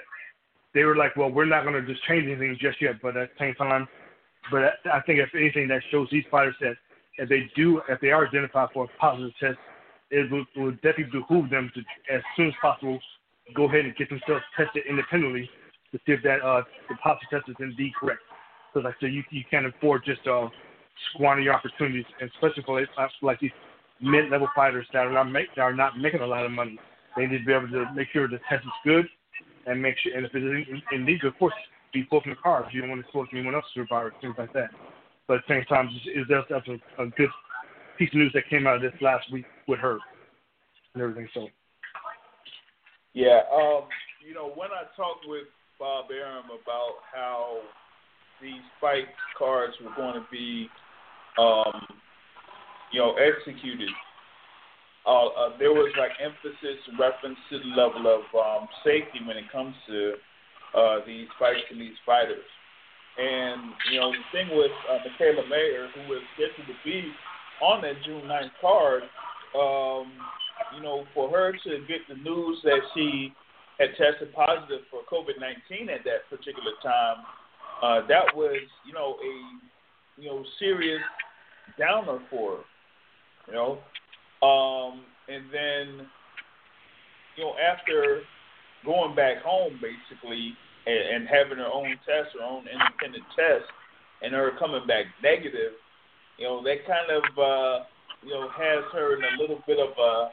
they 0.73 0.83
were 0.83 0.95
like, 0.95 1.15
well, 1.15 1.29
we're 1.29 1.45
not 1.45 1.63
going 1.63 1.73
to 1.73 1.81
just 1.91 2.03
change 2.05 2.25
anything 2.25 2.57
just 2.59 2.81
yet. 2.81 2.95
But 3.01 3.17
at 3.17 3.29
the 3.29 3.39
same 3.39 3.55
time, 3.55 3.87
but 4.51 4.63
I 4.63 4.97
I 4.97 5.01
think 5.01 5.19
if 5.19 5.29
anything, 5.35 5.67
that 5.69 5.81
shows 5.91 6.07
these 6.11 6.23
fighters 6.29 6.55
that 6.61 6.75
if 7.17 7.29
they 7.29 7.49
do, 7.55 7.81
if 7.89 7.99
they 8.01 8.11
are 8.11 8.27
identified 8.27 8.69
for 8.73 8.85
a 8.85 8.87
positive 8.99 9.31
test, 9.39 9.57
it 10.09 10.29
will, 10.31 10.45
will 10.55 10.71
definitely 10.71 11.09
behoove 11.11 11.49
them 11.49 11.71
to, 11.73 11.81
as 12.13 12.21
soon 12.35 12.47
as 12.47 12.53
possible, 12.61 12.99
go 13.55 13.65
ahead 13.65 13.85
and 13.85 13.95
get 13.95 14.09
themselves 14.09 14.43
tested 14.55 14.83
independently 14.89 15.49
to 15.91 15.99
see 16.05 16.13
if 16.13 16.23
that 16.23 16.41
uh, 16.41 16.63
the 16.89 16.95
positive 16.95 17.29
test 17.29 17.49
is 17.49 17.55
indeed 17.59 17.91
correct. 17.99 18.19
Because 18.73 18.85
like 18.85 18.95
I 18.99 19.05
said, 19.05 19.13
you 19.13 19.23
you 19.31 19.43
can't 19.49 19.65
afford 19.65 20.03
just 20.05 20.25
uh, 20.27 20.47
squander 21.13 21.43
your 21.43 21.53
opportunities, 21.53 22.05
especially 22.21 22.63
for 22.63 22.79
like, 22.79 22.89
like 23.21 23.39
these 23.39 23.51
mid-level 24.01 24.47
fighters 24.55 24.87
that 24.93 25.05
are 25.05 25.11
not 25.11 25.29
make 25.29 25.53
that 25.55 25.61
are 25.61 25.73
not 25.73 25.97
making 25.97 26.21
a 26.21 26.27
lot 26.27 26.45
of 26.45 26.51
money. 26.51 26.79
They 27.17 27.25
need 27.25 27.39
to 27.39 27.45
be 27.45 27.53
able 27.53 27.67
to 27.69 27.93
make 27.93 28.07
sure 28.13 28.27
the 28.27 28.39
test 28.49 28.63
is 28.63 28.71
good, 28.85 29.05
and 29.65 29.81
make 29.81 29.95
sure. 29.99 30.15
And 30.15 30.25
if 30.25 30.33
it 30.33 30.43
is 30.43 30.67
in- 30.69 30.81
indeed, 30.91 31.23
of 31.25 31.37
course, 31.37 31.53
be 31.93 32.03
pulled 32.03 32.23
from 32.23 32.31
the 32.31 32.37
cards. 32.37 32.69
You 32.71 32.81
don't 32.81 32.89
want 32.89 33.01
to 33.01 33.07
expose 33.07 33.27
anyone 33.33 33.55
else 33.55 33.65
to 33.73 33.81
the 33.81 33.87
virus, 33.89 34.13
things 34.21 34.35
like 34.37 34.53
that. 34.53 34.69
But 35.31 35.37
at 35.37 35.43
the 35.47 35.53
same 35.55 35.65
time, 35.71 35.87
is 36.13 36.27
that's 36.27 36.45
that's 36.49 36.67
a, 36.67 37.03
a 37.03 37.07
good 37.15 37.29
piece 37.97 38.09
of 38.09 38.15
news 38.15 38.33
that 38.33 38.49
came 38.49 38.67
out 38.67 38.75
of 38.75 38.81
this 38.81 38.91
last 38.99 39.31
week 39.31 39.45
with 39.65 39.79
her 39.79 39.97
and 40.93 41.01
everything. 41.01 41.29
So 41.33 41.47
Yeah, 43.13 43.39
um, 43.47 43.87
you 44.27 44.33
know, 44.35 44.51
when 44.55 44.75
I 44.75 44.91
talked 44.99 45.23
with 45.25 45.47
Bob 45.79 46.11
Arum 46.11 46.47
about 46.47 46.99
how 47.15 47.61
these 48.41 48.59
fight 48.81 49.07
cards 49.39 49.71
were 49.81 49.95
going 49.95 50.15
to 50.15 50.27
be, 50.29 50.67
um, 51.39 51.79
you 52.91 52.99
know, 52.99 53.15
executed, 53.15 53.87
uh, 55.07 55.27
uh, 55.27 55.57
there 55.59 55.71
was 55.71 55.93
like 55.97 56.11
emphasis 56.19 56.83
reference 56.99 57.39
to 57.51 57.59
the 57.59 57.71
level 57.81 58.03
of 58.05 58.27
um, 58.35 58.67
safety 58.83 59.23
when 59.25 59.37
it 59.37 59.49
comes 59.49 59.75
to 59.87 60.11
uh, 60.75 60.97
these 61.07 61.27
fights 61.39 61.63
and 61.71 61.79
these 61.79 61.95
fighters. 62.05 62.43
And 63.21 63.61
you 63.91 63.99
know, 63.99 64.11
the 64.11 64.25
thing 64.31 64.49
with 64.57 64.71
uh, 64.89 64.97
Mikaela 65.05 65.47
Mayer, 65.47 65.89
who 65.93 66.09
was 66.09 66.21
scheduled 66.33 66.67
to 66.67 66.73
be 66.83 67.11
on 67.61 67.81
that 67.83 68.01
June 68.03 68.23
9th 68.25 68.49
card, 68.59 69.03
um, 69.53 70.11
you 70.75 70.81
know, 70.81 71.05
for 71.13 71.29
her 71.29 71.51
to 71.51 71.69
get 71.87 72.01
the 72.09 72.15
news 72.15 72.59
that 72.63 72.79
she 72.95 73.31
had 73.77 73.89
tested 73.97 74.33
positive 74.33 74.81
for 74.89 75.01
COVID 75.11 75.39
19 75.39 75.89
at 75.89 76.03
that 76.03 76.29
particular 76.29 76.71
time, 76.81 77.17
uh, 77.83 78.07
that 78.07 78.35
was, 78.35 78.61
you 78.87 78.93
know, 78.93 79.17
a, 79.21 80.21
you 80.21 80.27
know, 80.27 80.43
serious 80.57 81.01
downer 81.77 82.19
for 82.29 82.57
her, 82.57 82.63
you 83.47 83.53
know. 83.53 83.79
Um, 84.45 85.03
and 85.27 85.45
then, 85.53 86.07
you 87.37 87.43
know, 87.43 87.53
after 87.59 88.21
going 88.83 89.15
back 89.15 89.43
home, 89.43 89.79
basically, 89.81 90.53
and, 90.85 91.01
and 91.15 91.27
having 91.27 91.57
her 91.57 91.71
own 91.71 91.89
test, 92.05 92.35
her 92.37 92.45
own 92.45 92.65
independent 92.67 93.23
test, 93.35 93.65
and 94.21 94.33
her 94.33 94.51
coming 94.59 94.85
back 94.87 95.05
negative, 95.21 95.73
you 96.37 96.45
know, 96.45 96.63
that 96.63 96.85
kind 96.87 97.09
of, 97.09 97.23
uh, 97.37 97.85
you 98.23 98.33
know, 98.33 98.49
has 98.49 98.83
her 98.93 99.15
in 99.17 99.21
a 99.23 99.41
little 99.41 99.61
bit 99.65 99.79
of 99.79 99.93
a, 99.97 100.29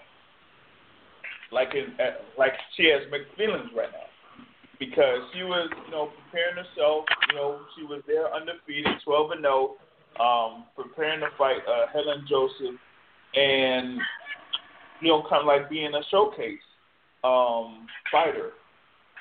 like 1.53 1.75
in, 1.75 1.93
uh, 2.01 2.21
like 2.37 2.53
she 2.77 2.85
has 2.93 3.03
mixed 3.11 3.35
feelings 3.37 3.71
right 3.77 3.93
now 3.93 4.09
because 4.79 5.21
she 5.35 5.43
was, 5.43 5.71
you 5.87 5.93
know, 5.93 6.11
preparing 6.25 6.57
herself. 6.57 7.05
You 7.31 7.37
know, 7.37 7.61
she 7.77 7.85
was 7.85 8.03
there 8.07 8.33
undefeated, 8.33 9.01
12 9.05 9.31
and 9.33 9.43
0, 9.43 9.77
um, 10.21 10.65
preparing 10.77 11.21
to 11.21 11.29
fight 11.37 11.61
uh, 11.67 11.87
Helen 11.93 12.25
Joseph, 12.29 12.79
and 13.35 13.99
you 15.01 15.09
know, 15.09 15.23
kind 15.29 15.43
of 15.43 15.47
like 15.47 15.71
being 15.71 15.95
a 15.95 16.03
showcase 16.11 16.65
um, 17.25 17.87
fighter. 18.11 18.53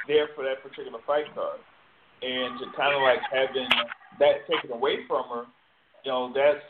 There 0.08 0.30
for 0.36 0.44
that 0.44 0.64
particular 0.64 1.00
fight 1.06 1.26
card, 1.36 1.60
and 2.22 2.60
to 2.60 2.66
kind 2.76 2.96
of 2.96 3.02
like 3.02 3.20
having 3.32 3.70
that 4.20 4.48
taken 4.50 4.72
away 4.72 5.06
from 5.08 5.24
her, 5.30 5.44
you 6.04 6.12
know, 6.12 6.32
that's 6.34 6.64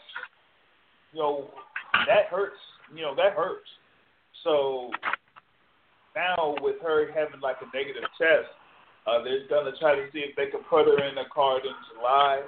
you 1.14 1.20
know 1.20 1.50
that 1.94 2.28
hurts. 2.30 2.60
You 2.94 3.02
know 3.02 3.16
that 3.16 3.34
hurts. 3.34 3.70
So 4.44 4.92
now 6.16 6.56
with 6.62 6.82
her 6.82 7.12
having 7.14 7.40
like 7.42 7.58
a 7.62 7.78
negative 7.78 8.04
test, 8.18 8.50
uh, 9.06 9.24
they're 9.24 9.48
gonna 9.50 9.76
try 9.80 9.96
to 9.96 10.08
see 10.12 10.20
if 10.20 10.36
they 10.36 10.48
can 10.48 10.62
put 10.70 10.86
her 10.86 10.98
in 11.04 11.18
a 11.18 11.30
card 11.34 11.64
in 11.66 11.74
July. 11.94 12.42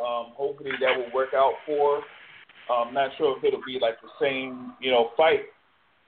Um, 0.00 0.32
hopefully 0.34 0.72
that 0.80 0.96
will 0.96 1.12
work 1.14 1.34
out 1.34 1.54
for. 1.66 2.00
her. 2.00 2.02
I'm 2.72 2.94
not 2.94 3.10
sure 3.18 3.36
if 3.36 3.44
it'll 3.44 3.60
be 3.66 3.78
like 3.80 4.00
the 4.00 4.08
same, 4.20 4.74
you 4.80 4.90
know, 4.90 5.10
fight 5.16 5.40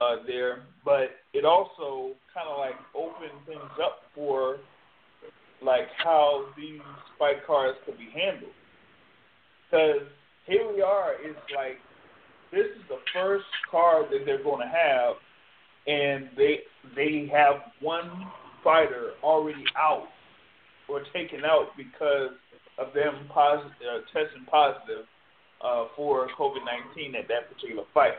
uh, 0.01 0.17
there, 0.27 0.63
but 0.83 1.11
it 1.33 1.45
also 1.45 2.15
kind 2.33 2.47
of 2.49 2.57
like 2.57 2.75
opened 2.95 3.39
things 3.47 3.71
up 3.83 3.99
for 4.13 4.57
like 5.63 5.87
how 6.03 6.45
these 6.57 6.81
fight 7.17 7.45
cards 7.47 7.77
could 7.85 7.97
be 7.97 8.09
handled. 8.13 8.51
Because 9.65 10.07
here 10.45 10.71
we 10.71 10.81
are, 10.81 11.13
it's 11.21 11.39
like 11.55 11.77
this 12.51 12.65
is 12.65 12.83
the 12.89 12.99
first 13.13 13.45
card 13.71 14.05
that 14.11 14.25
they're 14.25 14.43
going 14.43 14.61
to 14.61 14.71
have, 14.71 15.15
and 15.87 16.29
they 16.37 16.59
they 16.95 17.29
have 17.33 17.71
one 17.81 18.27
fighter 18.63 19.11
already 19.23 19.63
out 19.77 20.07
or 20.87 21.01
taken 21.13 21.43
out 21.45 21.69
because 21.77 22.35
of 22.77 22.93
them 22.93 23.27
positive, 23.33 23.71
uh, 23.81 23.99
testing 24.11 24.45
positive 24.45 25.05
uh, 25.63 25.85
for 25.95 26.27
COVID 26.37 26.61
nineteen 26.65 27.15
at 27.15 27.27
that 27.27 27.51
particular 27.51 27.83
fight, 27.93 28.13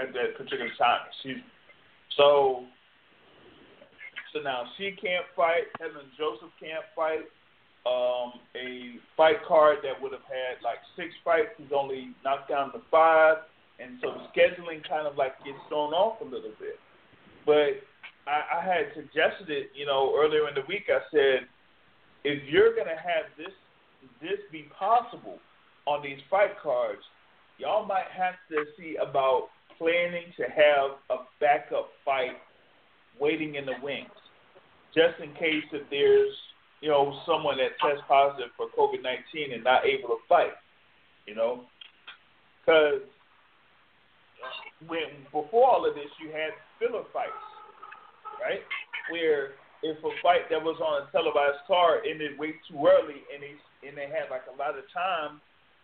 at 0.00 0.12
that 0.14 0.36
particular 0.36 0.70
time. 0.78 1.00
Me. 1.24 1.42
So, 2.16 2.64
so 4.32 4.40
now 4.40 4.64
she 4.76 4.92
can't 4.92 5.26
fight. 5.36 5.70
Helen 5.78 6.06
Joseph 6.16 6.52
can't 6.60 6.84
fight. 6.94 7.26
Um, 7.86 8.40
a 8.54 9.00
fight 9.16 9.40
card 9.46 9.78
that 9.82 9.96
would 10.02 10.12
have 10.12 10.26
had 10.28 10.60
like 10.62 10.78
six 10.96 11.14
fights 11.24 11.56
is 11.58 11.72
only 11.72 12.10
knocked 12.24 12.50
down 12.50 12.72
to 12.72 12.80
five, 12.90 13.38
and 13.80 13.98
so 14.02 14.12
the 14.12 14.24
scheduling 14.34 14.86
kind 14.86 15.06
of 15.06 15.16
like 15.16 15.38
gets 15.44 15.56
thrown 15.68 15.94
off 15.94 16.20
a 16.20 16.24
little 16.24 16.52
bit. 16.60 16.76
But 17.46 17.80
I, 18.26 18.60
I 18.60 18.60
had 18.60 18.92
suggested 18.94 19.48
it, 19.48 19.70
you 19.74 19.86
know, 19.86 20.12
earlier 20.18 20.48
in 20.48 20.54
the 20.54 20.66
week. 20.68 20.90
I 20.90 21.00
said, 21.10 21.48
if 22.24 22.42
you're 22.50 22.76
gonna 22.76 22.98
have 22.98 23.32
this 23.38 23.54
this 24.20 24.38
be 24.52 24.68
possible, 24.76 25.38
on 25.86 26.02
these 26.02 26.18
fight 26.28 26.58
cards, 26.62 27.00
y'all 27.56 27.86
might 27.86 28.10
have 28.12 28.34
to 28.50 28.64
see 28.76 28.96
about 29.00 29.48
planning 29.78 30.32
to 30.36 30.44
have 30.44 30.98
a 31.10 31.24
backup 31.40 31.88
fight 32.04 32.36
waiting 33.20 33.54
in 33.54 33.64
the 33.64 33.74
wings, 33.82 34.10
just 34.94 35.18
in 35.22 35.32
case 35.34 35.64
if 35.72 35.88
there's 35.90 36.34
you 36.80 36.88
know 36.88 37.18
someone 37.26 37.56
that 37.58 37.78
tests 37.80 38.04
positive 38.06 38.50
for 38.56 38.66
COVID 38.76 39.02
nineteen 39.02 39.54
and 39.54 39.64
not 39.64 39.86
able 39.86 40.08
to 40.10 40.18
fight, 40.28 40.52
you 41.26 41.34
know, 41.34 41.64
because 42.60 43.00
when 44.86 45.26
before 45.32 45.66
all 45.66 45.88
of 45.88 45.94
this 45.94 46.10
you 46.22 46.30
had 46.30 46.54
filler 46.78 47.04
fights, 47.12 47.32
right? 48.40 48.60
Where 49.10 49.58
if 49.82 49.98
a 49.98 50.10
fight 50.22 50.50
that 50.50 50.62
was 50.62 50.78
on 50.82 51.06
a 51.06 51.10
televised 51.12 51.62
card 51.66 52.02
ended 52.08 52.38
way 52.38 52.54
too 52.66 52.78
early 52.78 53.22
and 53.30 53.42
they 53.42 53.54
and 53.86 53.96
they 53.96 54.10
had 54.10 54.30
like 54.30 54.42
a 54.50 54.56
lot 54.58 54.78
of 54.78 54.84
time 54.90 55.40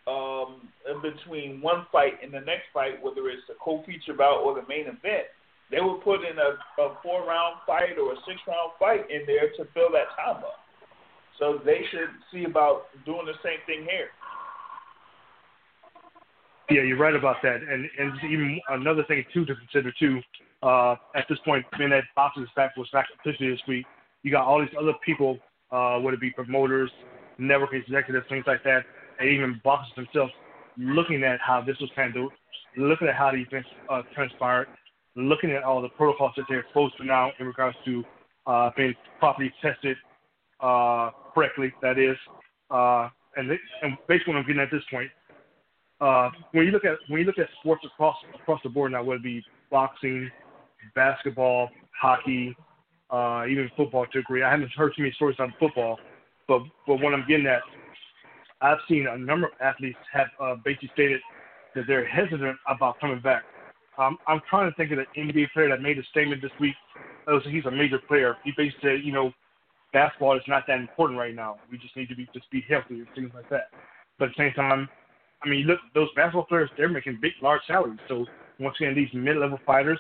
um, 0.07 0.69
in 0.89 1.01
between 1.01 1.61
one 1.61 1.87
fight 1.91 2.21
and 2.23 2.33
the 2.33 2.41
next 2.41 2.69
fight, 2.73 3.03
whether 3.03 3.29
it's 3.29 3.49
a 3.51 3.57
co-feature 3.63 4.15
bout 4.15 4.43
or 4.45 4.55
the 4.55 4.67
main 4.69 4.87
event, 4.87 5.29
they 5.71 5.81
would 5.81 6.03
put 6.03 6.21
in 6.21 6.37
a, 6.39 6.83
a 6.83 6.97
four-round 7.03 7.57
fight 7.67 7.97
or 7.99 8.13
a 8.13 8.17
six-round 8.29 8.73
fight 8.79 9.09
in 9.11 9.25
there 9.27 9.49
to 9.57 9.65
fill 9.73 9.91
that 9.93 10.13
time 10.17 10.45
up. 10.45 10.61
So 11.39 11.59
they 11.65 11.81
should 11.91 12.13
see 12.33 12.45
about 12.45 12.87
doing 13.05 13.27
the 13.27 13.35
same 13.43 13.59
thing 13.67 13.87
here. 13.89 14.09
Yeah, 16.71 16.83
you're 16.83 16.99
right 16.99 17.15
about 17.15 17.37
that, 17.43 17.61
and 17.61 17.89
and 17.99 18.13
even 18.31 18.59
another 18.71 19.05
thing 19.05 19.23
too 19.35 19.45
to 19.45 19.55
consider 19.55 19.93
too. 19.99 20.21
Uh, 20.63 20.97
at 21.15 21.27
this 21.29 21.39
point, 21.45 21.65
being 21.77 21.91
that 21.91 22.05
boxing 22.17 22.43
is 22.43 22.49
back 22.57 22.75
was 22.77 22.89
back 22.91 23.07
officially 23.21 23.51
this 23.51 23.61
week, 23.69 23.85
you 24.23 24.31
got 24.31 24.47
all 24.47 24.59
these 24.61 24.75
other 24.81 24.95
people, 25.05 25.39
uh, 25.71 25.99
whether 25.99 26.15
it 26.15 26.21
be 26.21 26.31
promoters, 26.31 26.91
network 27.37 27.75
executives, 27.75 28.25
things 28.31 28.45
like 28.47 28.65
that, 28.65 28.81
and 29.19 29.29
even 29.29 29.61
boxers 29.65 29.95
themselves 29.97 30.33
looking 30.77 31.23
at 31.23 31.41
how 31.41 31.61
this 31.61 31.77
was 31.81 31.91
handled, 31.97 32.33
looking 32.77 33.09
at 33.09 33.15
how 33.15 33.31
the 33.31 33.39
events 33.39 33.69
uh, 33.91 34.03
transpired, 34.15 34.67
looking 35.17 35.51
at 35.53 35.63
all 35.63 35.81
the 35.81 35.89
protocols 35.91 36.33
that 36.37 36.45
they're 36.49 36.61
exposed 36.61 36.97
to 36.99 37.05
now 37.05 37.31
in 37.39 37.47
regards 37.47 37.77
to 37.85 38.05
uh, 38.47 38.71
being 38.77 38.95
properly 39.19 39.53
tested 39.63 39.97
uh, 40.61 41.11
correctly, 41.33 41.73
that 41.83 41.99
is. 41.99 42.17
Uh, 42.71 43.09
and, 43.37 43.51
they, 43.51 43.59
and 43.83 43.97
basically 44.09 44.35
what 44.35 44.41
I'm 44.41 44.47
getting 44.47 44.63
at 44.63 44.71
this 44.71 44.83
point, 44.91 45.11
uh, 46.01 46.31
when 46.53 46.67
you 46.67 46.73
look 46.73 46.85
at 46.85 46.99
when 47.09 47.21
you 47.21 47.27
look 47.27 47.39
at 47.39 47.49
sports 47.61 47.85
across 47.85 48.17
across 48.35 48.61
the 48.63 48.69
board 48.69 48.93
now, 48.93 49.03
whether 49.03 49.17
it 49.17 49.23
be 49.23 49.43
boxing, 49.71 50.29
basketball, 50.95 51.71
hockey, 51.99 52.57
uh, 53.11 53.45
even 53.49 53.71
football 53.77 54.05
to 54.07 54.19
a 54.19 54.23
degree. 54.23 54.43
I 54.43 54.51
haven't 54.51 54.71
heard 54.73 54.93
too 54.97 55.03
many 55.03 55.15
stories 55.15 55.37
on 55.39 55.55
football, 55.59 55.99
but 56.49 56.63
but 56.87 56.97
what 56.97 57.15
I'm 57.15 57.25
getting 57.29 57.47
at 57.47 57.63
I've 58.65 58.79
seen 58.89 59.07
a 59.07 59.19
number 59.19 59.49
of 59.49 59.53
athletes 59.61 59.99
have 60.11 60.29
uh, 60.41 60.55
basically 60.65 60.91
stated 60.95 61.21
that 61.75 61.85
they're 61.87 62.07
hesitant 62.07 62.57
about 62.67 62.99
coming 62.99 63.21
back. 63.21 63.43
Um, 63.99 64.17
I'm 64.27 64.41
trying 64.49 64.71
to 64.71 64.77
think 64.77 64.91
of 64.91 64.99
an 64.99 65.07
NBA 65.17 65.53
player 65.53 65.69
that 65.69 65.83
made 65.83 65.99
a 65.99 66.03
statement 66.05 66.41
this 66.41 66.51
week. 66.59 66.75
Was, 67.27 67.43
he's 67.51 67.67
a 67.67 67.71
major 67.71 67.99
player. 67.99 68.39
He 68.43 68.53
basically 68.57 68.89
said, 68.89 69.05
you 69.05 69.13
know, 69.13 69.33
basketball 69.93 70.35
is 70.37 70.43
not 70.49 70.65
that 70.67 70.81
important 70.81 71.19
right 71.19 71.35
now. 71.35 71.59
We 71.71 71.77
just 71.77 71.95
need 71.95 72.09
to 72.09 72.17
be 72.17 72.27
just 72.33 72.51
be 72.51 72.65
healthy 72.67 72.95
and 72.95 73.07
things 73.15 73.31
like 73.35 73.51
that. 73.51 73.69
But 74.19 74.31
at 74.31 74.35
the 74.37 74.45
same 74.45 74.53
time, 74.55 74.89
I 75.43 75.49
mean, 75.51 75.67
look, 75.67 75.79
those 75.95 76.09
basketball 76.17 76.47
players, 76.47 76.71
they're 76.79 76.89
making 76.89 77.19
big, 77.21 77.33
large 77.43 77.61
salaries. 77.67 78.01
So 78.09 78.25
once 78.59 78.77
again, 78.81 78.95
these 78.95 79.13
mid-level 79.13 79.59
fighters, 79.67 79.99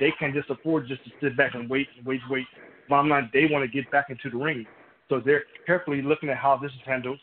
they 0.00 0.12
can 0.18 0.34
just 0.34 0.50
afford 0.50 0.88
just 0.88 1.04
to 1.04 1.10
sit 1.22 1.36
back 1.36 1.54
and 1.54 1.70
wait, 1.70 1.86
wait, 2.04 2.20
wait. 2.28 2.46
Bottom 2.88 3.10
line, 3.10 3.30
they 3.32 3.46
want 3.48 3.62
to 3.64 3.68
get 3.68 3.88
back 3.92 4.10
into 4.10 4.36
the 4.36 4.42
ring. 4.42 4.66
So 5.08 5.20
they're 5.24 5.44
carefully 5.64 6.02
looking 6.02 6.28
at 6.28 6.38
how 6.38 6.56
this 6.56 6.72
is 6.72 6.80
handled 6.84 7.20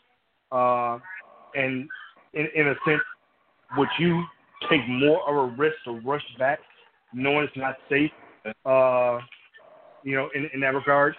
uh, 0.52 0.98
and 1.54 1.88
in, 2.34 2.48
in 2.54 2.68
a 2.68 2.74
sense, 2.86 3.02
would 3.76 3.88
you 3.98 4.22
take 4.70 4.80
more 4.88 5.28
of 5.28 5.50
a 5.50 5.54
risk 5.56 5.76
to 5.84 5.92
rush 6.00 6.22
back, 6.38 6.58
knowing 7.12 7.44
it's 7.44 7.56
not 7.56 7.76
safe? 7.88 8.10
Uh, 8.64 9.18
you 10.02 10.14
know, 10.14 10.28
in, 10.34 10.48
in 10.54 10.60
that 10.60 10.74
regard. 10.74 11.14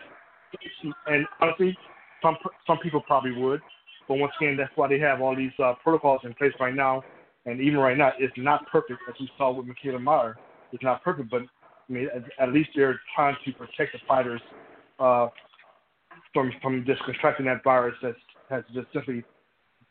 And 1.07 1.25
honestly, 1.41 1.77
some 2.21 2.35
some 2.65 2.77
people 2.79 3.01
probably 3.01 3.33
would, 3.33 3.61
but 4.07 4.15
once 4.15 4.33
again, 4.39 4.57
that's 4.57 4.71
why 4.75 4.87
they 4.87 4.99
have 4.99 5.21
all 5.21 5.35
these 5.35 5.51
uh, 5.63 5.73
protocols 5.83 6.21
in 6.23 6.33
place 6.33 6.53
right 6.59 6.73
now. 6.73 7.03
And 7.45 7.61
even 7.61 7.79
right 7.79 7.97
now, 7.97 8.11
it's 8.19 8.33
not 8.37 8.67
perfect, 8.67 8.99
as 9.07 9.15
we 9.19 9.29
saw 9.37 9.51
with 9.51 9.65
Mikaela 9.67 10.01
Mayer. 10.01 10.37
It's 10.71 10.83
not 10.83 11.03
perfect, 11.03 11.29
but 11.29 11.41
I 11.41 11.93
mean, 11.93 12.07
at, 12.13 12.23
at 12.47 12.53
least 12.53 12.69
they're 12.75 12.99
trying 13.15 13.35
to 13.45 13.51
protect 13.53 13.93
the 13.93 13.99
fighters 14.07 14.41
uh, 14.99 15.27
from 16.33 16.51
from 16.61 16.83
just 16.85 17.03
contracting 17.03 17.45
that 17.45 17.63
virus 17.63 17.95
that's 18.01 18.17
has 18.49 18.63
just 18.73 18.87
simply 18.93 19.23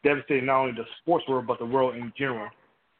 devastated 0.04 0.44
not 0.44 0.60
only 0.62 0.72
the 0.72 0.84
sports 1.00 1.24
world 1.28 1.46
but 1.46 1.58
the 1.58 1.66
world 1.66 1.96
in 1.96 2.12
general, 2.16 2.48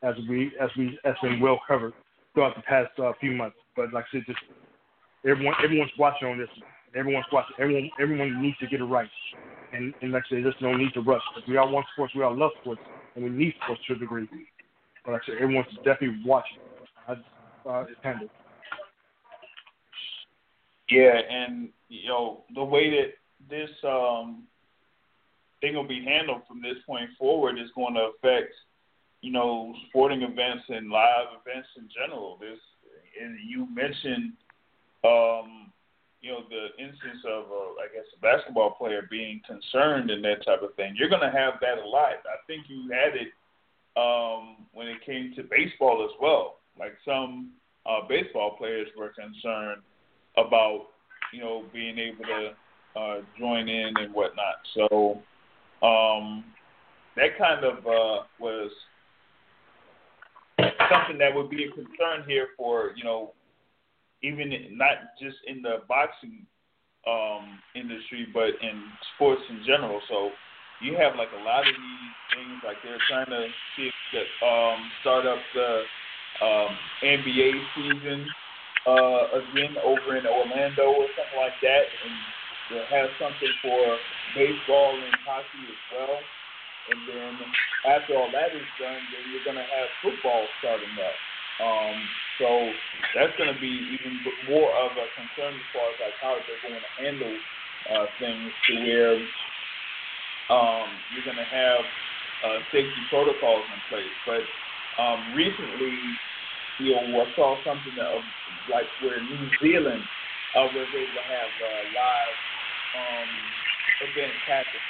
as 0.03 0.15
we 0.29 0.53
as 0.61 0.71
we 0.77 0.99
has 1.05 1.15
been 1.23 1.41
well 1.41 1.61
covered 1.67 1.93
throughout 2.35 2.55
the 2.57 2.63
past 2.63 2.91
uh, 2.99 3.13
few 3.21 3.33
months. 3.33 3.57
But 3.77 3.93
like 3.93 4.05
I 4.13 4.19
said, 4.19 4.25
just 4.27 4.39
everyone 5.29 5.55
everyone's 5.63 5.91
watching 5.99 6.29
on 6.29 6.39
this. 6.39 6.49
Everyone's 6.97 7.27
watching. 7.33 7.55
Everyone 7.59 7.91
everyone 8.01 8.43
needs 8.43 8.59
to 8.59 8.67
get 8.67 8.81
it 8.81 8.85
right. 8.85 9.09
And, 9.73 9.93
and 10.01 10.13
like 10.13 10.23
I 10.31 10.37
said, 10.37 10.45
there's 10.45 10.55
no 10.63 10.75
need 10.75 10.95
to 10.95 11.01
rush. 11.03 11.21
We 11.47 11.59
all 11.59 11.71
want 11.71 11.85
sports. 11.93 12.15
We 12.15 12.23
all 12.23 12.37
love 12.37 12.53
sports, 12.63 12.81
and 13.15 13.25
we 13.25 13.31
need 13.31 13.55
sports 13.63 13.83
to 13.87 13.95
a 13.95 13.99
degree. 13.99 14.27
But 15.05 15.13
like 15.13 15.23
I 15.25 15.27
said, 15.27 15.43
everyone's 15.43 15.67
definitely 15.85 16.23
watching. 16.25 16.59
Uh, 17.07 17.17
it's 17.83 18.01
handled. 18.03 18.31
Yeah, 20.89 21.21
and 21.31 21.69
you 21.89 22.09
know 22.09 22.45
the 22.55 22.65
way 22.65 22.91
that 22.91 23.15
this 23.51 23.69
um, 23.85 24.45
thing 25.61 25.75
will 25.75 25.87
be 25.87 26.05
handled 26.05 26.43
from 26.47 26.63
this 26.63 26.79
point 26.87 27.11
forward 27.19 27.59
is 27.59 27.71
going 27.75 27.95
to 27.95 28.11
affect, 28.17 28.53
you 29.21 29.33
know, 29.33 29.75
sporting 29.89 30.23
events 30.23 30.65
and 30.69 30.91
live 30.91 31.35
events 31.41 31.69
in 31.77 31.89
general. 31.89 32.39
This, 32.41 32.59
and 33.21 33.37
you 33.47 33.67
mentioned, 33.75 34.33
um, 35.05 35.73
you 36.21 36.31
know, 36.31 36.41
the 36.51 36.83
instance 36.83 37.23
of, 37.27 37.45
uh, 37.45 37.79
I 37.79 37.87
guess, 37.95 38.07
a 38.17 38.21
basketball 38.21 38.73
player 38.73 39.07
being 39.11 39.41
concerned 39.47 40.11
and 40.11 40.23
that 40.25 40.45
type 40.45 40.63
of 40.63 40.75
thing. 40.75 40.95
You're 40.97 41.09
to 41.11 41.31
have 41.31 41.55
that 41.61 41.79
a 41.79 41.89
lot. 41.89 42.23
I 42.27 42.39
think 42.47 42.67
you 42.69 42.91
had 42.91 43.15
it 43.15 43.29
um, 43.97 44.67
when 44.73 44.89
it 44.89 45.05
came 45.05 45.33
to 45.37 45.43
baseball 45.43 46.05
as 46.05 46.15
well. 46.21 46.59
Like 46.79 46.95
some 47.05 47.53
uh, 47.87 48.07
baseball 48.09 48.57
players 48.57 48.89
were 48.97 49.11
concerned 49.11 49.83
about, 50.37 50.87
you 51.33 51.41
know, 51.41 51.65
being 51.73 51.99
able 51.99 52.25
to 52.25 52.51
uh, 52.99 53.21
join 53.39 53.69
in 53.69 53.93
and 53.99 54.13
whatnot. 54.15 54.57
So 54.75 55.23
um, 55.83 56.45
that 57.17 57.39
kind 57.39 57.65
of 57.65 57.79
uh, 57.87 58.25
was 58.41 58.71
something 60.91 61.19
that 61.19 61.35
would 61.35 61.51
be 61.51 61.65
a 61.65 61.71
concern 61.71 62.25
here 62.27 62.49
for 62.57 62.93
you 62.97 63.05
know 63.05 63.33
even 64.23 64.51
not 64.73 65.15
just 65.21 65.37
in 65.47 65.63
the 65.63 65.83
boxing 65.89 66.47
um, 67.07 67.59
industry, 67.75 68.27
but 68.35 68.51
in 68.61 68.83
sports 69.15 69.43
in 69.49 69.63
general. 69.65 70.01
So 70.09 70.31
you 70.83 70.95
have 70.99 71.17
like 71.17 71.29
a 71.39 71.43
lot 71.45 71.61
of 71.61 71.75
these 71.75 72.15
things, 72.35 72.59
like 72.65 72.77
they're 72.83 73.03
trying 73.09 73.31
to 73.31 73.47
see 73.77 73.91
that 74.13 74.29
um, 74.47 74.79
start 75.01 75.27
up 75.27 75.39
the 75.55 75.83
um, 76.43 76.71
NBA 77.03 77.51
season 77.75 78.27
uh, 78.87 79.39
again 79.39 79.75
over 79.83 80.17
in 80.17 80.27
Orlando 80.27 80.87
or 80.99 81.07
something 81.15 81.39
like 81.39 81.59
that, 81.63 81.85
and 81.87 82.15
they'll 82.71 82.89
have 82.91 83.11
something 83.19 83.53
for 83.63 83.99
baseball 84.35 85.01
and 85.05 85.15
hockey 85.25 85.65
as 85.69 85.83
well. 85.93 86.21
And 86.91 87.01
then 87.09 87.39
after 87.85 88.17
all 88.17 88.31
that 88.33 88.57
is 88.57 88.67
done, 88.81 89.03
then 89.13 89.25
you're 89.33 89.45
going 89.45 89.61
to 89.61 89.69
have 89.69 89.89
football 90.03 90.49
starting 90.61 90.97
up. 91.01 91.17
Um, 91.61 91.97
so 92.39 92.73
that's 93.15 93.37
going 93.37 93.53
to 93.53 93.61
be 93.61 93.99
even 93.99 94.21
more 94.49 94.71
of 94.79 94.93
a 94.97 95.07
concern 95.19 95.59
as 95.59 95.67
far 95.75 95.91
as 95.91 95.99
like 96.01 96.17
how 96.23 96.39
they're 96.47 96.63
going 96.63 96.81
to 96.81 96.95
handle 97.03 97.37
uh, 97.91 98.07
things 98.19 98.53
to 98.69 98.73
where 98.87 99.17
um, 100.51 100.97
you're 101.13 101.25
going 101.25 101.37
to 101.37 101.51
have 101.51 101.83
uh, 102.45 102.59
safety 102.73 103.03
protocols 103.11 103.67
in 103.75 103.81
place. 103.89 104.15
But 104.25 104.45
um, 105.03 105.35
recently, 105.35 105.99
you 106.79 106.95
know, 106.95 107.21
I 107.21 107.35
saw 107.35 107.63
something 107.65 107.95
uh, 107.99 108.23
like 108.71 108.89
where 109.03 109.21
New 109.23 109.51
Zealand 109.61 110.05
uh, 110.57 110.69
was 110.73 110.89
able 110.95 111.21
to 111.21 111.27
have 111.27 111.53
uh, 111.61 111.83
live 111.93 112.37
um, 112.95 113.29
events 114.01 114.41
happen. 114.47 114.81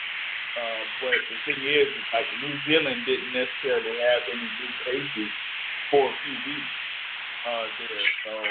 Uh, 0.57 0.91
but 1.01 1.15
the 1.31 1.39
thing 1.45 1.63
is, 1.65 2.03
like 2.13 2.27
New 2.41 2.61
Zealand 2.67 3.07
didn't 3.07 3.33
necessarily 3.33 3.99
have 3.99 4.23
any 4.33 4.51
new 4.59 4.73
cases 4.85 5.33
for 5.91 6.11
a 6.11 6.15
few 6.25 6.37
weeks 6.45 6.75
uh, 7.47 7.69
there. 7.79 7.89
So, 8.25 8.43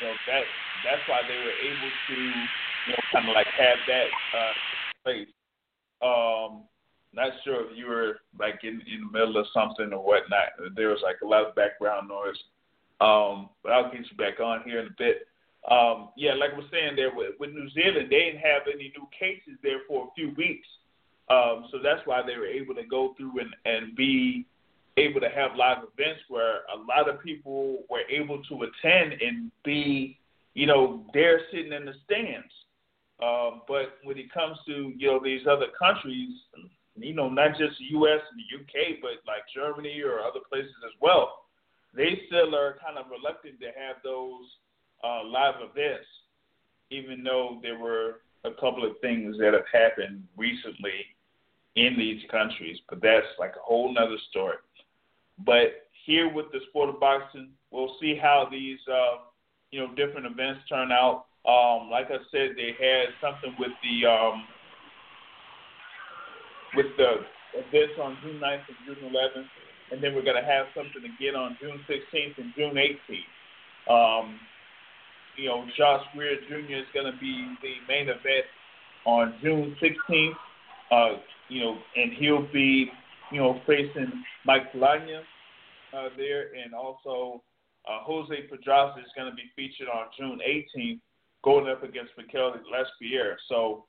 you 0.00 0.06
know, 0.06 0.16
that 0.26 0.42
that's 0.82 1.06
why 1.06 1.22
they 1.28 1.36
were 1.36 1.52
able 1.52 1.92
to, 2.08 2.14
you 2.14 2.92
know, 2.92 2.98
kind 3.14 3.28
of 3.28 3.34
like 3.34 3.46
have 3.58 3.78
that 3.86 4.06
uh, 4.36 4.52
place. 5.04 5.28
Um, 6.02 6.64
not 7.12 7.32
sure 7.44 7.70
if 7.70 7.76
you 7.76 7.86
were 7.86 8.20
like 8.38 8.60
in 8.62 8.82
in 8.92 9.06
the 9.06 9.18
middle 9.18 9.36
of 9.36 9.46
something 9.52 9.92
or 9.92 10.04
whatnot. 10.04 10.74
There 10.74 10.88
was 10.88 11.00
like 11.02 11.16
a 11.22 11.26
lot 11.26 11.46
of 11.46 11.54
background 11.54 12.08
noise. 12.08 12.36
Um, 13.00 13.50
but 13.62 13.72
I'll 13.72 13.92
get 13.92 14.10
you 14.10 14.16
back 14.16 14.40
on 14.40 14.62
here 14.64 14.80
in 14.80 14.86
a 14.86 14.96
bit. 14.98 15.28
Um, 15.70 16.10
yeah, 16.16 16.32
like 16.34 16.52
I 16.54 16.56
was 16.56 16.66
saying 16.72 16.96
there 16.96 17.14
with, 17.14 17.34
with 17.38 17.50
New 17.50 17.68
Zealand, 17.70 18.08
they 18.10 18.32
didn't 18.32 18.40
have 18.40 18.62
any 18.72 18.92
new 18.96 19.06
cases 19.18 19.58
there 19.62 19.80
for 19.86 20.06
a 20.06 20.10
few 20.14 20.32
weeks. 20.36 20.66
Um, 21.28 21.66
so 21.70 21.78
that's 21.82 22.00
why 22.06 22.22
they 22.26 22.36
were 22.36 22.46
able 22.46 22.74
to 22.74 22.84
go 22.84 23.14
through 23.16 23.40
and, 23.40 23.54
and 23.66 23.94
be 23.94 24.46
able 24.96 25.20
to 25.20 25.28
have 25.28 25.56
live 25.56 25.78
events 25.78 26.20
where 26.28 26.64
a 26.74 26.78
lot 26.88 27.08
of 27.08 27.22
people 27.22 27.84
were 27.90 28.02
able 28.10 28.42
to 28.44 28.62
attend 28.62 29.20
and 29.20 29.52
be, 29.62 30.18
you 30.54 30.66
know, 30.66 31.04
there 31.12 31.40
sitting 31.52 31.72
in 31.72 31.84
the 31.84 31.92
stands. 32.04 32.52
Um, 33.22 33.62
but 33.68 33.98
when 34.04 34.16
it 34.16 34.32
comes 34.32 34.56
to, 34.66 34.92
you 34.96 35.06
know, 35.08 35.20
these 35.22 35.46
other 35.46 35.66
countries, 35.78 36.30
you 36.96 37.14
know, 37.14 37.28
not 37.28 37.58
just 37.58 37.78
the 37.78 37.92
U.S. 37.98 38.20
and 38.30 38.38
the 38.40 38.58
U.K., 38.58 38.98
but 39.02 39.20
like 39.26 39.42
Germany 39.54 40.00
or 40.00 40.20
other 40.20 40.40
places 40.48 40.74
as 40.86 40.94
well, 41.00 41.44
they 41.94 42.22
still 42.26 42.54
are 42.54 42.78
kind 42.84 42.96
of 42.96 43.10
reluctant 43.10 43.60
to 43.60 43.66
have 43.66 43.96
those 44.02 44.46
uh, 45.04 45.24
live 45.24 45.54
events, 45.60 46.06
even 46.90 47.22
though 47.22 47.58
there 47.62 47.78
were 47.78 48.20
a 48.44 48.50
couple 48.52 48.84
of 48.84 48.98
things 49.00 49.36
that 49.38 49.52
have 49.52 49.66
happened 49.72 50.24
recently 50.36 51.06
in 51.76 51.96
these 51.96 52.22
countries. 52.30 52.78
But 52.88 53.00
that's 53.02 53.26
like 53.38 53.52
a 53.56 53.62
whole 53.62 53.92
nother 53.92 54.16
story. 54.30 54.56
But 55.44 55.88
here 56.04 56.32
with 56.32 56.46
the 56.52 56.60
sport 56.68 56.88
of 56.88 57.00
boxing, 57.00 57.50
we'll 57.70 57.94
see 58.00 58.18
how 58.20 58.48
these 58.50 58.78
uh, 58.90 59.22
you 59.70 59.80
know 59.80 59.94
different 59.94 60.26
events 60.26 60.60
turn 60.68 60.90
out. 60.92 61.26
Um, 61.46 61.88
like 61.90 62.06
I 62.10 62.18
said, 62.30 62.50
they 62.56 62.74
had 62.78 63.08
something 63.20 63.54
with 63.58 63.72
the 63.82 64.08
um, 64.08 64.44
with 66.74 66.86
the 66.96 67.24
events 67.54 67.94
on 68.00 68.18
June 68.22 68.40
9th 68.40 68.62
and 68.68 68.76
June 68.84 69.10
11th, 69.10 69.48
and 69.92 70.02
then 70.02 70.14
we're 70.14 70.24
going 70.24 70.40
to 70.40 70.48
have 70.48 70.66
something 70.74 71.02
again 71.04 71.34
on 71.34 71.56
June 71.60 71.80
16th 71.88 72.38
and 72.38 72.52
June 72.56 72.74
18th. 72.74 73.28
Um, 73.88 74.38
you 75.38 75.48
know, 75.48 75.64
Josh 75.76 76.04
Greer 76.14 76.36
Jr. 76.48 76.74
is 76.74 76.86
going 76.92 77.10
to 77.10 77.18
be 77.18 77.46
the 77.62 77.74
main 77.88 78.08
event 78.08 78.44
on 79.06 79.34
June 79.40 79.76
16th. 79.80 80.32
Uh, 80.90 81.20
you 81.48 81.60
know, 81.60 81.78
and 81.96 82.12
he'll 82.14 82.46
be, 82.52 82.90
you 83.30 83.40
know, 83.40 83.60
facing 83.66 84.10
Mike 84.44 84.72
Plania 84.72 85.20
uh, 85.96 86.08
there, 86.16 86.48
and 86.52 86.74
also 86.74 87.42
uh, 87.88 88.00
Jose 88.02 88.34
Pedraza 88.50 89.00
is 89.00 89.06
going 89.16 89.30
to 89.30 89.36
be 89.36 89.50
featured 89.54 89.88
on 89.88 90.06
June 90.18 90.40
18th, 90.46 91.00
going 91.44 91.68
up 91.68 91.82
against 91.82 92.12
Mikael 92.16 92.54
Laspierre. 92.70 93.36
So 93.48 93.84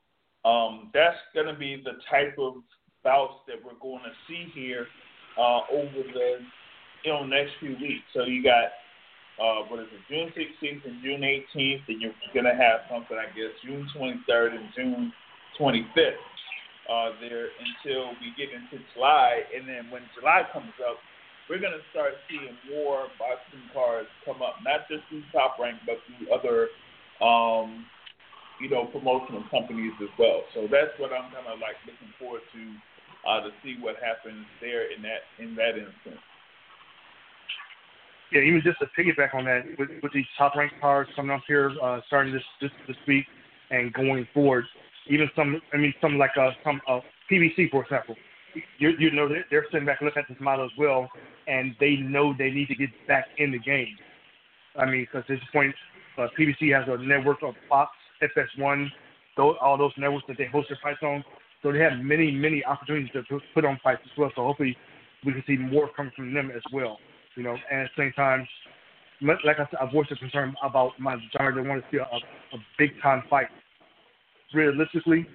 um, 0.45 0.91
that's 0.93 1.17
going 1.33 1.47
to 1.47 1.57
be 1.57 1.81
the 1.83 1.99
type 2.09 2.35
of 2.37 2.55
bouts 3.03 3.35
that 3.47 3.57
we're 3.63 3.79
going 3.81 4.03
to 4.03 4.11
see 4.27 4.51
here 4.53 4.87
uh, 5.37 5.61
over 5.71 6.03
the 6.13 6.37
you 7.03 7.11
know 7.11 7.25
next 7.25 7.51
few 7.59 7.71
weeks. 7.71 8.03
So 8.13 8.23
you 8.23 8.43
got 8.43 8.71
uh, 9.39 9.63
what 9.71 9.79
is 9.79 9.87
it, 9.95 10.03
June 10.11 10.27
16th 10.35 10.83
and 10.83 10.99
June 11.01 11.23
18th, 11.23 11.87
and 11.87 12.01
you're 12.01 12.13
going 12.33 12.45
to 12.45 12.55
have 12.55 12.83
something, 12.91 13.15
I 13.15 13.31
guess, 13.31 13.55
June 13.63 13.87
23rd 13.95 14.59
and 14.59 14.67
June 14.75 15.13
25th 15.55 16.19
uh, 16.91 17.15
there 17.23 17.47
until 17.55 18.11
we 18.19 18.35
get 18.35 18.51
into 18.51 18.83
July. 18.93 19.47
And 19.55 19.63
then 19.63 19.87
when 19.91 20.03
July 20.11 20.43
comes 20.51 20.75
up, 20.83 20.99
we're 21.47 21.63
going 21.63 21.73
to 21.73 21.85
start 21.89 22.19
seeing 22.27 22.51
more 22.67 23.07
boxing 23.17 23.63
cards 23.73 24.11
come 24.27 24.43
up, 24.43 24.59
not 24.61 24.85
just 24.91 25.07
through 25.07 25.23
Top 25.31 25.55
Rank, 25.57 25.79
but 25.87 26.03
through 26.05 26.29
other, 26.29 26.69
um, 27.23 27.87
you 28.59 28.69
know, 28.69 28.85
promotional 28.91 29.47
companies 29.49 29.95
as 30.03 30.11
well. 30.19 30.43
So 30.53 30.67
that's 30.67 30.93
what 30.99 31.15
I'm 31.15 31.31
kind 31.31 31.47
of 31.47 31.63
like 31.63 31.79
looking 31.87 32.11
forward 32.19 32.43
to 32.53 32.61
uh, 33.23 33.43
to 33.43 33.51
see 33.63 33.75
what 33.79 33.95
happens 33.99 34.45
there 34.61 34.91
in 34.91 35.01
that 35.03 35.27
in 35.39 35.55
that 35.55 35.75
instance 35.75 36.23
yeah, 38.31 38.41
even 38.41 38.61
just 38.63 38.79
to 38.79 38.85
piggyback 38.97 39.33
on 39.33 39.45
that, 39.45 39.63
with, 39.77 39.89
with 40.03 40.13
these 40.13 40.25
top 40.37 40.55
ranked 40.55 40.75
cards 40.79 41.09
coming 41.15 41.31
up 41.31 41.41
here, 41.47 41.71
uh, 41.81 41.99
starting 42.07 42.33
this, 42.33 42.43
this 42.61 42.71
this 42.87 42.97
week 43.07 43.25
and 43.71 43.91
going 43.93 44.27
forward, 44.33 44.65
even 45.07 45.29
some, 45.35 45.59
I 45.73 45.77
mean, 45.77 45.93
some 45.99 46.17
like 46.17 46.31
uh, 46.39 46.51
some 46.63 46.79
uh, 46.87 46.99
PBC, 47.31 47.71
for 47.71 47.83
example, 47.83 48.15
you, 48.77 48.91
you 48.99 49.11
know 49.11 49.27
they're, 49.27 49.45
they're 49.49 49.65
sitting 49.71 49.85
back 49.85 50.01
looking 50.01 50.21
at 50.21 50.29
this 50.29 50.37
model 50.39 50.65
as 50.65 50.71
well, 50.77 51.09
and 51.47 51.75
they 51.79 51.95
know 51.95 52.33
they 52.37 52.51
need 52.51 52.67
to 52.67 52.75
get 52.75 52.89
back 53.07 53.25
in 53.37 53.51
the 53.51 53.59
game. 53.59 53.97
I 54.75 54.85
mean, 54.85 55.07
because 55.11 55.23
at 55.29 55.39
this 55.39 55.49
point, 55.51 55.73
uh, 56.17 56.27
PBC 56.37 56.73
has 56.77 56.87
a 56.87 57.01
network 57.03 57.41
of 57.43 57.55
Fox, 57.67 57.91
FS1, 58.21 58.87
those, 59.37 59.55
all 59.61 59.77
those 59.77 59.93
networks 59.97 60.25
that 60.27 60.37
they 60.37 60.45
host 60.45 60.69
their 60.69 60.77
fights 60.83 60.99
on. 61.01 61.23
So 61.63 61.71
they 61.71 61.79
have 61.79 61.99
many, 61.99 62.31
many 62.31 62.63
opportunities 62.63 63.09
to 63.13 63.39
put 63.53 63.65
on 63.65 63.79
fights 63.83 64.01
as 64.05 64.17
well. 64.17 64.31
So 64.35 64.43
hopefully 64.43 64.77
we 65.25 65.33
can 65.33 65.43
see 65.47 65.57
more 65.57 65.89
coming 65.95 66.11
from 66.15 66.33
them 66.33 66.51
as 66.55 66.61
well 66.71 66.99
you 67.39 67.45
know, 67.45 67.55
and 67.71 67.81
at 67.81 67.89
the 67.95 68.03
same 68.03 68.11
time, 68.13 68.45
like 69.21 69.59
I 69.59 69.65
said, 69.71 69.79
I 69.81 69.89
voiced 69.89 70.11
a 70.11 70.17
concern 70.17 70.53
about 70.61 70.91
my 70.99 71.15
desire 71.15 71.53
to 71.53 71.61
want 71.61 71.81
to 71.81 71.87
see 71.89 71.97
a, 71.97 72.03
a 72.03 72.59
big 72.77 72.89
time 73.01 73.23
fight. 73.29 73.47
Realistically, 74.53 75.25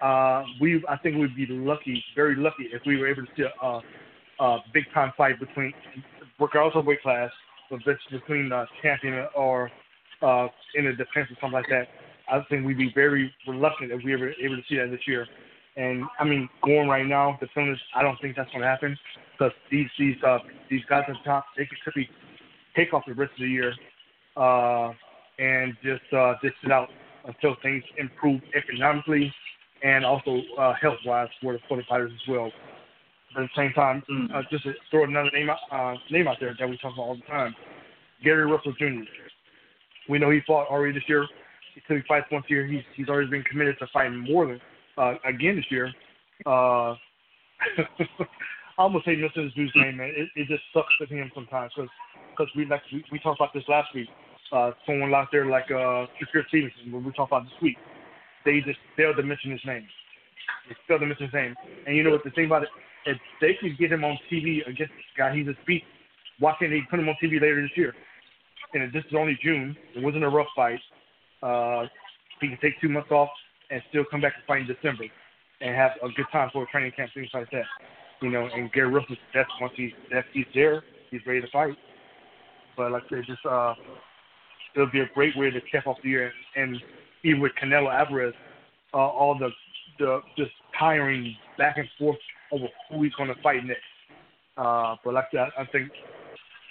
uh, 0.00 0.44
we 0.60 0.84
I 0.88 0.96
think 0.98 1.16
we'd 1.16 1.34
be 1.34 1.46
lucky, 1.50 2.04
very 2.14 2.36
lucky, 2.36 2.68
if 2.72 2.82
we 2.86 2.96
were 2.96 3.08
able 3.08 3.22
to 3.22 3.28
see 3.36 3.42
a, 3.42 3.66
a, 3.66 3.82
a 4.40 4.58
big 4.72 4.84
time 4.94 5.12
fight 5.16 5.40
between, 5.40 5.72
regardless 6.38 6.76
of 6.76 6.86
weight 6.86 7.02
class, 7.02 7.30
but 7.70 7.80
between 7.84 8.50
the 8.50 8.64
champion 8.80 9.26
or 9.34 9.68
uh, 10.22 10.46
in 10.76 10.86
a 10.86 10.92
defense 10.92 11.28
or 11.30 11.36
something 11.40 11.52
like 11.52 11.66
that. 11.70 11.88
I 12.30 12.40
think 12.50 12.66
we'd 12.66 12.78
be 12.78 12.92
very 12.94 13.32
reluctant 13.48 13.90
if 13.90 14.04
we 14.04 14.14
were 14.14 14.30
able 14.30 14.56
to 14.56 14.62
see 14.68 14.76
that 14.76 14.90
this 14.90 15.00
year. 15.06 15.26
And 15.78 16.02
I 16.18 16.24
mean, 16.24 16.48
going 16.64 16.88
right 16.88 17.06
now, 17.06 17.38
the 17.40 17.46
is 17.70 17.78
I 17.94 18.02
don't 18.02 18.20
think 18.20 18.34
that's 18.36 18.50
going 18.50 18.62
to 18.62 18.68
happen 18.68 18.98
because 19.32 19.52
these 19.70 19.86
these 19.96 20.16
uh 20.26 20.38
these 20.68 20.80
guys 20.90 21.04
at 21.06 21.14
the 21.14 21.24
top 21.24 21.46
they 21.56 21.66
could 21.66 21.78
simply 21.84 22.10
take 22.76 22.92
off 22.92 23.04
the 23.06 23.14
rest 23.14 23.30
of 23.34 23.38
the 23.38 23.48
year 23.48 23.72
uh, 24.36 24.92
and 25.38 25.76
just 25.84 26.02
uh, 26.12 26.34
just 26.42 26.54
sit 26.62 26.72
out 26.72 26.88
until 27.26 27.54
things 27.62 27.84
improve 27.96 28.40
economically 28.56 29.32
and 29.84 30.04
also 30.04 30.40
uh, 30.58 30.74
health 30.80 30.98
wise 31.06 31.28
for 31.40 31.52
the 31.52 31.60
for 31.68 31.76
the 31.76 31.84
fighters 31.88 32.10
as 32.12 32.28
well. 32.28 32.50
But 33.34 33.44
at 33.44 33.50
the 33.54 33.62
same 33.62 33.72
time, 33.72 34.02
mm. 34.10 34.34
uh, 34.34 34.42
just 34.50 34.64
to 34.64 34.72
throw 34.90 35.04
another 35.04 35.30
name 35.32 35.48
out, 35.48 35.58
uh, 35.70 35.94
name 36.10 36.26
out 36.26 36.38
there 36.40 36.56
that 36.58 36.68
we 36.68 36.76
talk 36.78 36.94
about 36.94 37.02
all 37.02 37.14
the 37.14 37.22
time, 37.22 37.54
Gary 38.24 38.50
Russell 38.50 38.72
Jr. 38.72 39.04
We 40.08 40.18
know 40.18 40.30
he 40.30 40.40
fought 40.44 40.66
already 40.66 40.94
this 40.94 41.04
year. 41.06 41.24
He 41.74 41.82
took 41.86 42.04
fights 42.08 42.26
once 42.32 42.46
a 42.48 42.52
year. 42.52 42.66
He's 42.66 42.82
he's 42.96 43.08
already 43.08 43.30
been 43.30 43.44
committed 43.44 43.78
to 43.78 43.86
fighting 43.92 44.18
more 44.18 44.46
than 44.46 44.60
uh, 44.98 45.14
again 45.24 45.56
this 45.56 45.64
year. 45.70 45.92
Uh, 46.46 46.94
I 48.78 48.82
almost 48.86 49.06
hate 49.06 49.18
missing 49.18 49.44
his 49.44 49.54
dude's 49.54 49.72
name, 49.74 49.96
man. 49.96 50.12
It, 50.14 50.28
it 50.36 50.48
just 50.48 50.62
sucks 50.72 50.92
to 51.00 51.06
him 51.06 51.30
sometimes 51.34 51.72
because 51.74 51.90
because 52.30 52.50
we 52.56 52.66
like 52.66 52.82
we, 52.92 53.04
we 53.10 53.18
talked 53.18 53.40
about 53.40 53.54
this 53.54 53.64
last 53.68 53.88
week. 53.94 54.08
Uh, 54.52 54.70
someone 54.86 55.12
out 55.12 55.28
there 55.30 55.46
like 55.46 55.70
uh, 55.70 56.06
Stevenson, 56.48 56.92
when 56.92 57.04
we 57.04 57.12
talked 57.12 57.32
about 57.32 57.44
this 57.44 57.60
week, 57.60 57.76
they 58.44 58.60
just 58.64 58.78
failed 58.96 59.16
to 59.16 59.22
mention 59.22 59.50
his 59.50 59.60
name. 59.66 59.86
They 60.68 60.76
failed 60.86 61.00
to 61.00 61.06
mention 61.06 61.26
his 61.26 61.34
name. 61.34 61.54
And 61.86 61.96
you 61.96 62.02
know 62.02 62.10
what 62.10 62.24
the 62.24 62.30
thing 62.30 62.46
about 62.46 62.62
it? 62.62 62.70
If 63.04 63.18
they 63.40 63.58
could 63.60 63.76
get 63.78 63.92
him 63.92 64.04
on 64.04 64.18
TV 64.30 64.62
against 64.66 64.94
this 64.94 65.12
guy, 65.16 65.34
he's 65.34 65.48
a 65.48 65.54
beat. 65.66 65.82
Why 66.38 66.54
can't 66.58 66.70
they 66.70 66.80
put 66.88 67.00
him 67.00 67.08
on 67.08 67.16
TV 67.22 67.34
later 67.34 67.60
this 67.60 67.76
year? 67.76 67.94
And 68.72 68.92
this 68.92 69.04
is 69.04 69.12
only 69.16 69.38
June. 69.42 69.76
It 69.94 70.02
wasn't 70.02 70.24
a 70.24 70.28
rough 70.28 70.48
fight. 70.54 70.80
Uh, 71.42 71.86
he 72.40 72.48
can 72.48 72.58
take 72.62 72.80
two 72.80 72.88
months 72.88 73.10
off 73.10 73.30
and 73.70 73.82
still 73.88 74.04
come 74.10 74.20
back 74.20 74.34
and 74.36 74.44
fight 74.46 74.62
in 74.62 74.66
December 74.66 75.04
and 75.60 75.74
have 75.74 75.92
a 76.02 76.08
good 76.14 76.26
time 76.32 76.50
for 76.52 76.62
a 76.62 76.66
training 76.66 76.92
camp, 76.96 77.10
things 77.14 77.28
like 77.34 77.50
that. 77.50 77.64
You 78.22 78.30
know, 78.30 78.48
and 78.52 78.72
Gary 78.72 78.90
Russell, 78.90 79.16
that's 79.34 79.50
once 79.60 79.72
he's 79.76 79.92
that's 80.12 80.26
he's 80.32 80.46
there, 80.54 80.82
he's 81.10 81.20
ready 81.26 81.40
to 81.40 81.46
fight. 81.52 81.76
But 82.76 82.92
like 82.92 83.04
I 83.06 83.16
said, 83.16 83.24
just 83.26 83.44
uh, 83.48 83.74
it'll 84.74 84.90
be 84.90 85.00
a 85.00 85.10
great 85.14 85.36
way 85.36 85.50
to 85.50 85.60
cap 85.70 85.86
off 85.86 85.98
the 86.02 86.10
year, 86.10 86.32
and, 86.56 86.76
even 87.24 87.40
with 87.40 87.50
Canelo 87.60 87.92
Alvarez, 87.92 88.34
uh, 88.94 88.98
all 88.98 89.36
the 89.36 89.50
the 89.98 90.20
just 90.36 90.52
tiring 90.78 91.36
back 91.58 91.76
and 91.76 91.88
forth 91.98 92.18
over 92.52 92.66
who 92.88 93.02
he's 93.02 93.12
going 93.14 93.28
to 93.28 93.42
fight 93.42 93.64
next. 93.64 93.82
Uh, 94.56 94.94
but 95.04 95.14
like 95.14 95.30
that, 95.32 95.48
I 95.58 95.64
think 95.66 95.90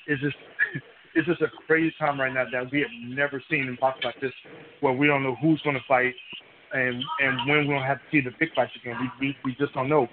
it's 0.07 0.21
just 0.21 0.37
it's 1.15 1.27
just 1.27 1.41
a 1.41 1.47
crazy 1.65 1.93
time 1.99 2.19
right 2.19 2.33
now 2.33 2.45
that 2.51 2.71
we 2.71 2.79
have 2.79 2.89
never 3.05 3.43
seen 3.49 3.67
in 3.67 3.77
boxing 3.79 4.05
like 4.05 4.21
this, 4.21 4.31
where 4.79 4.93
we 4.93 5.07
don't 5.07 5.23
know 5.23 5.35
who's 5.41 5.61
going 5.63 5.75
to 5.75 5.83
fight 5.87 6.13
and 6.73 7.03
and 7.19 7.49
when 7.49 7.67
we 7.67 7.73
don't 7.73 7.83
have 7.83 7.97
to 7.97 8.03
see 8.11 8.21
the 8.21 8.31
big 8.39 8.53
fights 8.55 8.71
again. 8.81 8.95
We 9.19 9.27
we, 9.27 9.37
we 9.45 9.55
just 9.55 9.73
don't 9.73 9.89
know. 9.89 10.07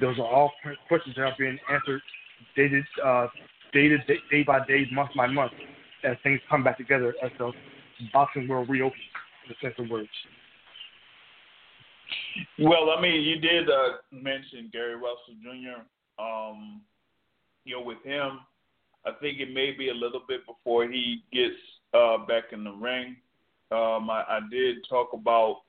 Those 0.00 0.18
are 0.18 0.26
all 0.26 0.52
questions 0.86 1.16
that 1.16 1.22
are 1.22 1.34
being 1.38 1.58
answered 1.72 2.02
day 2.56 2.68
to 2.68 3.06
uh, 3.06 3.28
day 3.72 3.88
to 3.88 3.98
day, 3.98 4.18
day 4.30 4.42
by 4.42 4.64
day, 4.66 4.86
month 4.92 5.10
by 5.16 5.26
month, 5.26 5.52
as 6.04 6.16
things 6.22 6.40
come 6.48 6.62
back 6.62 6.78
together 6.78 7.14
as 7.22 7.30
the 7.38 7.52
boxing 8.12 8.48
world 8.48 8.68
reopens, 8.68 9.02
in 9.44 9.54
the 9.54 9.66
sense 9.66 9.74
of 9.78 9.90
words. 9.90 10.08
Well, 12.58 12.90
I 12.96 13.00
mean, 13.00 13.22
you 13.22 13.40
did 13.40 13.68
uh, 13.68 13.98
mention 14.12 14.70
Gary 14.72 14.94
Russell 14.94 15.34
Jr. 15.42 16.22
Um, 16.22 16.80
you 17.64 17.76
know, 17.76 17.82
with 17.82 18.02
him, 18.04 18.40
I 19.04 19.12
think 19.20 19.40
it 19.40 19.52
may 19.52 19.72
be 19.72 19.90
a 19.90 19.94
little 19.94 20.22
bit 20.26 20.46
before 20.46 20.88
he 20.88 21.22
gets 21.32 21.54
uh, 21.94 22.18
back 22.26 22.44
in 22.52 22.64
the 22.64 22.72
ring. 22.72 23.16
Um, 23.70 24.10
I, 24.10 24.24
I 24.28 24.40
did 24.50 24.76
talk 24.88 25.12
about, 25.12 25.62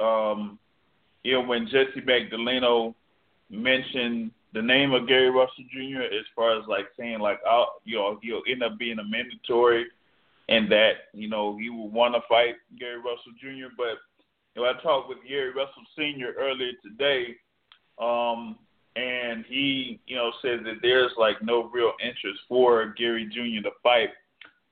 um, 0.00 0.58
you 1.22 1.34
know, 1.34 1.42
when 1.42 1.66
Jesse 1.66 2.00
Magdaleno 2.06 2.94
mentioned 3.50 4.30
the 4.52 4.62
name 4.62 4.92
of 4.92 5.06
Gary 5.06 5.30
Russell 5.30 5.64
Jr. 5.72 6.02
as 6.02 6.24
far 6.34 6.58
as 6.58 6.66
like 6.66 6.86
saying 6.98 7.20
like, 7.20 7.38
oh, 7.46 7.66
you 7.84 7.96
know, 7.96 8.18
he'll 8.22 8.42
end 8.50 8.62
up 8.62 8.78
being 8.78 8.98
a 8.98 9.04
mandatory, 9.04 9.86
and 10.48 10.70
that 10.70 10.92
you 11.12 11.28
know 11.28 11.56
he 11.58 11.70
will 11.70 11.90
want 11.90 12.14
to 12.14 12.20
fight 12.28 12.54
Gary 12.78 12.98
Russell 12.98 13.32
Jr. 13.40 13.72
But 13.76 13.98
you 14.54 14.62
know, 14.62 14.68
I 14.68 14.82
talked 14.82 15.08
with 15.08 15.18
Gary 15.28 15.50
Russell 15.50 15.84
Sr. 15.96 16.34
earlier 16.38 16.72
today, 16.82 17.36
um, 18.00 18.58
and 18.96 19.44
he, 19.48 20.00
you 20.06 20.16
know, 20.16 20.32
said 20.42 20.60
that 20.64 20.78
there's 20.82 21.12
like 21.16 21.42
no 21.42 21.64
real 21.72 21.92
interest 22.02 22.40
for 22.48 22.94
Gary 22.98 23.26
Jr. 23.26 23.62
to 23.68 23.74
fight 23.82 24.10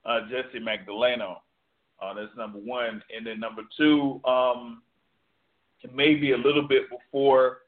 uh, 0.05 0.21
Jesse 0.29 0.65
Magdaleno. 0.65 1.37
Uh, 2.01 2.15
that's 2.15 2.37
number 2.37 2.59
one, 2.59 3.03
and 3.15 3.27
then 3.27 3.41
number 3.41 3.63
two, 3.77 4.21
um, 4.25 4.83
maybe 5.93 6.33
a 6.33 6.37
little 6.37 6.67
bit 6.67 6.85
before, 6.91 7.59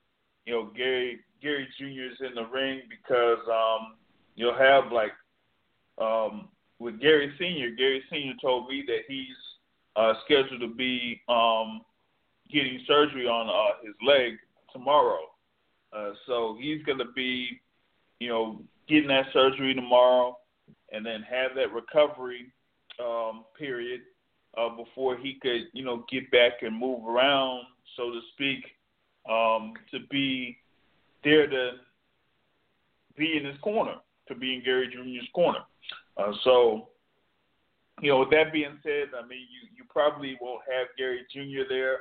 you 0.46 0.52
know, 0.52 0.70
Gary 0.76 1.20
Gary 1.42 1.68
Jr. 1.78 2.12
is 2.12 2.28
in 2.28 2.34
the 2.34 2.46
ring 2.46 2.82
because 2.88 3.38
um, 3.48 3.94
you'll 4.36 4.56
have 4.56 4.92
like 4.92 5.12
um, 6.00 6.48
with 6.78 7.00
Gary 7.00 7.32
Sr. 7.38 7.70
Gary 7.76 8.02
Sr. 8.11 8.32
told 8.40 8.68
me 8.68 8.82
that 8.86 9.00
he's 9.06 9.36
uh, 9.96 10.14
scheduled 10.24 10.61
to 10.61 10.74
be 10.74 11.20
um, 11.28 11.82
getting 12.50 12.80
surgery 12.86 13.26
on 13.26 13.48
uh, 13.48 13.84
his 13.84 13.94
leg 14.06 14.34
tomorrow. 14.72 15.20
Uh, 15.92 16.12
so 16.26 16.56
he's 16.61 16.82
going 16.84 16.98
to 16.98 17.12
be, 17.14 17.61
you 18.18 18.28
know, 18.28 18.61
getting 18.88 19.08
that 19.08 19.26
surgery 19.32 19.74
tomorrow, 19.74 20.36
and 20.92 21.04
then 21.04 21.22
have 21.22 21.52
that 21.54 21.72
recovery 21.72 22.52
um, 23.02 23.44
period 23.58 24.00
uh, 24.56 24.68
before 24.70 25.16
he 25.16 25.38
could, 25.40 25.62
you 25.72 25.84
know, 25.84 26.04
get 26.11 26.30
back 26.30 26.62
and 26.62 26.76
move 26.76 27.06
around, 27.06 27.64
so 27.97 28.11
to 28.11 28.20
speak, 28.34 28.64
um, 29.28 29.74
to 29.91 30.01
be 30.11 30.57
there 31.24 31.47
to 31.47 31.72
be 33.16 33.36
in 33.36 33.45
his 33.45 33.59
corner, 33.59 33.97
to 34.28 34.34
be 34.34 34.55
in 34.55 34.64
Gary 34.64 34.88
Jr.'s 34.88 35.28
corner. 35.34 35.61
Uh, 36.16 36.32
so, 36.45 36.88
you 38.01 38.11
know, 38.11 38.20
with 38.20 38.30
that 38.30 38.53
being 38.53 38.78
said, 38.82 39.09
I 39.16 39.26
mean, 39.26 39.47
you 39.51 39.68
you 39.76 39.84
probably 39.88 40.38
won't 40.41 40.62
have 40.70 40.88
Gary 40.97 41.26
Jr. 41.32 41.68
there. 41.68 41.99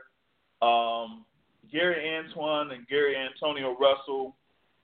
Um, 0.62 1.26
Gary 1.72 2.18
Antoine 2.18 2.72
and 2.72 2.88
Gary 2.88 3.16
Antonio 3.16 3.78
Russell 3.80 4.36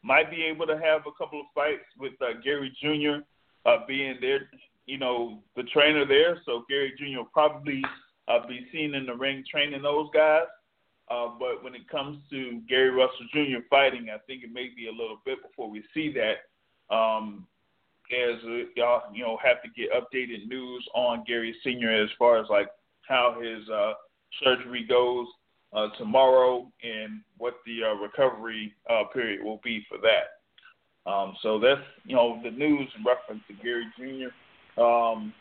might 0.03 0.30
be 0.30 0.43
able 0.43 0.68
to 0.68 0.78
have 0.78 1.01
a 1.08 1.12
couple 1.18 1.39
of 1.39 1.47
fights 1.56 1.86
with 1.99 2.14
uh, 2.22 2.39
Gary 2.43 2.72
Jr. 2.82 3.24
Uh, 3.66 3.78
being 3.88 4.18
there, 4.22 4.49
you 4.86 4.97
know, 4.97 5.39
the 5.56 5.64
trainer 5.64 6.06
there. 6.06 6.39
So 6.45 6.64
Gary 6.70 6.93
Jr. 6.97 7.18
will 7.18 7.26
probably 7.26 7.82
uh, 8.28 8.45
be 8.47 8.68
seen 8.72 8.93
in 8.93 9.06
the 9.06 9.16
ring 9.16 9.43
training 9.49 9.82
those 9.82 10.10
guys. 10.14 10.43
Uh, 11.10 11.30
but 11.39 11.64
when 11.64 11.76
it 11.76 11.88
comes 11.89 12.18
to 12.32 12.62
Gary 12.68 12.89
Russell 12.89 13.28
Jr. 13.32 13.64
fighting, 13.70 14.08
I 14.14 14.18
think 14.26 14.43
it 14.43 14.51
may 14.51 14.70
be 14.76 14.88
a 14.88 14.91
little 14.91 15.20
bit 15.24 15.41
before 15.41 15.70
we 15.70 15.84
see 15.93 16.14
that. 16.14 16.95
Um, 16.95 17.47
as 18.12 18.39
uh, 18.43 18.66
y'all, 18.76 19.01
you 19.14 19.24
know, 19.24 19.38
have 19.43 19.62
to 19.64 19.70
get 19.70 19.91
updated 19.91 20.47
news 20.47 20.88
on 20.93 21.24
Gary 21.28 21.56
Sr. 21.64 22.03
as 22.03 22.10
far 22.18 22.39
as 22.39 22.47
like 22.49 22.70
how 23.08 23.38
his 23.41 23.68
uh, 23.70 23.93
surgery 24.43 24.86
goes 24.88 25.28
uh, 25.74 25.88
tomorrow 25.97 26.72
and 26.84 27.22
what 27.38 27.56
the 27.66 27.80
uh, 27.84 27.93
recovery 27.95 28.74
uh, 28.89 29.03
period 29.14 29.43
will 29.43 29.60
be 29.64 29.86
for 29.89 29.97
that. 29.99 31.10
Um, 31.10 31.36
so 31.43 31.60
that's 31.60 31.82
you 32.06 32.16
know 32.16 32.39
the 32.43 32.51
news 32.51 32.89
in 32.97 33.03
reference 33.03 33.43
to 33.47 33.53
Gary 33.64 33.86
Jr. 33.97 34.82
Um, 34.82 35.34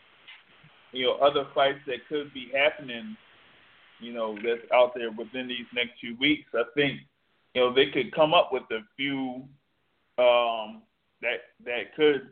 you 0.91 1.05
know 1.05 1.15
other 1.15 1.47
fights 1.55 1.79
that 1.87 2.07
could 2.07 2.33
be 2.33 2.51
happening, 2.53 3.17
you 3.99 4.13
know 4.13 4.35
that's 4.35 4.69
out 4.73 4.93
there 4.95 5.11
within 5.11 5.47
these 5.47 5.65
next 5.73 5.99
few 5.99 6.17
weeks. 6.17 6.49
I 6.53 6.63
think 6.75 6.99
you 7.53 7.61
know 7.61 7.73
they 7.73 7.87
could 7.87 8.13
come 8.13 8.33
up 8.33 8.51
with 8.51 8.63
a 8.71 8.79
few 8.95 9.47
um, 10.17 10.81
that 11.21 11.41
that 11.65 11.95
could 11.95 12.29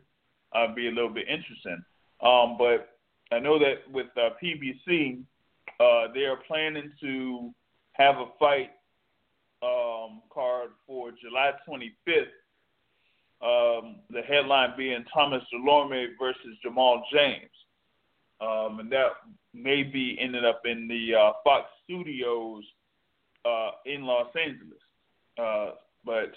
uh, 0.54 0.74
be 0.74 0.88
a 0.88 0.90
little 0.90 1.12
bit 1.12 1.28
interesting. 1.28 1.82
Um, 2.22 2.56
but 2.58 2.98
I 3.32 3.38
know 3.38 3.58
that 3.58 3.90
with 3.90 4.06
uh, 4.16 4.30
PBC, 4.42 5.22
uh, 5.80 6.12
they 6.14 6.24
are 6.24 6.38
planning 6.46 6.92
to 7.00 7.52
have 7.92 8.16
a 8.16 8.26
fight 8.38 8.70
um, 9.62 10.22
card 10.32 10.70
for 10.86 11.10
July 11.10 11.52
25th. 11.68 12.26
Um, 13.42 13.96
the 14.10 14.22
headline 14.22 14.74
being 14.76 15.04
Thomas 15.12 15.42
Dulorme 15.52 16.06
versus 16.18 16.56
Jamal 16.62 17.04
James, 17.12 17.50
um, 18.40 18.80
and 18.80 18.90
that 18.92 19.08
may 19.54 19.82
be 19.82 20.18
ended 20.20 20.44
up 20.44 20.62
in 20.64 20.88
the 20.88 21.14
uh, 21.14 21.32
Fox 21.42 21.66
Studios 21.84 22.64
uh, 23.44 23.70
in 23.86 24.02
Los 24.02 24.28
Angeles, 24.36 24.80
uh, 25.38 25.76
but 26.04 26.32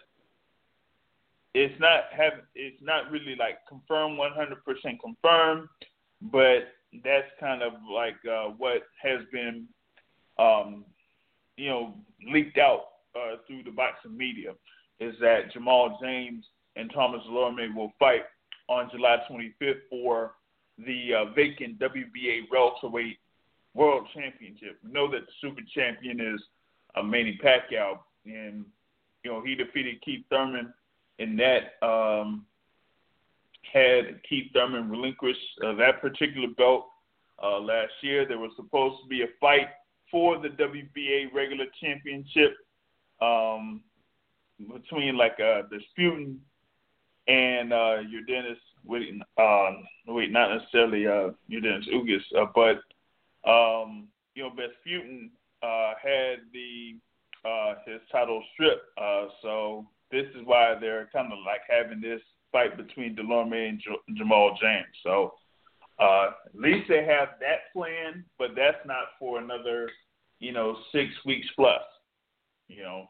it's 1.54 1.80
not 1.80 2.04
have 2.16 2.34
it's 2.56 2.82
not 2.82 3.10
really 3.12 3.36
like 3.36 3.58
confirmed 3.68 4.20
100% 4.20 5.00
confirmed, 5.02 5.68
but 6.22 6.68
that's 7.04 7.28
kind 7.40 7.64
of 7.64 7.74
like 7.92 8.18
uh, 8.30 8.50
what 8.58 8.84
has 9.02 9.22
been 9.32 9.68
um, 10.40 10.86
you 11.58 11.70
know, 11.70 11.96
leaked 12.32 12.58
out 12.58 12.86
uh, 13.16 13.38
through 13.48 13.64
the 13.64 13.72
boxing 13.72 14.16
media 14.16 14.54
is 15.00 15.16
that 15.20 15.52
Jamal 15.52 15.98
James 16.02 16.46
and 16.76 16.92
Thomas 16.94 17.22
Dulorme 17.30 17.76
will 17.76 17.92
fight 18.00 18.24
on 18.70 18.90
July 18.92 19.18
25th 19.30 19.80
for 19.90 20.34
the 20.78 21.14
uh, 21.14 21.26
vacant 21.34 21.80
WBA 21.80 22.42
welterweight 22.52 23.18
world 23.74 24.08
championship. 24.14 24.78
We 24.84 24.92
know 24.92 25.10
that 25.12 25.22
the 25.22 25.32
super 25.42 25.62
champion 25.74 26.20
is 26.20 26.42
uh, 26.96 27.04
Manny 27.04 27.40
Pacquiao, 27.44 28.00
and 28.26 28.66
you 29.24 29.32
know 29.32 29.42
he 29.42 29.56
defeated 29.56 30.02
Keith 30.02 30.26
Thurman 30.30 30.74
in 31.20 31.38
that. 31.38 31.86
Um, 31.86 32.46
had 33.74 34.22
Keith 34.28 34.52
Thurman 34.54 34.90
relinquish 34.90 35.38
uh, 35.66 35.74
that 35.76 36.02
particular 36.02 36.48
belt 36.58 36.86
uh, 37.44 37.60
last 37.60 37.92
year. 38.02 38.26
There 38.26 38.40
was 38.40 38.52
supposed 38.56 39.02
to 39.04 39.10
be 39.10 39.24
a 39.24 39.28
fight 39.40 39.68
for 40.10 40.38
the 40.38 40.50
WBA 40.50 41.34
regular 41.34 41.66
championship 41.82 42.56
um, 43.22 43.82
between 44.74 45.18
like 45.18 45.40
a 45.40 45.64
Disputin 45.72 46.38
and 47.28 47.74
uh, 47.74 47.98
Yordenis. 48.04 48.58
Wait, 48.86 49.22
uh, 49.38 49.72
wait, 50.08 50.32
not 50.32 50.56
necessarily 50.56 51.06
uh, 51.08 51.32
Yordenis 51.52 51.88
Ugas, 51.94 52.24
uh, 52.38 52.46
but 52.56 52.78
um, 53.50 54.08
you 54.36 54.44
know, 54.44 54.52
Disputin 54.52 55.30
uh, 55.64 55.94
had 56.02 56.40
the 56.54 56.96
uh, 57.48 57.76
his 57.86 58.02
title 58.12 58.44
stripped. 58.54 58.86
Uh, 58.98 59.28
so 59.42 59.88
this 60.12 60.26
is 60.36 60.46
why 60.46 60.76
they're 60.80 61.10
kind 61.14 61.32
of 61.32 61.40
like 61.46 61.62
having 61.70 62.02
this 62.02 62.22
fight 62.52 62.78
between 62.78 63.16
Dulorme 63.16 63.70
and 63.70 63.80
J- 63.80 64.14
Jamal 64.16 64.58
James. 64.62 64.86
So 65.04 65.34
uh, 66.00 66.32
at 66.46 66.60
least 66.60 66.88
they 66.88 67.06
have 67.06 67.30
that 67.40 67.74
plan, 67.74 68.24
but 68.38 68.50
that's 68.56 68.86
not 68.86 69.06
for 69.20 69.40
another, 69.40 69.90
you 70.40 70.52
know, 70.52 70.78
six 70.92 71.10
weeks 71.26 71.48
plus. 71.56 71.82
You 72.68 72.84
know, 72.84 73.10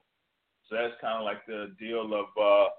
so 0.70 0.76
that's 0.76 0.94
kind 1.02 1.18
of 1.18 1.24
like 1.24 1.46
the 1.48 1.76
deal 1.80 2.14
of 2.14 2.26
uh, 2.42 2.70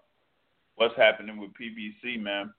what's 0.79 0.97
happening 0.97 1.39
with 1.39 1.51
PBC, 1.51 2.21
man. 2.21 2.53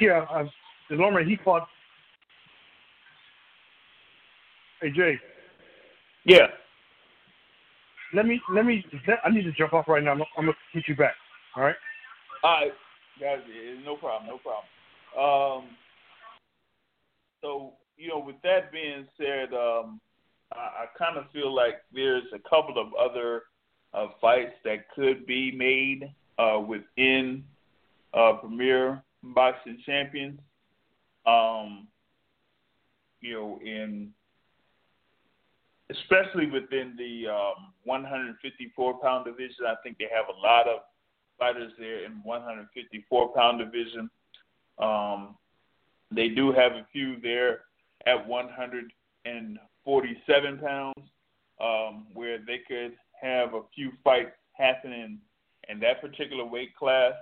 Yeah, 0.00 0.24
uh, 0.30 0.44
Dulorme 0.90 1.26
he 1.26 1.36
fought 1.44 1.68
Hey 4.80 4.90
Jay, 4.92 5.18
Yeah. 6.24 6.46
let 8.14 8.26
me 8.26 8.40
let 8.52 8.64
me. 8.64 8.84
I 9.24 9.30
need 9.30 9.42
to 9.42 9.52
jump 9.52 9.72
off 9.72 9.88
right 9.88 10.02
now. 10.02 10.12
I'm, 10.12 10.22
I'm 10.36 10.44
gonna 10.46 10.52
hit 10.72 10.84
you 10.86 10.94
back. 10.94 11.14
All 11.56 11.64
right. 11.64 11.74
All 12.44 12.60
right, 12.60 12.72
guys, 13.20 13.40
yeah, 13.48 13.84
no 13.84 13.96
problem, 13.96 14.30
no 14.30 14.38
problem. 14.38 15.64
Um, 15.64 15.70
so 17.42 17.72
you 17.96 18.08
know, 18.08 18.20
with 18.20 18.36
that 18.44 18.70
being 18.70 19.04
said, 19.16 19.52
um, 19.52 20.00
I, 20.54 20.58
I 20.58 20.86
kind 20.96 21.18
of 21.18 21.24
feel 21.32 21.52
like 21.52 21.82
there's 21.92 22.22
a 22.32 22.38
couple 22.48 22.78
of 22.78 22.94
other 22.94 23.42
uh, 23.94 24.08
fights 24.20 24.54
that 24.64 24.90
could 24.94 25.26
be 25.26 25.50
made 25.52 26.12
uh, 26.38 26.60
within 26.60 27.44
uh, 28.14 28.34
Premier 28.34 29.02
Boxing 29.22 29.78
Champions. 29.84 30.38
Um, 31.26 31.88
you 33.20 33.34
know, 33.34 33.58
in 33.64 34.12
especially 35.90 36.46
within 36.46 36.94
the 36.96 37.26
um, 37.28 37.72
154 37.84 39.00
pound 39.00 39.24
division, 39.24 39.66
I 39.66 39.74
think 39.82 39.98
they 39.98 40.06
have 40.14 40.26
a 40.28 40.34
lot 40.40 40.68
of 40.68 40.82
fighters 41.38 41.72
there 41.78 42.04
in 42.04 42.20
154 42.22 43.34
pound 43.34 43.58
division. 43.58 44.08
Um, 44.78 45.36
they 46.10 46.28
do 46.28 46.52
have 46.52 46.72
a 46.72 46.86
few 46.92 47.18
there 47.20 47.60
at 48.06 48.26
147 48.26 50.58
pounds, 50.58 51.10
um, 51.60 52.06
where 52.14 52.38
they 52.38 52.60
could 52.66 52.96
have 53.20 53.54
a 53.54 53.62
few 53.74 53.92
fights 54.04 54.32
happening 54.52 55.18
in 55.68 55.80
that 55.80 56.00
particular 56.00 56.44
weight 56.44 56.74
class. 56.76 57.12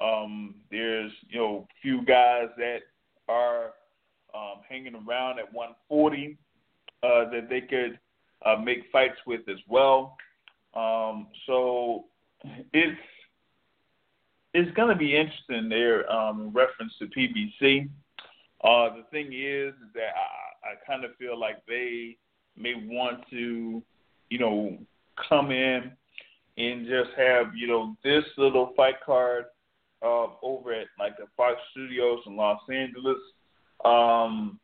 Um, 0.00 0.56
there's 0.70 1.12
you 1.28 1.38
know 1.38 1.66
few 1.80 2.04
guys 2.04 2.48
that 2.56 2.80
are 3.28 3.72
um, 4.34 4.60
hanging 4.68 4.94
around 4.94 5.38
at 5.38 5.52
140 5.52 6.36
uh, 7.02 7.30
that 7.30 7.48
they 7.48 7.60
could 7.60 7.98
uh, 8.44 8.56
make 8.56 8.84
fights 8.90 9.18
with 9.26 9.42
as 9.48 9.58
well. 9.68 10.16
Um, 10.74 11.28
so 11.46 12.04
it's 12.72 12.98
it's 14.54 14.74
going 14.76 14.88
to 14.88 14.96
be 14.96 15.16
interesting 15.16 15.68
there 15.68 16.10
um, 16.10 16.50
reference 16.52 16.92
to 16.98 17.06
PBC. 17.06 17.88
Uh, 18.64 18.96
the 18.96 19.04
thing 19.10 19.32
is 19.32 19.74
that 19.94 20.12
I, 20.14 20.70
I 20.70 20.74
kind 20.86 21.04
of 21.04 21.16
feel 21.16 21.38
like 21.38 21.64
they 21.66 22.16
may 22.56 22.74
want 22.74 23.28
to, 23.30 23.82
you 24.30 24.38
know, 24.38 24.78
come 25.28 25.50
in 25.50 25.92
and 26.58 26.86
just 26.86 27.10
have, 27.16 27.54
you 27.54 27.66
know, 27.66 27.96
this 28.04 28.24
little 28.36 28.72
fight 28.76 28.96
card 29.04 29.44
uh, 30.02 30.26
over 30.42 30.72
at 30.72 30.88
like 30.98 31.16
the 31.16 31.26
Fox 31.36 31.56
Studios 31.70 32.20
in 32.26 32.36
Los 32.36 32.60
Angeles. 32.70 33.18
Um, 33.84 34.58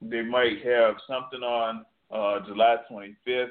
they 0.00 0.22
might 0.22 0.64
have 0.64 0.96
something 1.06 1.42
on 1.42 1.84
uh, 2.10 2.40
July 2.46 2.76
25th, 2.90 3.50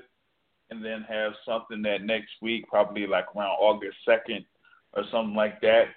and 0.69 0.83
then 0.83 1.05
have 1.07 1.33
something 1.45 1.81
that 1.83 2.03
next 2.03 2.31
week, 2.41 2.67
probably 2.67 3.07
like 3.07 3.25
around 3.35 3.55
August 3.59 3.97
2nd 4.07 4.45
or 4.93 5.03
something 5.11 5.35
like 5.35 5.61
that. 5.61 5.87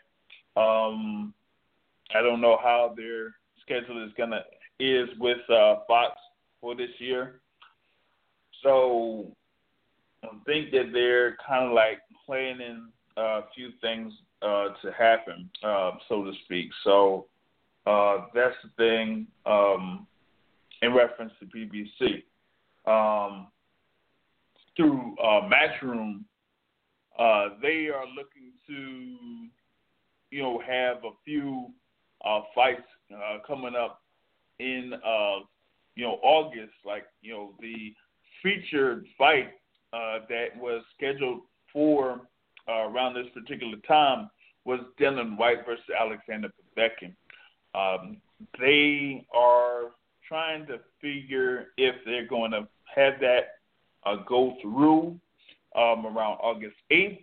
Um, 0.61 1.33
I 2.15 2.23
don't 2.23 2.41
know 2.41 2.59
how 2.63 2.95
their 2.97 3.35
schedule 3.63 4.05
is 4.05 4.13
gonna 4.17 4.43
is 4.79 5.09
with 5.19 5.39
uh, 5.51 5.77
Fox 5.87 6.17
for 6.61 6.75
this 6.75 6.91
year. 6.99 7.41
So 8.63 9.35
Think 10.47 10.71
that 10.73 10.91
they're 10.93 11.37
kind 11.47 11.67
of 11.67 11.73
like 11.73 11.99
planning 12.27 12.91
a 13.17 13.43
few 13.55 13.71
things 13.81 14.13
uh, 14.43 14.69
to 14.83 14.93
happen, 14.97 15.49
uh, 15.63 15.93
so 16.09 16.25
to 16.25 16.33
speak. 16.45 16.71
So 16.85 17.27
uh, 17.87 18.27
that's 18.35 18.55
the 18.63 18.71
thing 18.77 19.27
um, 19.47 20.07
in 20.83 20.93
reference 20.95 21.33
to 21.41 21.47
PBC. 21.47 22.23
Um, 22.87 23.49
through 24.77 25.17
uh, 25.23 25.49
Matchroom, 25.49 26.25
uh, 27.19 27.55
they 27.61 27.89
are 27.89 28.07
looking 28.07 28.53
to, 28.67 29.49
you 30.31 30.43
know, 30.43 30.61
have 30.67 30.99
a 31.05 31.11
few 31.25 31.69
uh, 32.25 32.41
fights 32.55 32.83
uh, 33.15 33.39
coming 33.47 33.75
up 33.75 34.03
in, 34.59 34.93
uh, 34.95 35.45
you 35.97 36.05
know, 36.05 36.19
August. 36.23 36.73
Like, 36.85 37.05
you 37.21 37.33
know, 37.33 37.55
the 37.61 37.95
featured 38.43 39.07
fight 39.19 39.49
uh, 39.49 39.60
that 39.93 40.49
was 40.57 40.83
scheduled 40.97 41.41
for 41.73 42.21
uh, 42.69 42.89
around 42.89 43.15
this 43.15 43.27
particular 43.35 43.77
time 43.89 44.31
was 44.65 44.81
Dillian 45.01 45.37
Whyte 45.37 45.65
versus 45.67 45.85
Alexander 45.99 46.49
Povetkin. 46.77 47.15
Um, 47.75 48.19
they 48.59 49.27
are 49.35 49.93
trying 50.27 50.67
to 50.67 50.79
figure 51.01 51.69
if 51.77 51.97
they're 52.05 52.27
going 52.27 52.51
to 52.53 52.69
have 52.95 53.15
that 53.21 53.59
uh, 54.05 54.17
go 54.29 54.57
through 54.63 55.19
um, 55.77 56.07
around 56.07 56.39
August 56.41 56.77
8th 56.91 57.21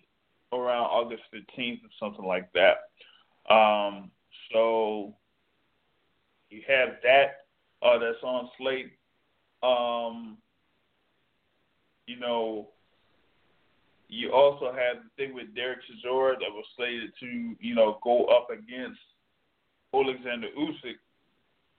around 0.53 0.85
August 0.85 1.23
15th 1.33 1.83
or 1.83 1.89
something 1.99 2.25
like 2.25 2.49
that. 2.53 3.53
Um, 3.53 4.11
so 4.51 5.13
you 6.49 6.61
have 6.67 6.89
that 7.03 7.45
uh, 7.81 7.97
that's 7.97 8.23
on 8.23 8.49
slate. 8.57 8.93
Um, 9.63 10.37
you 12.07 12.19
know, 12.19 12.69
you 14.09 14.31
also 14.31 14.71
had 14.71 15.03
the 15.03 15.09
thing 15.17 15.35
with 15.35 15.53
Derek 15.53 15.79
Chisora 15.79 16.33
that 16.39 16.49
was 16.49 16.65
slated 16.75 17.11
to, 17.19 17.55
you 17.59 17.75
know, 17.75 17.99
go 18.03 18.25
up 18.25 18.47
against 18.49 18.99
Alexander 19.93 20.47
Usyk, 20.57 20.95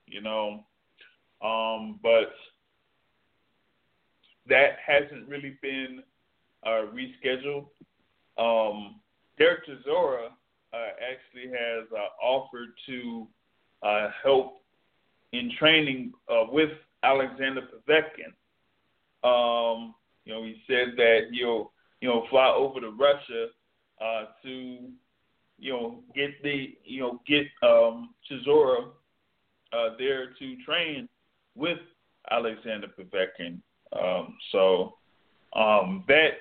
you 0.05 0.21
know, 0.21 0.63
um, 1.41 1.99
but 2.03 2.31
that 4.47 4.77
hasn't 4.85 5.27
really 5.27 5.57
been 5.61 6.03
uh, 6.65 6.85
rescheduled. 6.93 7.67
Um, 8.37 8.99
Derek 9.37 9.65
Chisora 9.65 10.27
uh, 10.73 10.77
actually 11.01 11.51
has 11.51 11.87
uh, 11.91 12.23
offered 12.23 12.69
to 12.87 13.27
uh, 13.81 14.09
help 14.23 14.61
in 15.31 15.51
training 15.57 16.13
uh, 16.29 16.45
with 16.51 16.71
Alexander 17.03 17.61
Povetkin. 17.61 18.33
Um, 19.23 19.95
you 20.29 20.35
know, 20.35 20.43
he 20.43 20.61
said 20.67 20.89
that 20.95 21.29
he'll 21.31 21.71
you 22.01 22.07
know 22.07 22.25
fly 22.29 22.53
over 22.55 22.79
to 22.79 22.91
Russia 22.91 23.47
uh, 23.99 24.25
to 24.43 24.77
you 25.57 25.71
know 25.71 26.03
get 26.15 26.41
the 26.43 26.77
you 26.85 27.01
know 27.01 27.19
get 27.27 27.47
um, 27.67 28.13
uh, 29.73 29.89
there 29.97 30.27
to 30.37 30.55
train 30.63 31.09
with 31.55 31.79
Alexander 32.29 32.87
Povetkin. 32.87 33.59
Um, 33.99 34.37
so 34.51 34.93
um, 35.55 36.03
that 36.07 36.33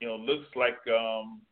you 0.00 0.08
know 0.08 0.16
looks 0.16 0.48
like 0.56 0.78
um, 0.88 1.42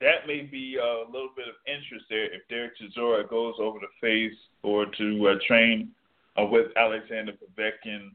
that 0.00 0.26
may 0.26 0.42
be 0.42 0.78
a 0.82 1.10
little 1.12 1.30
bit 1.36 1.48
of 1.48 1.54
interest 1.66 2.06
there 2.08 2.24
if 2.24 2.40
Derek 2.48 2.72
Chisora 2.78 3.28
goes 3.28 3.54
over 3.60 3.78
to 3.80 3.86
face 4.00 4.38
or 4.62 4.86
to 4.86 5.28
uh, 5.28 5.34
train 5.46 5.90
uh, 6.40 6.46
with 6.46 6.68
Alexander 6.74 7.32
Povetkin 7.32 8.12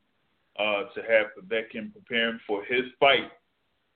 uh, 0.59 0.84
to 0.93 1.01
have 1.01 1.27
Povetkin 1.38 1.91
preparing 1.93 2.39
for 2.45 2.63
his 2.63 2.84
fight 2.99 3.31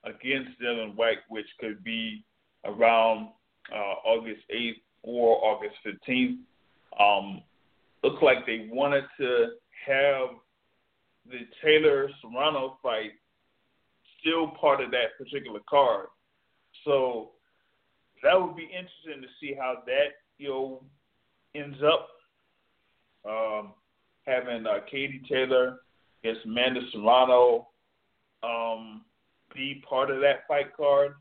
against 0.04 0.60
Dillian 0.62 0.96
Whyte, 0.96 1.20
which 1.30 1.48
could 1.60 1.84
be 1.84 2.24
around 2.66 3.30
uh, 3.74 3.96
August 4.06 4.42
8th 4.54 4.82
or 5.04 5.44
August 5.44 5.76
15th. 5.86 6.38
Um, 7.00 7.42
looks 8.04 8.22
like 8.22 8.46
they 8.46 8.68
wanted 8.72 9.04
to 9.20 9.50
have 9.86 10.30
the 11.30 11.42
Taylor 11.64 12.10
Serrano 12.22 12.78
fight 12.82 13.12
still 14.20 14.48
part 14.48 14.82
of 14.82 14.92
that 14.92 15.18
particular 15.18 15.60
card. 15.70 16.08
So 16.86 17.32
that 18.24 18.40
would 18.40 18.56
be 18.56 18.64
interesting 18.64 19.22
to 19.22 19.28
see 19.40 19.54
how 19.54 19.84
that 19.86 20.16
you 20.38 20.50
know 20.50 20.84
ends 21.56 21.78
up. 21.84 22.10
Um, 23.28 23.74
having 24.26 24.66
uh, 24.68 24.80
Katie 24.92 25.22
Taylor 25.30 25.80
against 26.28 26.46
Amanda 26.46 26.82
Serrano 26.92 27.68
um, 28.44 29.02
be 29.54 29.84
part 29.88 30.12
of 30.12 30.20
that 30.22 30.48
fight 30.48 30.76
card. 30.76 31.16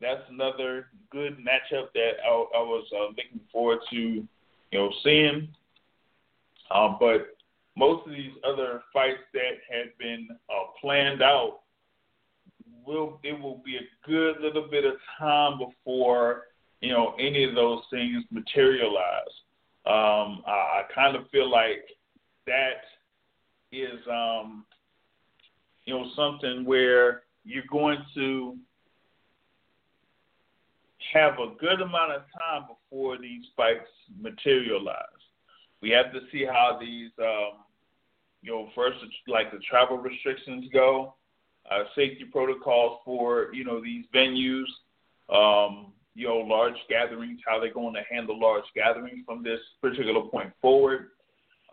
That's 0.00 0.22
another 0.30 0.88
good 1.10 1.38
matchup 1.38 1.92
that 1.94 2.12
I, 2.24 2.28
I 2.28 2.62
was 2.62 2.86
uh, 2.92 3.08
looking 3.08 3.40
forward 3.52 3.78
to, 3.90 3.96
you 3.96 4.28
know, 4.72 4.90
seeing. 5.04 5.48
Um, 6.70 6.96
but 6.98 7.36
most 7.76 8.06
of 8.06 8.12
these 8.12 8.32
other 8.44 8.82
fights 8.92 9.22
that 9.32 9.58
had 9.70 9.96
been 9.98 10.28
uh, 10.50 10.72
planned 10.80 11.22
out 11.22 11.60
will 12.84 13.20
it 13.22 13.38
will 13.40 13.62
be 13.64 13.76
a 13.76 14.08
good 14.08 14.40
little 14.40 14.66
bit 14.68 14.84
of 14.84 14.94
time 15.18 15.58
before 15.58 16.44
you 16.80 16.90
know 16.90 17.14
any 17.18 17.44
of 17.44 17.54
those 17.54 17.82
things 17.90 18.24
materialize. 18.30 19.22
Um, 19.86 20.42
I, 20.46 20.80
I 20.80 20.82
kind 20.94 21.16
of 21.16 21.30
feel 21.30 21.50
like 21.50 21.84
that 22.46 22.82
is 23.72 24.00
um, 24.10 24.64
you 25.84 25.94
know 25.94 26.06
something 26.14 26.64
where 26.64 27.22
you're 27.44 27.64
going 27.70 27.98
to 28.14 28.56
have 31.12 31.34
a 31.34 31.54
good 31.58 31.80
amount 31.80 32.12
of 32.12 32.22
time 32.38 32.68
before 32.68 33.18
these 33.18 33.42
spikes 33.52 33.90
materialize. 34.20 34.96
We 35.80 35.90
have 35.90 36.12
to 36.12 36.20
see 36.30 36.44
how 36.44 36.78
these 36.80 37.10
um, 37.18 37.62
you 38.42 38.50
know, 38.50 38.68
first 38.74 38.98
like 39.28 39.50
the 39.52 39.58
travel 39.58 39.96
restrictions 39.96 40.66
go, 40.72 41.14
uh, 41.70 41.84
safety 41.94 42.24
protocols 42.24 43.00
for 43.04 43.54
you 43.54 43.64
know 43.64 43.80
these 43.80 44.04
venues, 44.14 44.66
um, 45.32 45.92
you 46.14 46.26
know, 46.26 46.38
large 46.38 46.74
gatherings, 46.90 47.40
how 47.46 47.60
they're 47.60 47.72
going 47.72 47.94
to 47.94 48.02
handle 48.10 48.38
large 48.38 48.64
gatherings 48.74 49.24
from 49.24 49.42
this 49.42 49.60
particular 49.80 50.22
point 50.22 50.52
forward. 50.60 51.10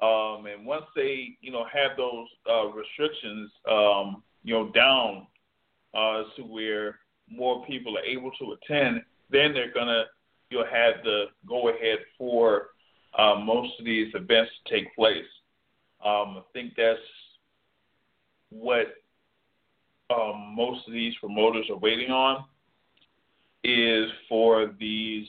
Um, 0.02 0.46
and 0.46 0.66
once 0.66 0.86
they, 0.96 1.38
you 1.42 1.52
know, 1.52 1.66
have 1.72 1.98
those 1.98 2.28
uh, 2.50 2.68
restrictions, 2.68 3.52
um, 3.70 4.24
you 4.44 4.54
know, 4.54 4.72
down 4.72 5.28
uh, 5.94 6.24
to 6.38 6.44
where 6.44 7.00
more 7.30 7.66
people 7.66 7.98
are 7.98 8.04
able 8.04 8.32
to 8.40 8.54
attend, 8.54 9.02
then 9.30 9.54
they're 9.54 9.74
gonna, 9.74 10.06
you 10.50 10.60
know, 10.60 10.66
have 10.66 11.04
the 11.04 11.26
go 11.48 11.70
ahead 11.70 12.00
for 12.18 12.70
uh, 13.18 13.36
most 13.36 13.78
of 13.80 13.86
these 13.86 14.14
events 14.16 14.52
to 14.66 14.74
take 14.74 14.96
place. 14.96 15.26
Um, 16.04 16.38
I 16.38 16.42
think 16.54 16.74
that's 16.78 17.00
what 18.50 18.88
um, 20.10 20.54
most 20.56 20.88
of 20.88 20.94
these 20.94 21.14
promoters 21.20 21.66
are 21.70 21.78
waiting 21.78 22.10
on 22.10 22.46
is 23.64 24.10
for 24.30 24.74
these, 24.80 25.28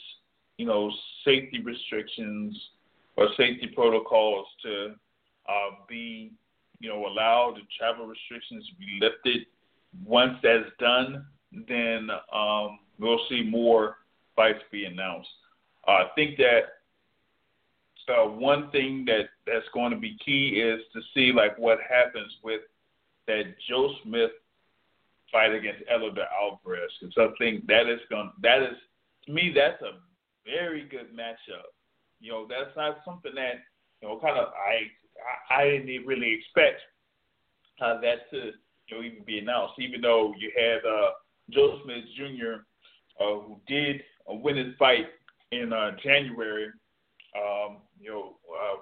you 0.59 0.67
know, 0.67 0.93
safety 1.25 1.61
restrictions 1.61 2.57
or 3.17 3.29
safety 3.37 3.71
protocols 3.75 4.47
to 4.63 4.95
uh, 5.49 5.71
be, 5.89 6.33
you 6.79 6.89
know, 6.89 7.07
allowed, 7.07 7.55
and 7.57 7.67
travel 7.79 8.07
restrictions 8.07 8.69
be 8.79 8.99
lifted. 9.01 9.47
Once 10.05 10.35
that's 10.43 10.71
done, 10.79 11.27
then 11.69 12.09
um, 12.33 12.79
we'll 12.99 13.21
see 13.29 13.43
more 13.43 13.97
fights 14.37 14.63
be 14.71 14.85
announced. 14.85 15.29
Uh, 15.87 15.93
I 15.93 16.05
think 16.15 16.37
that 16.39 16.61
uh, 18.11 18.27
one 18.27 18.71
thing 18.71 19.05
that 19.07 19.29
that's 19.47 19.67
going 19.73 19.93
to 19.93 19.99
be 19.99 20.17
key 20.25 20.61
is 20.61 20.81
to 20.93 21.01
see 21.15 21.33
like 21.33 21.57
what 21.59 21.79
happens 21.89 22.33
with 22.43 22.63
that 23.27 23.55
Joe 23.69 23.93
Smith 24.03 24.31
fight 25.31 25.55
against 25.55 25.83
Eleider 25.87 26.27
Alvarez 26.41 26.91
because 27.01 27.15
I 27.19 27.29
think 27.39 27.67
that 27.67 27.89
is 27.89 28.01
going 28.11 28.33
that 28.43 28.63
is 28.63 28.77
to 29.27 29.33
me 29.33 29.53
that's 29.55 29.81
a 29.83 29.99
very 30.45 30.89
good 30.89 31.15
matchup. 31.17 31.71
You 32.21 32.33
know 32.33 32.47
that's 32.49 32.77
not 32.77 32.99
something 33.05 33.33
that 33.35 33.55
you 34.01 34.09
know 34.09 34.19
kind 34.21 34.39
of 34.39 34.49
I 34.49 35.55
I, 35.55 35.65
didn't 35.65 36.07
really 36.07 36.35
expect 36.35 36.81
uh, 37.81 38.01
that 38.01 38.31
to 38.31 38.53
you 38.89 38.97
know 38.97 39.03
even 39.03 39.25
be 39.25 39.39
announced 39.39 39.75
even 39.79 40.01
though 40.01 40.35
you 40.39 40.51
had 40.57 40.89
uh, 40.89 41.11
Joe 41.51 41.81
Smith 41.85 42.05
Jr. 42.17 42.65
Uh, 43.21 43.41
who 43.41 43.61
did 43.67 44.03
uh, 44.31 44.35
win 44.35 44.57
his 44.57 44.75
fight 44.79 45.07
in 45.53 45.73
uh, 45.73 45.93
January 46.03 46.69
um, 47.37 47.79
you 48.01 48.11
know, 48.11 48.37
uh, 48.51 48.77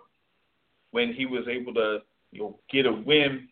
when 0.90 1.12
he 1.12 1.26
was 1.26 1.46
able 1.48 1.74
to, 1.74 1.98
you 2.32 2.40
know, 2.40 2.58
get 2.70 2.86
a 2.86 2.92
win 2.92 3.48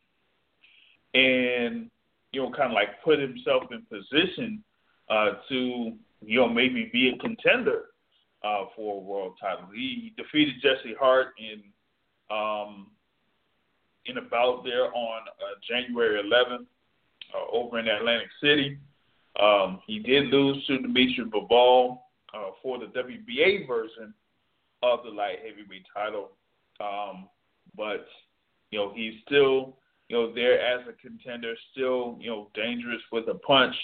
and, 1.15 1.91
you 2.33 2.43
know, 2.43 2.51
kind 2.51 2.71
of 2.71 2.75
like 2.75 3.03
put 3.03 3.19
himself 3.19 3.65
in 3.71 3.83
position 3.83 4.63
uh, 5.11 5.33
to, 5.49 5.93
you 6.23 6.41
know, 6.41 6.49
maybe 6.49 6.91
be 6.93 7.11
a 7.11 7.19
contender 7.19 7.87
uh, 8.47 8.66
for 8.74 8.97
a 8.97 9.01
world 9.01 9.35
title. 9.40 9.68
He 9.74 10.12
defeated 10.16 10.55
Jesse 10.62 10.94
Hart 10.98 11.28
in 11.39 11.62
um, 12.35 12.89
in 14.06 14.18
a 14.18 14.23
bout 14.23 14.62
there 14.64 14.86
on 14.94 15.23
uh, 15.23 15.59
January 15.68 16.23
11th 16.23 16.66
uh, 17.35 17.51
over 17.52 17.78
in 17.78 17.89
Atlantic 17.89 18.28
City. 18.40 18.78
Um, 19.40 19.81
he 19.86 19.98
did 19.98 20.27
lose 20.27 20.64
to 20.66 20.78
Dimitri 20.78 21.24
Bivol 21.24 21.98
uh, 22.32 22.51
for 22.62 22.78
the 22.78 22.86
WBA 22.86 23.66
version 23.66 24.14
of 24.82 25.01
the 25.05 25.10
light 25.10 25.39
heavyweight 25.44 25.86
title. 25.93 26.31
Um, 26.81 27.28
but 27.77 28.06
you 28.70 28.78
know 28.78 28.93
he's 28.94 29.14
still 29.27 29.77
you 30.09 30.16
know 30.16 30.35
there 30.35 30.60
as 30.60 30.86
a 30.89 30.93
contender, 30.93 31.55
still 31.73 32.16
you 32.20 32.31
know 32.31 32.48
dangerous 32.55 33.02
with 33.10 33.28
a 33.28 33.35
punch. 33.35 33.74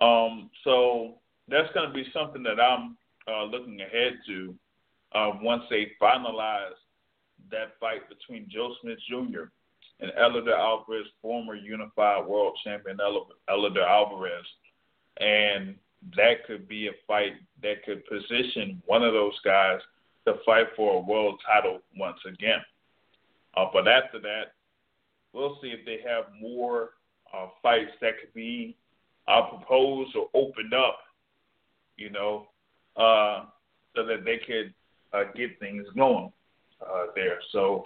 Um, 0.00 0.50
so 0.64 1.16
that's 1.48 1.72
going 1.74 1.88
to 1.88 1.94
be 1.94 2.06
something 2.14 2.42
that 2.44 2.58
I'm 2.60 2.96
uh, 3.30 3.44
looking 3.44 3.80
ahead 3.80 4.18
to 4.26 4.54
uh, 5.12 5.32
once 5.42 5.62
they 5.70 5.92
finalize 6.00 6.78
that 7.50 7.78
fight 7.80 8.08
between 8.08 8.48
Joe 8.48 8.74
Smith 8.80 8.98
Jr. 9.08 9.44
and 10.00 10.12
Eleider 10.18 10.56
Alvarez, 10.56 11.06
former 11.22 11.54
unified 11.54 12.26
world 12.26 12.58
champion 12.64 12.98
Eleider 12.98 13.86
Alvarez, 13.86 14.46
and 15.18 15.74
that 16.16 16.46
could 16.46 16.68
be 16.68 16.88
a 16.88 16.92
fight 17.06 17.32
that 17.62 17.84
could 17.84 18.04
position 18.06 18.82
one 18.86 19.02
of 19.02 19.12
those 19.12 19.38
guys 19.44 19.80
to 20.26 20.34
fight 20.44 20.66
for 20.76 20.96
a 20.96 21.00
world 21.00 21.40
title 21.46 21.80
once 21.96 22.18
again. 22.26 22.60
Uh, 23.56 23.66
but 23.72 23.88
after 23.88 24.20
that, 24.20 24.52
we'll 25.32 25.58
see 25.60 25.68
if 25.68 25.84
they 25.84 25.98
have 26.08 26.24
more 26.40 26.90
uh, 27.34 27.46
fights 27.62 27.90
that 28.00 28.20
could 28.20 28.32
be 28.34 28.76
uh, 29.28 29.42
proposed 29.42 30.14
or 30.16 30.28
opened 30.34 30.74
up, 30.74 30.98
you 31.96 32.10
know, 32.10 32.46
uh, 33.00 33.44
so 33.96 34.04
that 34.06 34.24
they 34.24 34.38
could 34.46 34.74
uh, 35.12 35.24
get 35.34 35.58
things 35.58 35.86
going 35.96 36.30
uh, 36.82 37.06
there. 37.14 37.38
So 37.52 37.84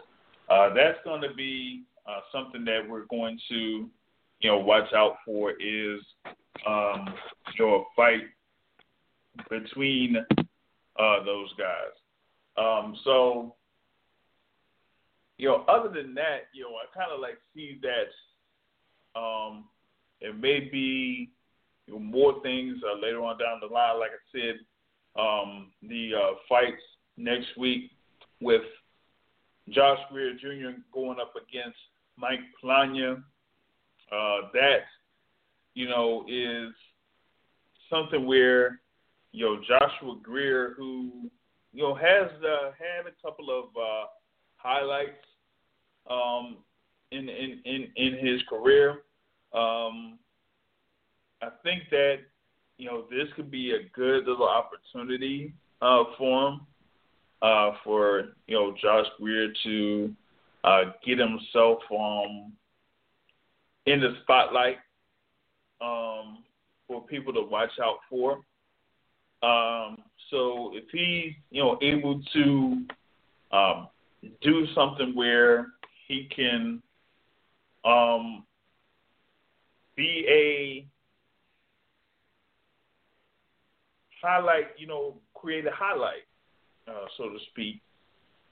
uh, 0.50 0.74
that's 0.74 0.98
going 1.04 1.22
to 1.22 1.32
be 1.34 1.84
uh, 2.06 2.20
something 2.32 2.64
that 2.64 2.80
we're 2.88 3.06
going 3.06 3.38
to, 3.48 3.88
you 4.40 4.50
know, 4.50 4.58
watch 4.58 4.92
out 4.94 5.16
for 5.24 5.52
is, 5.52 6.00
um, 6.66 7.14
you 7.56 7.64
know, 7.64 7.74
a 7.74 7.84
fight 7.96 8.22
between 9.48 10.16
uh, 10.18 11.24
those 11.24 11.52
guys. 11.58 11.94
Um, 12.56 12.96
so, 13.04 13.54
you 15.38 15.48
know, 15.48 15.64
other 15.66 15.88
than 15.88 16.14
that, 16.14 16.48
you 16.52 16.62
know, 16.62 16.70
I 16.70 16.96
kind 16.96 17.10
of 17.12 17.20
like 17.20 17.38
see 17.54 17.80
that 17.82 19.18
um, 19.18 19.64
it 20.20 20.38
may 20.38 20.60
be 20.60 21.30
you 21.86 21.94
know, 21.94 22.00
more 22.00 22.40
things 22.42 22.78
later 23.02 23.22
on 23.22 23.38
down 23.38 23.60
the 23.60 23.72
line. 23.72 23.98
Like 23.98 24.10
I 24.12 24.38
said, 24.38 24.60
um, 25.16 25.70
the 25.82 26.12
uh, 26.14 26.34
fights 26.48 26.82
next 27.16 27.56
week 27.56 27.90
with 28.40 28.62
Josh 29.70 29.98
Greer 30.10 30.34
Jr. 30.34 30.78
going 30.92 31.18
up 31.20 31.34
against 31.36 31.78
Mike 32.16 32.40
Plania. 32.62 33.22
Uh, 34.12 34.48
that, 34.52 34.82
you 35.74 35.88
know, 35.88 36.24
is 36.28 36.72
something 37.90 38.26
where, 38.26 38.80
you 39.32 39.44
know, 39.44 39.60
Joshua 39.66 40.16
Greer, 40.22 40.74
who 40.76 41.30
you 41.74 41.82
know, 41.82 41.94
has 41.94 42.30
uh, 42.42 42.70
had 42.78 43.06
a 43.06 43.22
couple 43.22 43.50
of 43.50 43.64
uh, 43.76 44.06
highlights 44.56 45.26
um, 46.08 46.58
in, 47.10 47.28
in 47.28 47.60
in 47.64 47.88
in 47.96 48.26
his 48.26 48.40
career. 48.48 49.02
Um, 49.52 50.18
I 51.42 51.48
think 51.64 51.82
that 51.90 52.18
you 52.78 52.86
know 52.86 53.05
this 53.10 53.28
could 53.36 53.51
be 53.51 53.72
a 53.72 53.88
good 53.94 54.26
little 54.26 54.48
opportunity 54.48 55.52
uh, 55.80 56.05
for 56.18 56.48
him, 56.48 56.60
uh, 57.42 57.72
for 57.84 58.34
you 58.46 58.56
know 58.56 58.74
Josh 58.80 59.06
Greer 59.18 59.52
to 59.64 60.14
uh, 60.64 60.82
get 61.05 61.18
himself 61.18 61.78
um, 61.90 62.52
in 63.86 64.01
the 64.01 64.14
spotlight 64.22 64.78
um, 65.80 66.44
for 66.88 67.02
people 67.06 67.32
to 67.32 67.42
watch 67.42 67.70
out 67.82 67.98
for. 68.09 68.40
Um, 69.42 69.98
so 70.30 70.70
if 70.74 70.84
he's 70.90 71.34
you 71.51 71.62
know 71.62 71.78
able 71.82 72.20
to 72.32 72.84
um, 73.52 73.88
do 74.40 74.66
something 74.74 75.14
where 75.14 75.68
he 76.09 76.28
can 76.34 76.82
um, 77.84 78.44
be 79.96 80.26
a 80.28 80.86
highlight, 84.24 84.68
you 84.78 84.86
know, 84.86 85.14
create 85.34 85.66
a 85.66 85.70
highlight, 85.72 86.26
uh, 86.88 87.06
so 87.16 87.24
to 87.24 87.38
speak, 87.51 87.80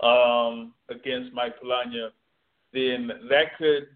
um, 0.00 0.72
against 0.90 1.32
Mike 1.32 1.54
Plania, 1.62 2.10
then 2.72 3.10
that 3.28 3.56
could, 3.58 3.88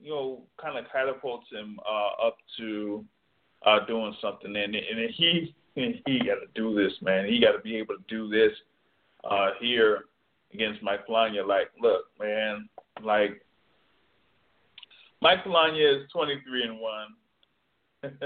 you 0.00 0.10
know, 0.10 0.42
kind 0.60 0.78
of 0.78 0.90
catapult 0.90 1.42
him 1.50 1.78
uh, 1.88 2.26
up 2.26 2.36
to 2.58 3.04
uh, 3.64 3.84
doing 3.86 4.14
something. 4.20 4.54
And, 4.56 4.74
and 4.74 5.10
he 5.14 5.54
he 5.74 6.18
got 6.18 6.40
to 6.40 6.48
do 6.54 6.74
this, 6.74 6.92
man. 7.00 7.26
He 7.26 7.40
got 7.40 7.52
to 7.52 7.60
be 7.60 7.76
able 7.76 7.94
to 7.94 8.02
do 8.08 8.28
this 8.28 8.52
uh, 9.24 9.50
here 9.60 10.04
against 10.52 10.82
Mike 10.82 11.06
Plania. 11.06 11.46
Like, 11.46 11.70
look, 11.80 12.06
man, 12.18 12.68
like 13.02 13.40
Mike 15.22 15.44
Plania 15.44 16.02
is 16.02 16.10
23 16.12 16.62
and 16.64 16.80
one 16.80 17.14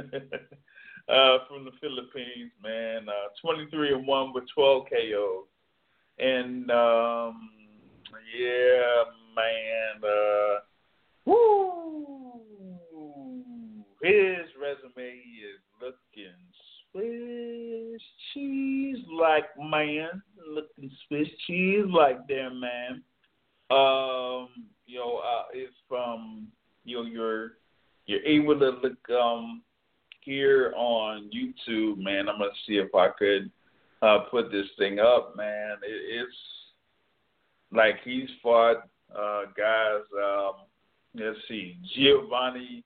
uh, 1.08 1.38
from 1.48 1.64
the 1.64 1.72
Philippines, 1.80 2.52
man. 2.62 3.08
Uh, 3.08 3.28
23 3.42 3.94
and 3.94 4.06
one 4.06 4.32
with 4.32 4.44
12 4.54 4.84
KOs, 4.88 5.46
and 6.18 6.70
um, 6.70 7.50
yeah, 8.38 9.04
man. 9.36 10.02
Uh, 10.02 10.60
woo, 11.26 12.40
his 14.02 14.46
resume 14.60 15.14
is 15.14 15.60
looking 15.80 16.34
Swiss 16.92 18.02
cheese 18.32 19.04
like 19.12 19.46
man, 19.58 20.22
looking 20.48 20.90
Swiss 21.06 21.28
cheese 21.46 21.84
like 21.88 22.26
there, 22.28 22.50
man. 22.50 23.02
Um, 23.70 24.48
you 24.86 24.98
know, 24.98 25.18
uh, 25.24 25.44
if 25.52 25.70
um, 25.90 26.48
you 26.84 26.96
know, 26.96 27.02
you're 27.02 27.52
you're 28.06 28.22
able 28.24 28.58
to 28.58 28.70
look 28.82 29.10
um 29.10 29.62
here 30.24 30.72
on 30.76 31.30
YouTube, 31.30 31.98
man, 31.98 32.28
I'm 32.28 32.38
gonna 32.38 32.50
see 32.66 32.74
if 32.74 32.94
I 32.94 33.08
could 33.18 33.50
uh 34.02 34.20
put 34.30 34.50
this 34.50 34.66
thing 34.78 34.98
up, 34.98 35.36
man. 35.36 35.76
It, 35.82 36.22
it's 36.22 36.36
like 37.72 37.96
he's 38.04 38.28
fought 38.42 38.88
uh 39.14 39.42
guys. 39.56 40.02
Um, 40.22 40.52
let's 41.14 41.38
see, 41.48 41.76
Giovanni 41.94 42.84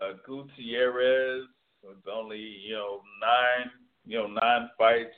uh, 0.00 0.14
Gutierrez 0.26 1.44
with 1.82 1.96
only 2.12 2.38
you 2.38 2.74
know 2.74 3.02
nine 3.20 3.70
you 4.06 4.18
know 4.18 4.26
nine 4.26 4.70
fights. 4.78 5.14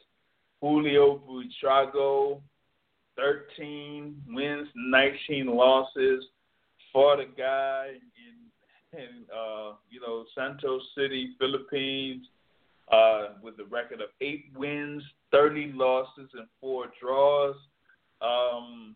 Julio 0.60 1.20
Buitrago, 1.28 2.40
thirteen 3.16 4.16
wins, 4.28 4.68
nineteen 4.74 5.46
losses. 5.46 6.24
Fought 6.92 7.20
a 7.20 7.26
guy 7.26 7.94
in 8.96 9.24
uh, 9.32 9.72
you 9.90 10.00
know 10.00 10.24
Santos 10.34 10.82
City, 10.96 11.34
Philippines, 11.38 12.26
uh, 12.90 13.28
with 13.42 13.54
a 13.60 13.64
record 13.64 14.00
of 14.00 14.08
eight 14.20 14.46
wins, 14.56 15.02
thirty 15.30 15.72
losses, 15.74 16.30
and 16.34 16.46
four 16.60 16.86
draws. 17.00 17.56
Um, 18.20 18.94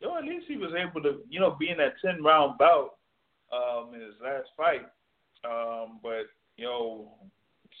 you 0.00 0.08
know, 0.08 0.18
at 0.18 0.24
least 0.24 0.46
he 0.48 0.56
was 0.56 0.72
able 0.74 1.02
to, 1.02 1.20
you 1.30 1.40
know, 1.40 1.56
be 1.58 1.70
in 1.70 1.78
that 1.78 1.94
ten 2.04 2.22
round 2.22 2.58
bout 2.58 2.96
um, 3.52 3.94
in 3.94 4.00
his 4.00 4.14
last 4.22 4.48
fight. 4.56 4.86
Um, 5.44 6.00
but 6.02 6.24
you 6.56 6.64
know, 6.64 7.12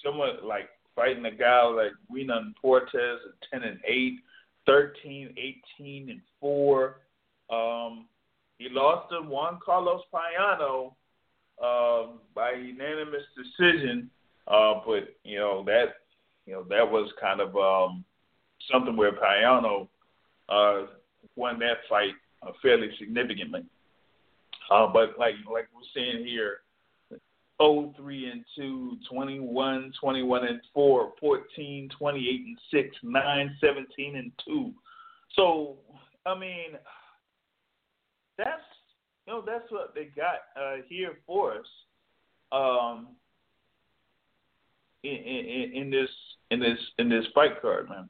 someone 0.04 0.30
like 0.44 0.68
fighting 0.94 1.24
a 1.26 1.30
guy 1.30 1.64
like 1.64 1.92
Renan 2.10 2.54
Portes 2.60 3.20
ten 3.50 3.62
and 3.62 3.78
eight, 3.86 4.18
13, 4.66 5.34
18 5.78 6.10
and 6.10 6.20
four. 6.40 7.00
Um, 7.50 8.06
he 8.58 8.68
lost 8.70 9.10
to 9.10 9.20
Juan 9.20 9.58
Carlos 9.64 10.02
Payano 10.12 10.94
um, 11.62 12.20
by 12.34 12.52
unanimous 12.52 13.22
decision. 13.36 14.10
Uh, 14.48 14.80
but 14.86 15.16
you 15.24 15.38
know 15.38 15.64
that 15.64 15.96
you 16.46 16.52
know 16.52 16.62
that 16.68 16.88
was 16.88 17.10
kind 17.20 17.40
of 17.40 17.56
um, 17.56 18.04
something 18.70 18.96
where 18.96 19.12
Payano 19.12 19.88
uh, 20.48 20.86
won 21.34 21.58
that 21.58 21.78
fight 21.88 22.14
uh, 22.42 22.52
fairly 22.62 22.90
significantly. 22.98 23.64
Uh, 24.70 24.86
but 24.92 25.18
like 25.18 25.34
like 25.52 25.68
we're 25.74 25.82
seeing 25.94 26.24
here, 26.24 26.58
0 27.60 27.94
3 27.96 28.30
and 28.30 28.44
2, 28.56 28.98
21, 29.10 29.92
21 30.00 30.46
and 30.46 30.60
4, 30.74 31.12
14, 31.20 31.88
28 31.98 32.40
and 32.46 32.58
6, 32.70 32.96
9, 33.02 33.56
17 33.60 34.16
and 34.16 34.32
2. 34.44 34.72
So, 35.34 35.76
I 36.24 36.38
mean, 36.38 36.72
that's 38.38 38.62
you 39.26 39.32
know 39.32 39.42
that's 39.44 39.70
what 39.70 39.94
they 39.94 40.04
got 40.04 40.40
uh, 40.60 40.76
here 40.88 41.18
for 41.26 41.54
us 41.54 41.66
um, 42.52 43.08
in, 45.02 45.10
in, 45.14 45.72
in 45.74 45.90
this 45.90 46.10
in 46.50 46.60
this 46.60 46.78
in 46.98 47.08
this 47.08 47.24
fight 47.34 47.60
card, 47.60 47.88
man. 47.88 48.08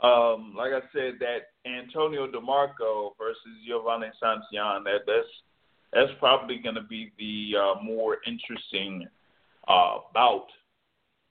Um, 0.00 0.54
like 0.56 0.72
I 0.72 0.80
said, 0.92 1.14
that 1.20 1.52
Antonio 1.64 2.30
DeMarco 2.30 3.12
versus 3.18 3.40
Giovanni 3.66 4.08
Santillan, 4.22 4.84
that 4.84 5.00
that's 5.06 5.28
that's 5.92 6.12
probably 6.18 6.58
going 6.58 6.74
to 6.74 6.82
be 6.82 7.12
the 7.18 7.58
uh, 7.58 7.82
more 7.82 8.18
interesting 8.26 9.06
uh, 9.68 9.98
bout 10.12 10.48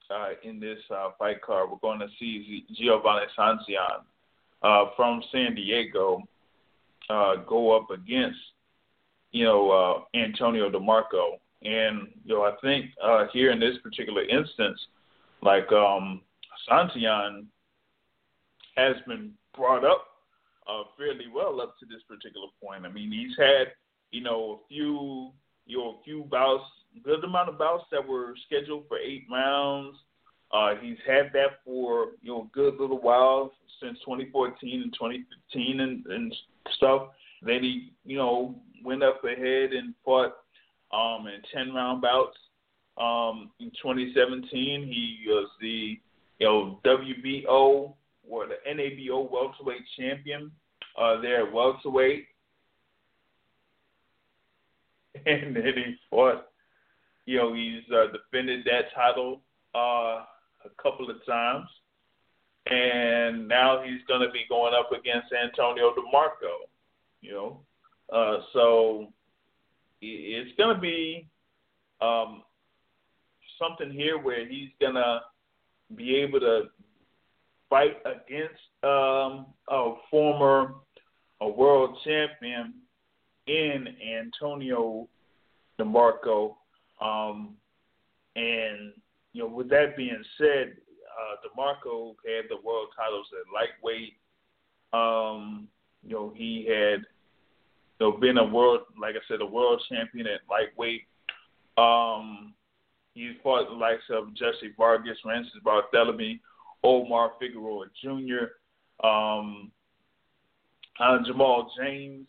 uh, 0.09 0.29
in 0.43 0.59
this 0.59 0.79
uh, 0.89 1.09
fight 1.19 1.41
card. 1.41 1.69
We're 1.69 1.77
going 1.77 1.99
to 1.99 2.07
see 2.19 2.65
Giovanni 2.73 3.25
Santillan 3.37 4.03
uh, 4.63 4.85
from 4.95 5.21
San 5.31 5.53
Diego 5.53 6.23
uh, 7.09 7.35
go 7.47 7.75
up 7.75 7.91
against 7.91 8.39
you 9.35 9.43
know 9.43 9.69
uh, 9.69 10.17
Antonio 10.17 10.71
DeMarco, 10.71 11.39
and 11.61 12.07
you 12.23 12.35
know 12.35 12.43
I 12.43 12.53
think 12.61 12.85
uh, 13.03 13.25
here 13.33 13.51
in 13.51 13.59
this 13.59 13.77
particular 13.83 14.23
instance, 14.23 14.79
like 15.41 15.69
um, 15.73 16.21
Santillan 16.69 17.47
has 18.77 18.95
been 19.05 19.33
brought 19.53 19.83
up 19.83 20.05
uh, 20.69 20.83
fairly 20.97 21.25
well 21.33 21.59
up 21.59 21.77
to 21.79 21.85
this 21.85 22.01
particular 22.07 22.47
point. 22.63 22.85
I 22.85 22.89
mean, 22.89 23.11
he's 23.11 23.35
had 23.37 23.73
you 24.11 24.23
know 24.23 24.61
a 24.63 24.67
few 24.69 25.31
you 25.65 25.77
know 25.79 25.97
a 25.99 26.03
few 26.05 26.23
bouts, 26.31 26.63
good 27.03 27.21
amount 27.25 27.49
of 27.49 27.59
bouts 27.59 27.83
that 27.91 28.07
were 28.07 28.35
scheduled 28.45 28.87
for 28.87 28.97
eight 28.97 29.25
rounds. 29.29 29.97
Uh, 30.53 30.75
he's 30.81 30.97
had 31.05 31.31
that 31.33 31.59
for 31.65 32.11
you 32.21 32.31
know 32.31 32.43
a 32.43 32.55
good 32.55 32.79
little 32.79 33.01
while 33.01 33.51
since 33.81 33.99
2014 33.99 34.81
and 34.81 34.93
2015 34.93 35.81
and, 35.81 36.05
and 36.05 36.33
stuff. 36.77 37.09
Then 37.41 37.63
he 37.63 37.91
you 38.05 38.17
know 38.17 38.55
went 38.85 39.03
up 39.03 39.23
ahead 39.23 39.73
and 39.73 39.93
fought 40.03 40.35
um, 40.93 41.27
in 41.27 41.41
10 41.53 41.73
round 41.73 42.01
bouts. 42.01 42.37
Um, 42.97 43.51
in 43.59 43.71
2017, 43.81 44.49
he 44.87 45.25
was 45.27 45.49
the 45.59 45.99
you 46.39 46.47
know 46.47 46.79
WBO 46.85 47.93
or 48.27 48.47
the 48.47 48.55
NABO 48.67 49.29
welterweight 49.29 49.83
champion 49.97 50.51
uh, 50.97 51.19
there 51.21 51.45
at 51.45 51.53
welterweight, 51.53 52.25
and 55.25 55.55
then 55.55 55.73
he 55.75 55.95
fought. 56.09 56.45
You 57.25 57.37
know, 57.37 57.53
he's 57.53 57.81
uh, 57.91 58.11
defended 58.11 58.65
that 58.65 58.93
title 58.93 59.41
uh, 59.73 60.23
a 60.63 60.69
couple 60.81 61.09
of 61.09 61.25
times, 61.25 61.67
and 62.67 63.47
now 63.47 63.81
he's 63.83 64.01
going 64.07 64.21
to 64.21 64.31
be 64.31 64.45
going 64.47 64.73
up 64.73 64.91
against 64.91 65.33
Antonio 65.33 65.91
DeMarco. 65.91 66.69
You 67.21 67.31
know, 67.31 67.59
uh, 68.13 68.37
so 68.53 69.07
it's 70.01 70.55
going 70.57 70.75
to 70.75 70.81
be 70.81 71.27
um, 72.01 72.43
something 73.59 73.91
here 73.91 74.17
where 74.17 74.47
he's 74.47 74.69
going 74.79 74.95
to 74.95 75.21
be 75.95 76.15
able 76.17 76.39
to 76.39 76.63
fight 77.69 77.97
against 78.05 78.61
um, 78.83 79.47
a 79.69 79.93
former 80.09 80.75
a 81.41 81.47
world 81.47 81.97
champion 82.03 82.73
in 83.47 83.87
Antonio 84.17 85.07
DeMarco. 85.79 86.55
Um, 87.01 87.55
and 88.35 88.93
you 89.33 89.43
know, 89.43 89.47
with 89.47 89.69
that 89.69 89.97
being 89.97 90.23
said, 90.37 90.75
uh, 91.17 91.35
DeMarco 91.45 92.15
had 92.25 92.45
the 92.49 92.57
world 92.63 92.87
titles 92.95 93.27
at 93.33 93.53
lightweight. 93.53 94.13
Um, 94.93 95.67
you 96.03 96.15
know, 96.15 96.33
he 96.35 96.65
had 96.65 97.05
you 97.99 98.05
know 98.05 98.17
been 98.17 98.37
a 98.37 98.45
world, 98.45 98.81
like 98.99 99.15
I 99.15 99.23
said, 99.27 99.41
a 99.41 99.45
world 99.45 99.81
champion 99.89 100.27
at 100.27 100.41
lightweight. 100.49 101.03
Um, 101.77 102.53
he 103.13 103.33
fought 103.41 103.69
the 103.69 103.75
likes 103.75 104.03
of 104.09 104.33
Jesse 104.35 104.73
Vargas, 104.77 105.17
Francis 105.23 105.53
Barthélemy, 105.65 106.39
Omar 106.83 107.31
Figueroa 107.39 107.85
Jr., 108.01 109.05
um, 109.05 109.71
uh, 110.99 111.17
Jamal 111.25 111.71
James. 111.77 112.25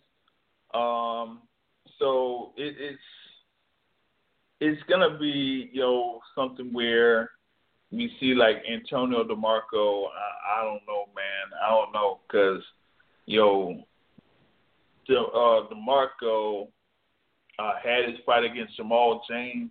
Um, 0.75 1.43
so 1.99 2.53
it, 2.57 2.75
it's 2.79 2.99
it's 4.61 4.83
gonna 4.89 5.19
be 5.19 5.71
you 5.73 5.81
know 5.81 6.21
something 6.35 6.73
where 6.73 7.31
we 7.91 8.11
see 8.19 8.35
like 8.35 8.57
Antonio 8.71 9.25
DeMarco. 9.25 10.07
I, 10.07 10.61
I 10.61 10.65
don't 10.65 10.83
know, 10.87 11.07
man. 11.15 11.59
I 11.65 11.71
don't 11.71 11.93
know 11.93 12.21
because 12.27 12.63
you 13.27 13.41
know 13.41 13.85
De, 15.09 15.19
uh, 15.19 15.69
DeMarco 15.69 16.69
uh, 17.59 17.73
had 17.83 18.09
his 18.09 18.19
fight 18.25 18.45
against 18.45 18.77
Jamal 18.77 19.23
James 19.29 19.71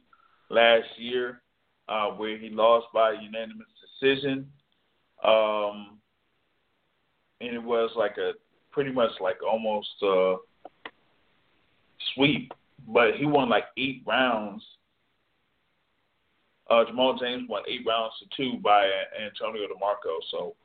last 0.49 0.87
year, 0.97 1.41
uh, 1.89 2.09
where 2.09 2.37
he 2.37 2.49
lost 2.49 2.87
by 2.93 3.11
unanimous 3.11 3.67
decision. 3.99 4.51
Um, 5.23 5.99
and 7.41 7.53
it 7.53 7.63
was 7.63 7.91
like 7.95 8.17
a 8.17 8.33
pretty 8.71 8.91
much 8.91 9.11
like 9.21 9.37
almost 9.41 9.89
uh 10.03 10.35
sweep, 12.13 12.51
but 12.87 13.15
he 13.15 13.25
won 13.25 13.49
like 13.49 13.65
eight 13.77 14.03
rounds. 14.05 14.63
Uh, 16.69 16.83
Jamal 16.85 17.17
James 17.17 17.47
won 17.47 17.63
eight 17.67 17.85
rounds 17.87 18.13
to 18.19 18.25
two 18.35 18.57
by 18.59 18.89
Antonio 19.23 19.67
DeMarco. 19.67 20.17
So 20.31 20.55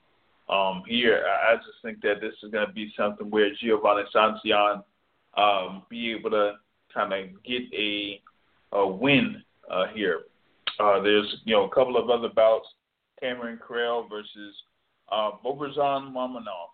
um, 0.51 0.82
here, 0.86 1.24
I 1.48 1.56
just 1.56 1.78
think 1.82 2.01
that 2.02 2.20
this 2.20 2.35
is 2.43 2.51
going 2.51 2.66
to 2.66 2.72
be 2.72 2.93
something 2.97 3.31
where 3.31 3.51
Giovanni 3.60 4.02
Santillan 4.14 4.82
um, 5.36 5.85
be 5.89 6.12
able 6.12 6.31
to 6.31 6.55
kind 6.93 7.12
of 7.12 7.43
get 7.44 7.62
a, 7.72 8.20
a 8.72 8.86
win 8.86 9.43
uh, 9.70 9.86
here. 9.94 10.22
Uh, 10.81 11.01
there's 11.01 11.43
you 11.44 11.55
know 11.55 11.64
a 11.64 11.68
couple 11.68 11.97
of 11.97 12.10
other 12.10 12.28
bouts 12.35 12.66
Cameron 13.20 13.59
Carell 13.59 14.09
versus 14.09 14.55
uh, 15.12 15.32
Bogrzan 15.44 16.12
Mamonov. 16.12 16.70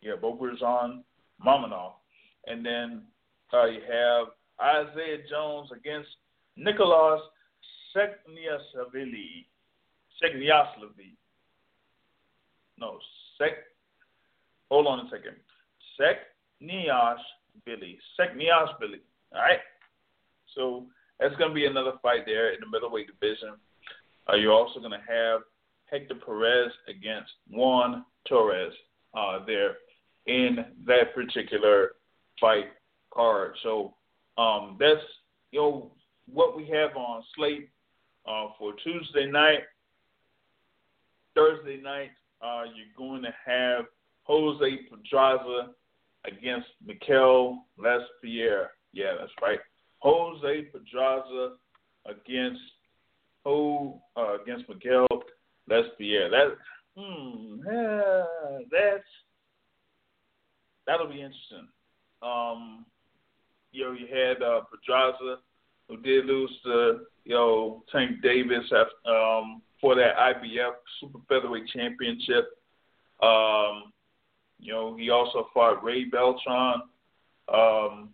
Yeah, 0.00 0.14
Bogrzan 0.20 1.02
Mamonov. 1.44 1.92
And 2.46 2.64
then 2.64 3.02
uh, 3.52 3.66
you 3.66 3.80
have 3.80 4.28
Isaiah 4.60 5.18
Jones 5.28 5.70
against 5.76 6.08
Nicholas. 6.56 7.20
Sekniasvili. 7.94 9.46
No, 12.80 12.98
Sek. 13.38 13.52
Hold 14.70 14.86
on 14.86 15.06
a 15.06 15.10
second. 15.10 15.36
Seknias 16.00 17.18
Billy, 17.64 17.98
Seknias 18.18 18.78
Billy. 18.78 19.00
All 19.32 19.40
right. 19.40 19.58
So 20.54 20.86
that's 21.18 21.34
going 21.36 21.50
to 21.50 21.54
be 21.54 21.66
another 21.66 21.92
fight 22.02 22.24
there 22.26 22.52
in 22.52 22.60
the 22.60 22.66
middleweight 22.66 23.06
division. 23.06 23.54
Uh, 24.28 24.36
you're 24.36 24.52
also 24.52 24.80
going 24.80 24.92
to 24.92 24.96
have 24.98 25.42
Hector 25.86 26.14
Perez 26.14 26.72
against 26.88 27.30
Juan 27.50 28.04
Torres 28.28 28.72
uh, 29.14 29.44
there 29.44 29.76
in 30.26 30.64
that 30.86 31.14
particular 31.14 31.92
fight 32.40 32.66
card. 33.12 33.54
So 33.62 33.94
um, 34.38 34.76
that's 34.78 35.00
you 35.50 35.60
know 35.60 35.90
what 36.32 36.56
we 36.56 36.66
have 36.68 36.96
on 36.96 37.22
slate 37.36 37.70
uh, 38.26 38.48
for 38.58 38.72
Tuesday 38.84 39.26
night. 39.26 39.60
Thursday 41.34 41.80
night, 41.80 42.10
uh, 42.42 42.62
you're 42.74 42.96
going 42.96 43.22
to 43.22 43.34
have 43.44 43.86
Jose 44.24 44.78
Pedraza 44.90 45.70
against 46.26 46.68
Mikel 46.84 47.64
Lespierre. 47.78 48.70
Yeah, 48.92 49.14
that's 49.18 49.32
right. 49.42 49.58
Jose 50.00 50.68
Pedraza 50.72 51.56
against 52.06 52.60
who 53.44 53.94
uh, 54.16 54.40
against 54.40 54.68
Miguel 54.68 55.06
Lespierre. 55.68 56.30
That 56.30 56.56
hmm, 56.96 57.60
yeah, 57.66 58.58
that's 58.70 59.04
that'll 60.86 61.08
be 61.08 61.14
interesting. 61.22 61.68
Um, 62.22 62.84
you 63.72 63.84
know, 63.84 63.92
you 63.92 64.06
had 64.06 64.42
uh, 64.42 64.62
Pedraza 64.70 65.38
who 65.88 65.96
did 65.98 66.26
lose 66.26 66.52
to 66.64 67.00
you 67.24 67.34
know 67.34 67.82
Tank 67.92 68.22
Davis 68.22 68.70
after, 68.72 69.10
um, 69.10 69.62
for 69.80 69.94
that 69.94 70.16
IBF 70.16 70.72
Super 71.00 71.18
Featherweight 71.28 71.68
Championship. 71.68 72.50
Um, 73.22 73.92
you 74.58 74.72
know, 74.72 74.96
he 74.96 75.10
also 75.10 75.48
fought 75.54 75.82
Ray 75.82 76.04
Beltran. 76.04 76.82
Um, 77.52 78.10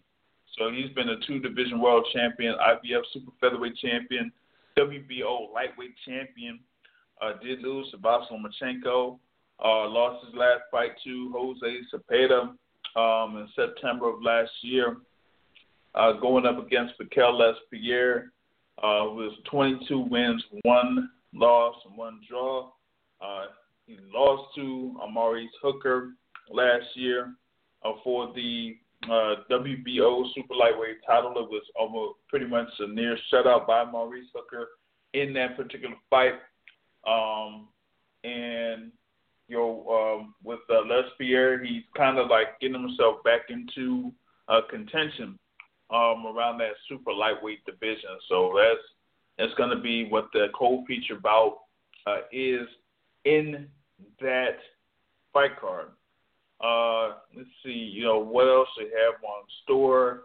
so 0.57 0.71
he's 0.71 0.91
been 0.95 1.11
a 1.11 1.21
two 1.27 1.39
division 1.39 1.81
world 1.81 2.07
champion, 2.15 2.55
IBF 2.55 3.03
super 3.13 3.33
featherweight 3.41 3.77
champion, 3.77 4.33
WBO 4.79 5.53
lightweight 5.53 5.95
champion. 6.07 6.61
Uh, 7.21 7.33
did 7.43 7.61
lose 7.61 7.91
to 7.91 7.99
Vasyl 7.99 8.33
Lomachenko. 8.33 9.19
Uh, 9.63 9.89
lost 9.89 10.25
his 10.27 10.35
last 10.35 10.63
fight 10.71 10.91
to 11.03 11.33
Jose 11.35 11.81
Zepeda 11.93 12.51
um, 12.95 13.37
in 13.39 13.49
September 13.57 14.09
of 14.09 14.23
last 14.23 14.51
year. 14.63 14.99
Uh, 15.95 16.13
going 16.13 16.45
up 16.45 16.65
against 16.65 16.93
Mikel 17.01 17.39
Lespierre, 17.39 18.33
uh, 18.83 19.07
with 19.13 19.33
22 19.51 19.99
wins, 19.99 20.45
one 20.63 21.09
and 21.43 21.97
one 21.97 22.21
draw. 22.29 22.71
Uh, 23.21 23.47
he 23.87 23.97
lost 24.13 24.55
to 24.57 24.97
Maurice 25.11 25.51
Hooker 25.63 26.13
last 26.51 26.87
year 26.95 27.33
uh, 27.85 27.93
for 28.03 28.33
the 28.35 28.77
uh, 29.05 29.37
WBO 29.51 30.25
super 30.35 30.55
lightweight 30.55 30.99
title. 31.07 31.33
It 31.37 31.49
was 31.49 31.63
almost 31.79 32.19
pretty 32.29 32.47
much 32.47 32.69
a 32.81 32.89
near 32.89 33.17
shutout 33.33 33.67
by 33.67 33.85
Maurice 33.85 34.27
Hooker 34.35 34.69
in 35.15 35.33
that 35.35 35.57
particular 35.57 35.95
fight. 36.11 36.35
Um, 37.07 37.69
and 38.25 38.91
you 39.49 39.57
know, 39.57 40.19
um, 40.21 40.35
with 40.43 40.59
uh, 40.69 40.81
Lespierre, 40.81 41.63
he's 41.65 41.85
kind 41.97 42.19
of 42.19 42.29
like 42.29 42.59
getting 42.61 42.81
himself 42.81 43.23
back 43.23 43.43
into 43.49 44.13
uh, 44.49 44.63
contention 44.69 45.39
um, 45.91 46.27
around 46.27 46.59
that 46.59 46.73
super 46.89 47.13
lightweight 47.13 47.65
division. 47.65 48.11
So 48.29 48.53
that's 48.57 48.83
that's 49.39 49.55
going 49.55 49.71
to 49.71 49.81
be 49.81 50.09
what 50.09 50.29
the 50.33 50.47
co-feature 50.59 51.19
bout 51.23 51.59
uh, 52.07 52.19
is 52.33 52.67
in 53.25 53.67
that 54.21 54.57
fight 55.33 55.59
card. 55.61 55.89
Uh, 56.63 57.19
let's 57.37 57.49
see, 57.65 57.71
you 57.71 58.05
know, 58.05 58.19
what 58.19 58.49
else 58.49 58.69
they 58.79 58.85
have 58.85 59.23
on 59.23 59.45
store 59.65 60.23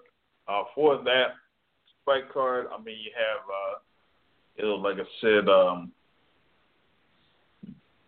uh, 0.47 0.63
for 0.73 0.97
that 1.03 1.33
fight 2.05 2.31
card. 2.31 2.67
I 2.71 2.81
mean, 2.81 2.97
you 3.03 3.11
have, 3.15 3.41
uh, 3.49 3.79
you 4.57 4.63
know, 4.63 4.75
like 4.75 4.97
I 4.97 5.09
said, 5.19 5.49
um, 5.49 5.91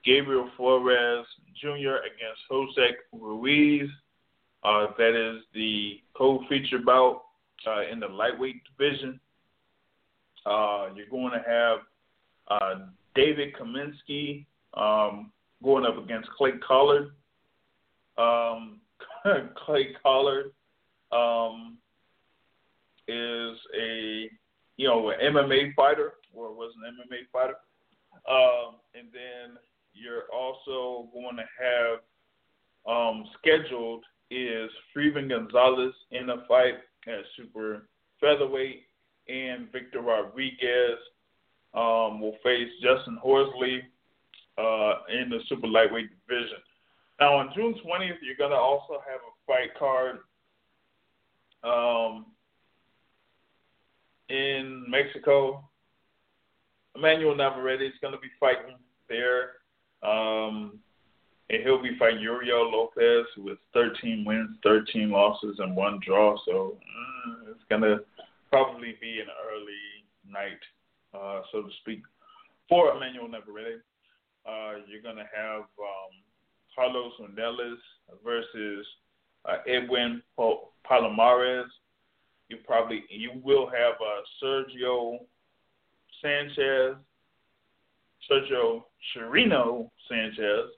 Gabriel 0.06 0.50
Flores 0.58 1.26
Jr. 1.60 1.98
against 2.06 2.42
Jose 2.50 2.96
Ruiz. 3.14 3.90
Uh, 4.64 4.88
that 4.98 5.14
is 5.16 5.44
the 5.54 6.00
co-feature 6.16 6.80
bout 6.80 7.24
uh, 7.68 7.82
in 7.92 8.00
the 8.00 8.08
lightweight 8.08 8.62
division. 8.78 9.20
Uh, 10.46 10.88
you're 10.96 11.08
going 11.10 11.32
to 11.32 11.44
have 11.48 11.80
uh, 12.50 12.86
David 13.16 13.54
Kaminsky 13.56 14.46
um, 14.74 15.32
going 15.64 15.86
up 15.86 15.98
against 16.04 16.30
Clay 16.32 16.54
Collard. 16.66 17.12
Um, 18.18 18.82
Clay 19.66 19.90
Collard 20.02 20.52
um, 21.12 21.78
is 23.08 23.58
a 23.80 24.30
you 24.78 24.88
know 24.88 25.10
an 25.10 25.20
MMA 25.22 25.74
fighter 25.76 26.14
or 26.34 26.54
was 26.54 26.74
an 26.84 26.94
MMA 26.94 27.32
fighter, 27.32 27.56
um, 28.30 28.76
and 28.96 29.08
then 29.14 29.58
you're 29.94 30.24
also 30.34 31.10
going 31.14 31.38
to 31.38 31.46
have 31.60 32.00
um, 32.86 33.26
scheduled 33.40 34.04
is 34.32 34.70
Freeman 34.94 35.28
Gonzalez 35.28 35.94
in 36.12 36.30
a 36.30 36.46
fight 36.48 36.76
at 37.08 37.20
super 37.38 37.88
featherweight, 38.20 38.84
and 39.28 39.72
Victor 39.72 40.02
Rodriguez 40.02 41.00
um, 41.74 42.22
will 42.22 42.38
face 42.44 42.70
Justin 42.82 43.18
Horsley 43.22 43.82
uh, 44.58 44.94
in 45.10 45.30
the 45.30 45.40
super 45.48 45.68
lightweight 45.68 46.10
division. 46.28 46.58
Now, 47.20 47.36
on 47.38 47.52
June 47.56 47.76
20th, 47.86 48.18
you're 48.22 48.36
going 48.38 48.52
to 48.52 48.58
also 48.58 49.02
have 49.08 49.22
a 49.22 49.34
fight 49.48 49.74
card 49.78 50.20
um, 51.64 52.26
in 54.30 54.86
Mexico. 54.88 55.64
Emmanuel 56.96 57.36
Navarrete 57.36 57.82
is 57.82 57.94
going 58.02 58.14
to 58.14 58.20
be 58.20 58.30
fighting 58.40 58.76
there. 59.10 59.52
Um, 60.04 60.80
and 61.50 61.64
he'll 61.64 61.82
be 61.82 61.98
fighting 61.98 62.22
Uriel 62.22 62.72
Lopez 62.72 63.26
with 63.38 63.58
13 63.74 64.26
wins, 64.26 64.58
13 64.64 65.10
losses, 65.12 65.58
and 65.60 65.76
one 65.76 66.00
draw. 66.06 66.36
So 66.46 66.78
uh, 66.78 67.52
it's 67.52 67.64
going 67.70 67.82
to 67.82 68.04
probably 68.54 68.94
be 69.02 69.20
an 69.20 69.34
early 69.50 70.06
night, 70.30 70.62
uh, 71.16 71.42
so 71.52 71.64
to 71.64 71.70
speak, 71.82 72.04
for 72.70 72.96
Emmanuel 72.96 73.28
Navarrete. 73.28 73.82
Uh, 74.46 74.86
you're 74.88 75.02
going 75.02 75.16
to 75.16 75.26
have 75.36 75.62
um, 75.62 76.14
Carlos 76.76 77.14
Ornelas 77.20 77.78
versus 78.24 78.86
uh, 79.50 79.58
Edwin 79.68 80.22
Palomares. 80.38 81.66
You 82.50 82.58
probably 82.64 83.06
you 83.10 83.32
will 83.44 83.66
have 83.66 83.96
uh, 84.00 84.22
Sergio 84.44 85.18
Sanchez, 86.22 86.96
Sergio 88.30 88.84
Chirino 89.16 89.90
Sanchez 90.08 90.70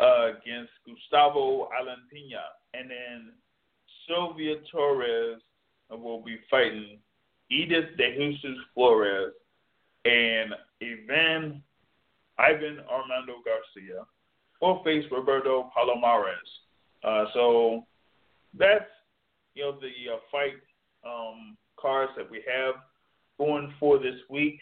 uh, 0.00 0.30
against 0.30 0.72
Gustavo 0.84 1.68
Alantina, 1.68 2.42
and 2.74 2.90
then 2.90 3.32
Sylvia 4.08 4.56
Torres 4.72 5.40
will 5.90 6.22
be 6.22 6.38
fighting 6.50 6.98
Edith 7.50 7.96
De 7.96 8.16
Jesus 8.16 8.58
Flores 8.74 9.32
and 10.04 10.52
Ivan 10.82 11.62
Ivan 12.38 12.80
Armando 12.90 13.34
Garcia 13.44 14.04
will 14.60 14.82
face 14.84 15.04
Roberto 15.10 15.70
Palomares. 15.76 16.34
Uh, 17.04 17.26
so 17.32 17.84
that's 18.58 18.84
you 19.54 19.64
know 19.64 19.78
the 19.80 20.14
uh, 20.14 20.18
fight 20.30 20.54
um, 21.06 21.56
cards 21.80 22.12
that 22.16 22.30
we 22.30 22.42
have 22.46 22.74
going 23.38 23.72
for 23.78 23.98
this 23.98 24.16
week. 24.28 24.60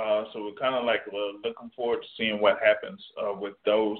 Uh, 0.00 0.24
so 0.32 0.44
we're 0.44 0.52
kind 0.52 0.74
of 0.74 0.84
like 0.84 1.00
uh, 1.12 1.36
looking 1.44 1.70
forward 1.74 2.00
to 2.02 2.08
seeing 2.16 2.40
what 2.40 2.58
happens 2.64 3.02
uh, 3.20 3.32
with 3.34 3.54
those. 3.66 3.98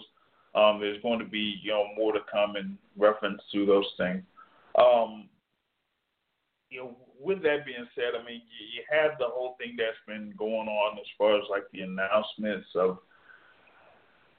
Um, 0.55 0.79
there's 0.81 1.01
going 1.03 1.19
to 1.19 1.25
be 1.25 1.57
you 1.63 1.73
know 1.73 1.87
more 1.97 2.13
to 2.13 2.21
come 2.31 2.57
in 2.57 2.79
reference 2.97 3.43
to 3.53 3.67
those 3.67 3.87
things. 3.97 4.23
Um, 4.79 5.29
you 6.71 6.81
know, 6.81 6.97
with 7.21 7.43
that 7.43 7.67
being 7.67 7.87
said, 7.95 8.15
I 8.15 8.25
mean 8.25 8.43
you, 8.47 8.67
you 8.75 8.83
have 8.91 9.19
the 9.19 9.27
whole 9.29 9.57
thing 9.59 9.77
that's 9.77 9.99
been 10.07 10.33
going 10.39 10.69
on 10.69 10.99
as 10.99 11.07
far 11.19 11.37
as 11.37 11.45
like 11.51 11.65
the 11.73 11.81
announcements 11.81 12.69
of 12.75 12.99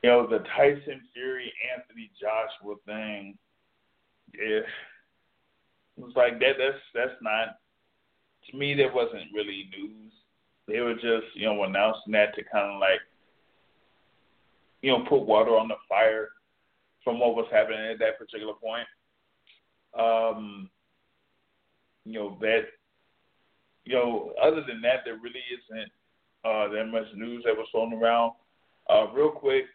you 0.04 0.10
know, 0.10 0.28
the 0.28 0.40
Tyson 0.56 1.02
Fury 1.14 1.54
Anthony 1.76 2.10
Joshua 2.20 2.76
thing, 2.86 3.38
yeah, 4.34 4.62
it 4.62 4.66
was 5.98 6.14
like 6.16 6.40
that. 6.40 6.56
That's 6.58 6.82
that's 6.94 7.22
not 7.22 7.58
to 8.50 8.58
me. 8.58 8.74
That 8.76 8.94
wasn't 8.94 9.34
really 9.34 9.70
news. 9.78 10.12
They 10.68 10.80
were 10.80 10.96
just 10.96 11.36
you 11.36 11.46
know 11.46 11.64
announcing 11.64 12.14
that 12.14 12.34
to 12.36 12.44
kind 12.44 12.74
of 12.74 12.80
like 12.80 13.02
you 14.82 14.92
know 14.92 15.06
put 15.08 15.22
water 15.22 15.52
on 15.52 15.68
the 15.68 15.76
fire 15.88 16.30
from 17.04 17.20
what 17.20 17.36
was 17.36 17.48
happening 17.52 17.92
at 17.92 18.00
that 18.00 18.18
particular 18.18 18.54
point. 18.54 18.88
Um, 20.00 20.70
you 22.06 22.14
know 22.14 22.38
that 22.42 22.62
you 23.86 23.94
know 23.94 24.34
other 24.42 24.64
than 24.68 24.82
that, 24.82 25.02
there 25.06 25.16
really 25.16 25.44
isn't 25.52 25.92
uh, 26.44 26.68
that 26.70 26.86
much 26.86 27.08
news 27.16 27.44
that 27.46 27.56
was 27.56 27.68
thrown 27.72 27.94
around. 27.94 28.34
Uh, 28.90 29.08
real 29.14 29.32
quick, 29.32 29.66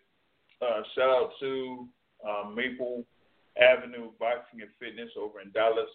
uh, 0.62 0.82
shout 0.94 1.08
out 1.08 1.30
to 1.40 1.86
uh, 2.26 2.48
Maple 2.50 3.04
Avenue 3.60 4.10
Boxing 4.18 4.60
and 4.62 4.70
Fitness 4.78 5.10
over 5.18 5.40
in 5.40 5.50
Dallas. 5.52 5.88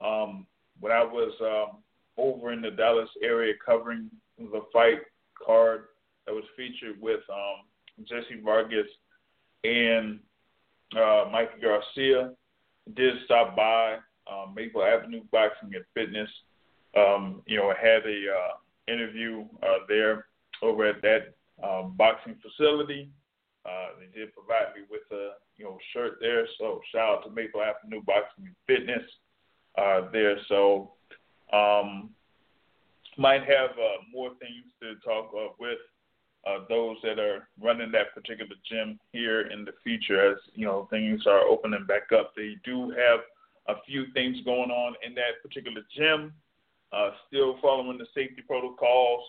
Um, 0.00 0.46
when 0.78 0.92
I 0.92 1.02
was 1.02 1.32
um, 1.40 1.78
over 2.16 2.52
in 2.52 2.62
the 2.62 2.70
Dallas 2.70 3.08
area 3.22 3.54
covering 3.64 4.10
the 4.38 4.62
fight 4.72 4.98
card 5.44 5.84
that 6.26 6.34
was 6.34 6.44
featured 6.56 7.00
with 7.00 7.20
um, 7.30 8.06
Jesse 8.06 8.40
Vargas 8.42 8.86
and 9.64 10.20
uh, 10.96 11.28
Mikey 11.30 11.60
Garcia, 11.60 12.32
did 12.94 13.14
stop 13.24 13.54
by 13.54 13.96
um, 14.30 14.54
Maple 14.54 14.82
Avenue 14.82 15.22
Boxing 15.32 15.74
and 15.74 15.84
Fitness. 15.94 16.28
Um, 16.96 17.42
you 17.46 17.56
know, 17.56 17.70
I 17.70 17.74
had 17.80 18.02
a 18.06 18.24
uh, 18.30 18.92
interview 18.92 19.44
uh, 19.62 19.84
there 19.88 20.26
over 20.62 20.86
at 20.86 21.02
that 21.02 21.34
um, 21.62 21.94
boxing 21.96 22.36
facility. 22.42 23.10
Uh, 23.66 23.88
they 23.98 24.18
did 24.18 24.32
provide 24.34 24.74
me 24.74 24.82
with 24.90 25.02
a 25.12 25.32
you 25.58 25.64
know 25.64 25.78
shirt 25.92 26.18
there, 26.20 26.46
so 26.58 26.80
shout 26.92 27.18
out 27.18 27.24
to 27.24 27.30
Maple 27.30 27.60
Avenue 27.60 28.02
Boxing 28.06 28.46
and 28.46 28.56
Fitness 28.66 29.02
uh, 29.76 30.10
there. 30.12 30.36
So 30.48 30.92
um, 31.52 32.10
might 33.18 33.42
have 33.42 33.70
uh, 33.70 34.00
more 34.12 34.30
things 34.40 34.64
to 34.80 34.94
talk 35.06 35.32
uh, 35.36 35.52
with 35.58 35.78
uh, 36.46 36.64
those 36.68 36.96
that 37.02 37.18
are 37.18 37.48
running 37.60 37.92
that 37.92 38.14
particular 38.14 38.54
gym 38.68 38.98
here 39.12 39.42
in 39.48 39.64
the 39.64 39.72
future 39.84 40.32
as 40.32 40.38
you 40.54 40.64
know 40.64 40.88
things 40.90 41.26
are 41.26 41.40
opening 41.40 41.84
back 41.86 42.12
up. 42.18 42.32
They 42.34 42.56
do 42.64 42.90
have 42.90 43.20
a 43.68 43.74
few 43.86 44.06
things 44.14 44.38
going 44.44 44.70
on 44.70 44.94
in 45.06 45.14
that 45.14 45.42
particular 45.42 45.82
gym, 45.96 46.32
uh, 46.92 47.10
still 47.28 47.56
following 47.60 47.98
the 47.98 48.06
safety 48.14 48.42
protocols. 48.46 49.22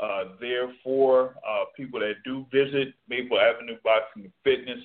Uh, 0.00 0.36
there 0.40 0.72
for 0.84 1.34
uh, 1.48 1.64
people 1.76 1.98
that 1.98 2.14
do 2.24 2.46
visit 2.52 2.94
Maple 3.08 3.40
Avenue 3.40 3.76
Boxing 3.82 4.22
and 4.22 4.32
Fitness. 4.44 4.78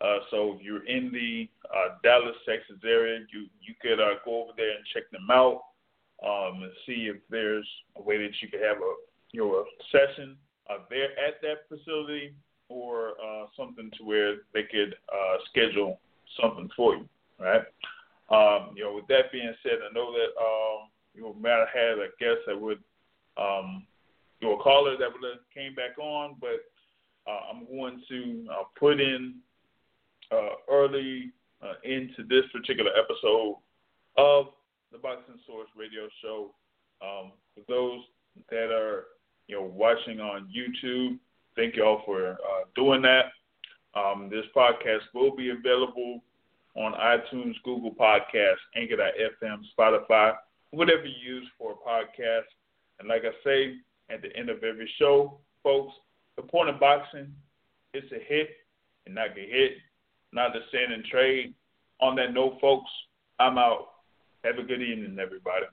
Uh, 0.00 0.18
so 0.30 0.54
if 0.54 0.62
you're 0.62 0.86
in 0.86 1.12
the 1.12 1.46
uh, 1.68 1.96
Dallas, 2.02 2.36
Texas 2.48 2.78
area, 2.82 3.20
you 3.30 3.48
you 3.60 3.74
could 3.82 4.00
uh, 4.00 4.14
go 4.24 4.44
over 4.44 4.52
there 4.56 4.70
and 4.70 4.84
check 4.94 5.10
them 5.10 5.28
out 5.30 5.60
um, 6.24 6.62
and 6.62 6.72
see 6.86 7.10
if 7.12 7.16
there's 7.28 7.68
a 7.96 8.02
way 8.02 8.16
that 8.16 8.32
you 8.40 8.48
could 8.48 8.62
have 8.62 8.78
a 8.78 8.94
you 9.32 9.40
know 9.40 9.56
a 9.56 9.64
session 9.92 10.36
there 10.88 11.10
at 11.18 11.40
that 11.42 11.68
facility 11.68 12.34
or 12.70 13.12
something 13.56 13.90
to 13.98 14.04
where 14.04 14.36
they 14.54 14.62
could 14.62 14.94
schedule 15.50 16.00
something 16.40 16.70
for 16.74 16.96
you, 16.96 17.08
right? 17.38 17.62
Um, 18.28 18.74
you 18.74 18.84
know, 18.84 18.94
with 18.94 19.06
that 19.08 19.30
being 19.30 19.54
said, 19.62 19.78
I 19.88 19.92
know 19.94 20.12
that 20.12 20.40
um, 20.40 20.88
you 21.14 21.22
know 21.22 21.34
Matt 21.40 21.68
had 21.72 21.98
a 21.98 22.08
guest 22.18 22.40
that 22.46 22.60
would 22.60 22.78
um, 23.36 23.86
you 24.40 24.48
know 24.48 24.58
a 24.58 24.62
caller 24.62 24.96
that 24.98 25.08
would 25.12 25.22
have 25.22 25.40
came 25.54 25.74
back 25.74 25.98
on, 25.98 26.36
but 26.40 26.64
uh, 27.30 27.40
I'm 27.50 27.66
going 27.66 28.02
to 28.08 28.46
uh, 28.50 28.64
put 28.78 29.00
in 29.00 29.36
uh, 30.32 30.56
early 30.70 31.32
uh, 31.62 31.74
into 31.84 32.24
this 32.28 32.44
particular 32.52 32.90
episode 32.98 33.56
of 34.16 34.46
the 34.92 34.98
Boxing 34.98 35.38
Source 35.46 35.68
Radio 35.76 36.08
Show. 36.22 36.54
Um, 37.02 37.32
for 37.54 37.62
those 37.68 38.00
that 38.50 38.72
are 38.72 39.04
you 39.46 39.56
know 39.56 39.62
watching 39.62 40.18
on 40.18 40.48
YouTube, 40.48 41.18
thank 41.54 41.76
you 41.76 41.84
all 41.84 42.02
for 42.04 42.32
uh, 42.32 42.64
doing 42.74 43.02
that. 43.02 43.26
Um, 43.94 44.28
this 44.30 44.44
podcast 44.54 45.02
will 45.14 45.34
be 45.34 45.50
available 45.50 46.22
on 46.76 46.92
iTunes, 46.92 47.54
Google 47.64 47.94
Podcasts, 47.94 48.56
Anchor.fm, 48.74 49.62
Spotify, 49.78 50.34
whatever 50.70 51.04
you 51.04 51.34
use 51.34 51.48
for 51.58 51.72
a 51.72 51.88
podcast. 51.88 52.44
And 52.98 53.08
like 53.08 53.22
I 53.24 53.32
say 53.44 53.76
at 54.10 54.22
the 54.22 54.34
end 54.36 54.50
of 54.50 54.62
every 54.62 54.90
show, 54.98 55.38
folks, 55.62 55.94
the 56.36 56.42
point 56.42 56.68
of 56.68 56.78
boxing 56.78 57.32
is 57.94 58.04
to 58.10 58.18
hit 58.18 58.50
and 59.06 59.14
not 59.14 59.34
get 59.34 59.48
hit, 59.48 59.72
not 60.32 60.52
to 60.52 60.60
stand 60.68 60.92
and 60.92 61.04
trade. 61.04 61.54
On 62.00 62.14
that 62.16 62.34
note, 62.34 62.58
folks, 62.60 62.90
I'm 63.38 63.56
out. 63.56 63.88
Have 64.44 64.58
a 64.58 64.62
good 64.62 64.82
evening, 64.82 65.18
everybody. 65.18 65.66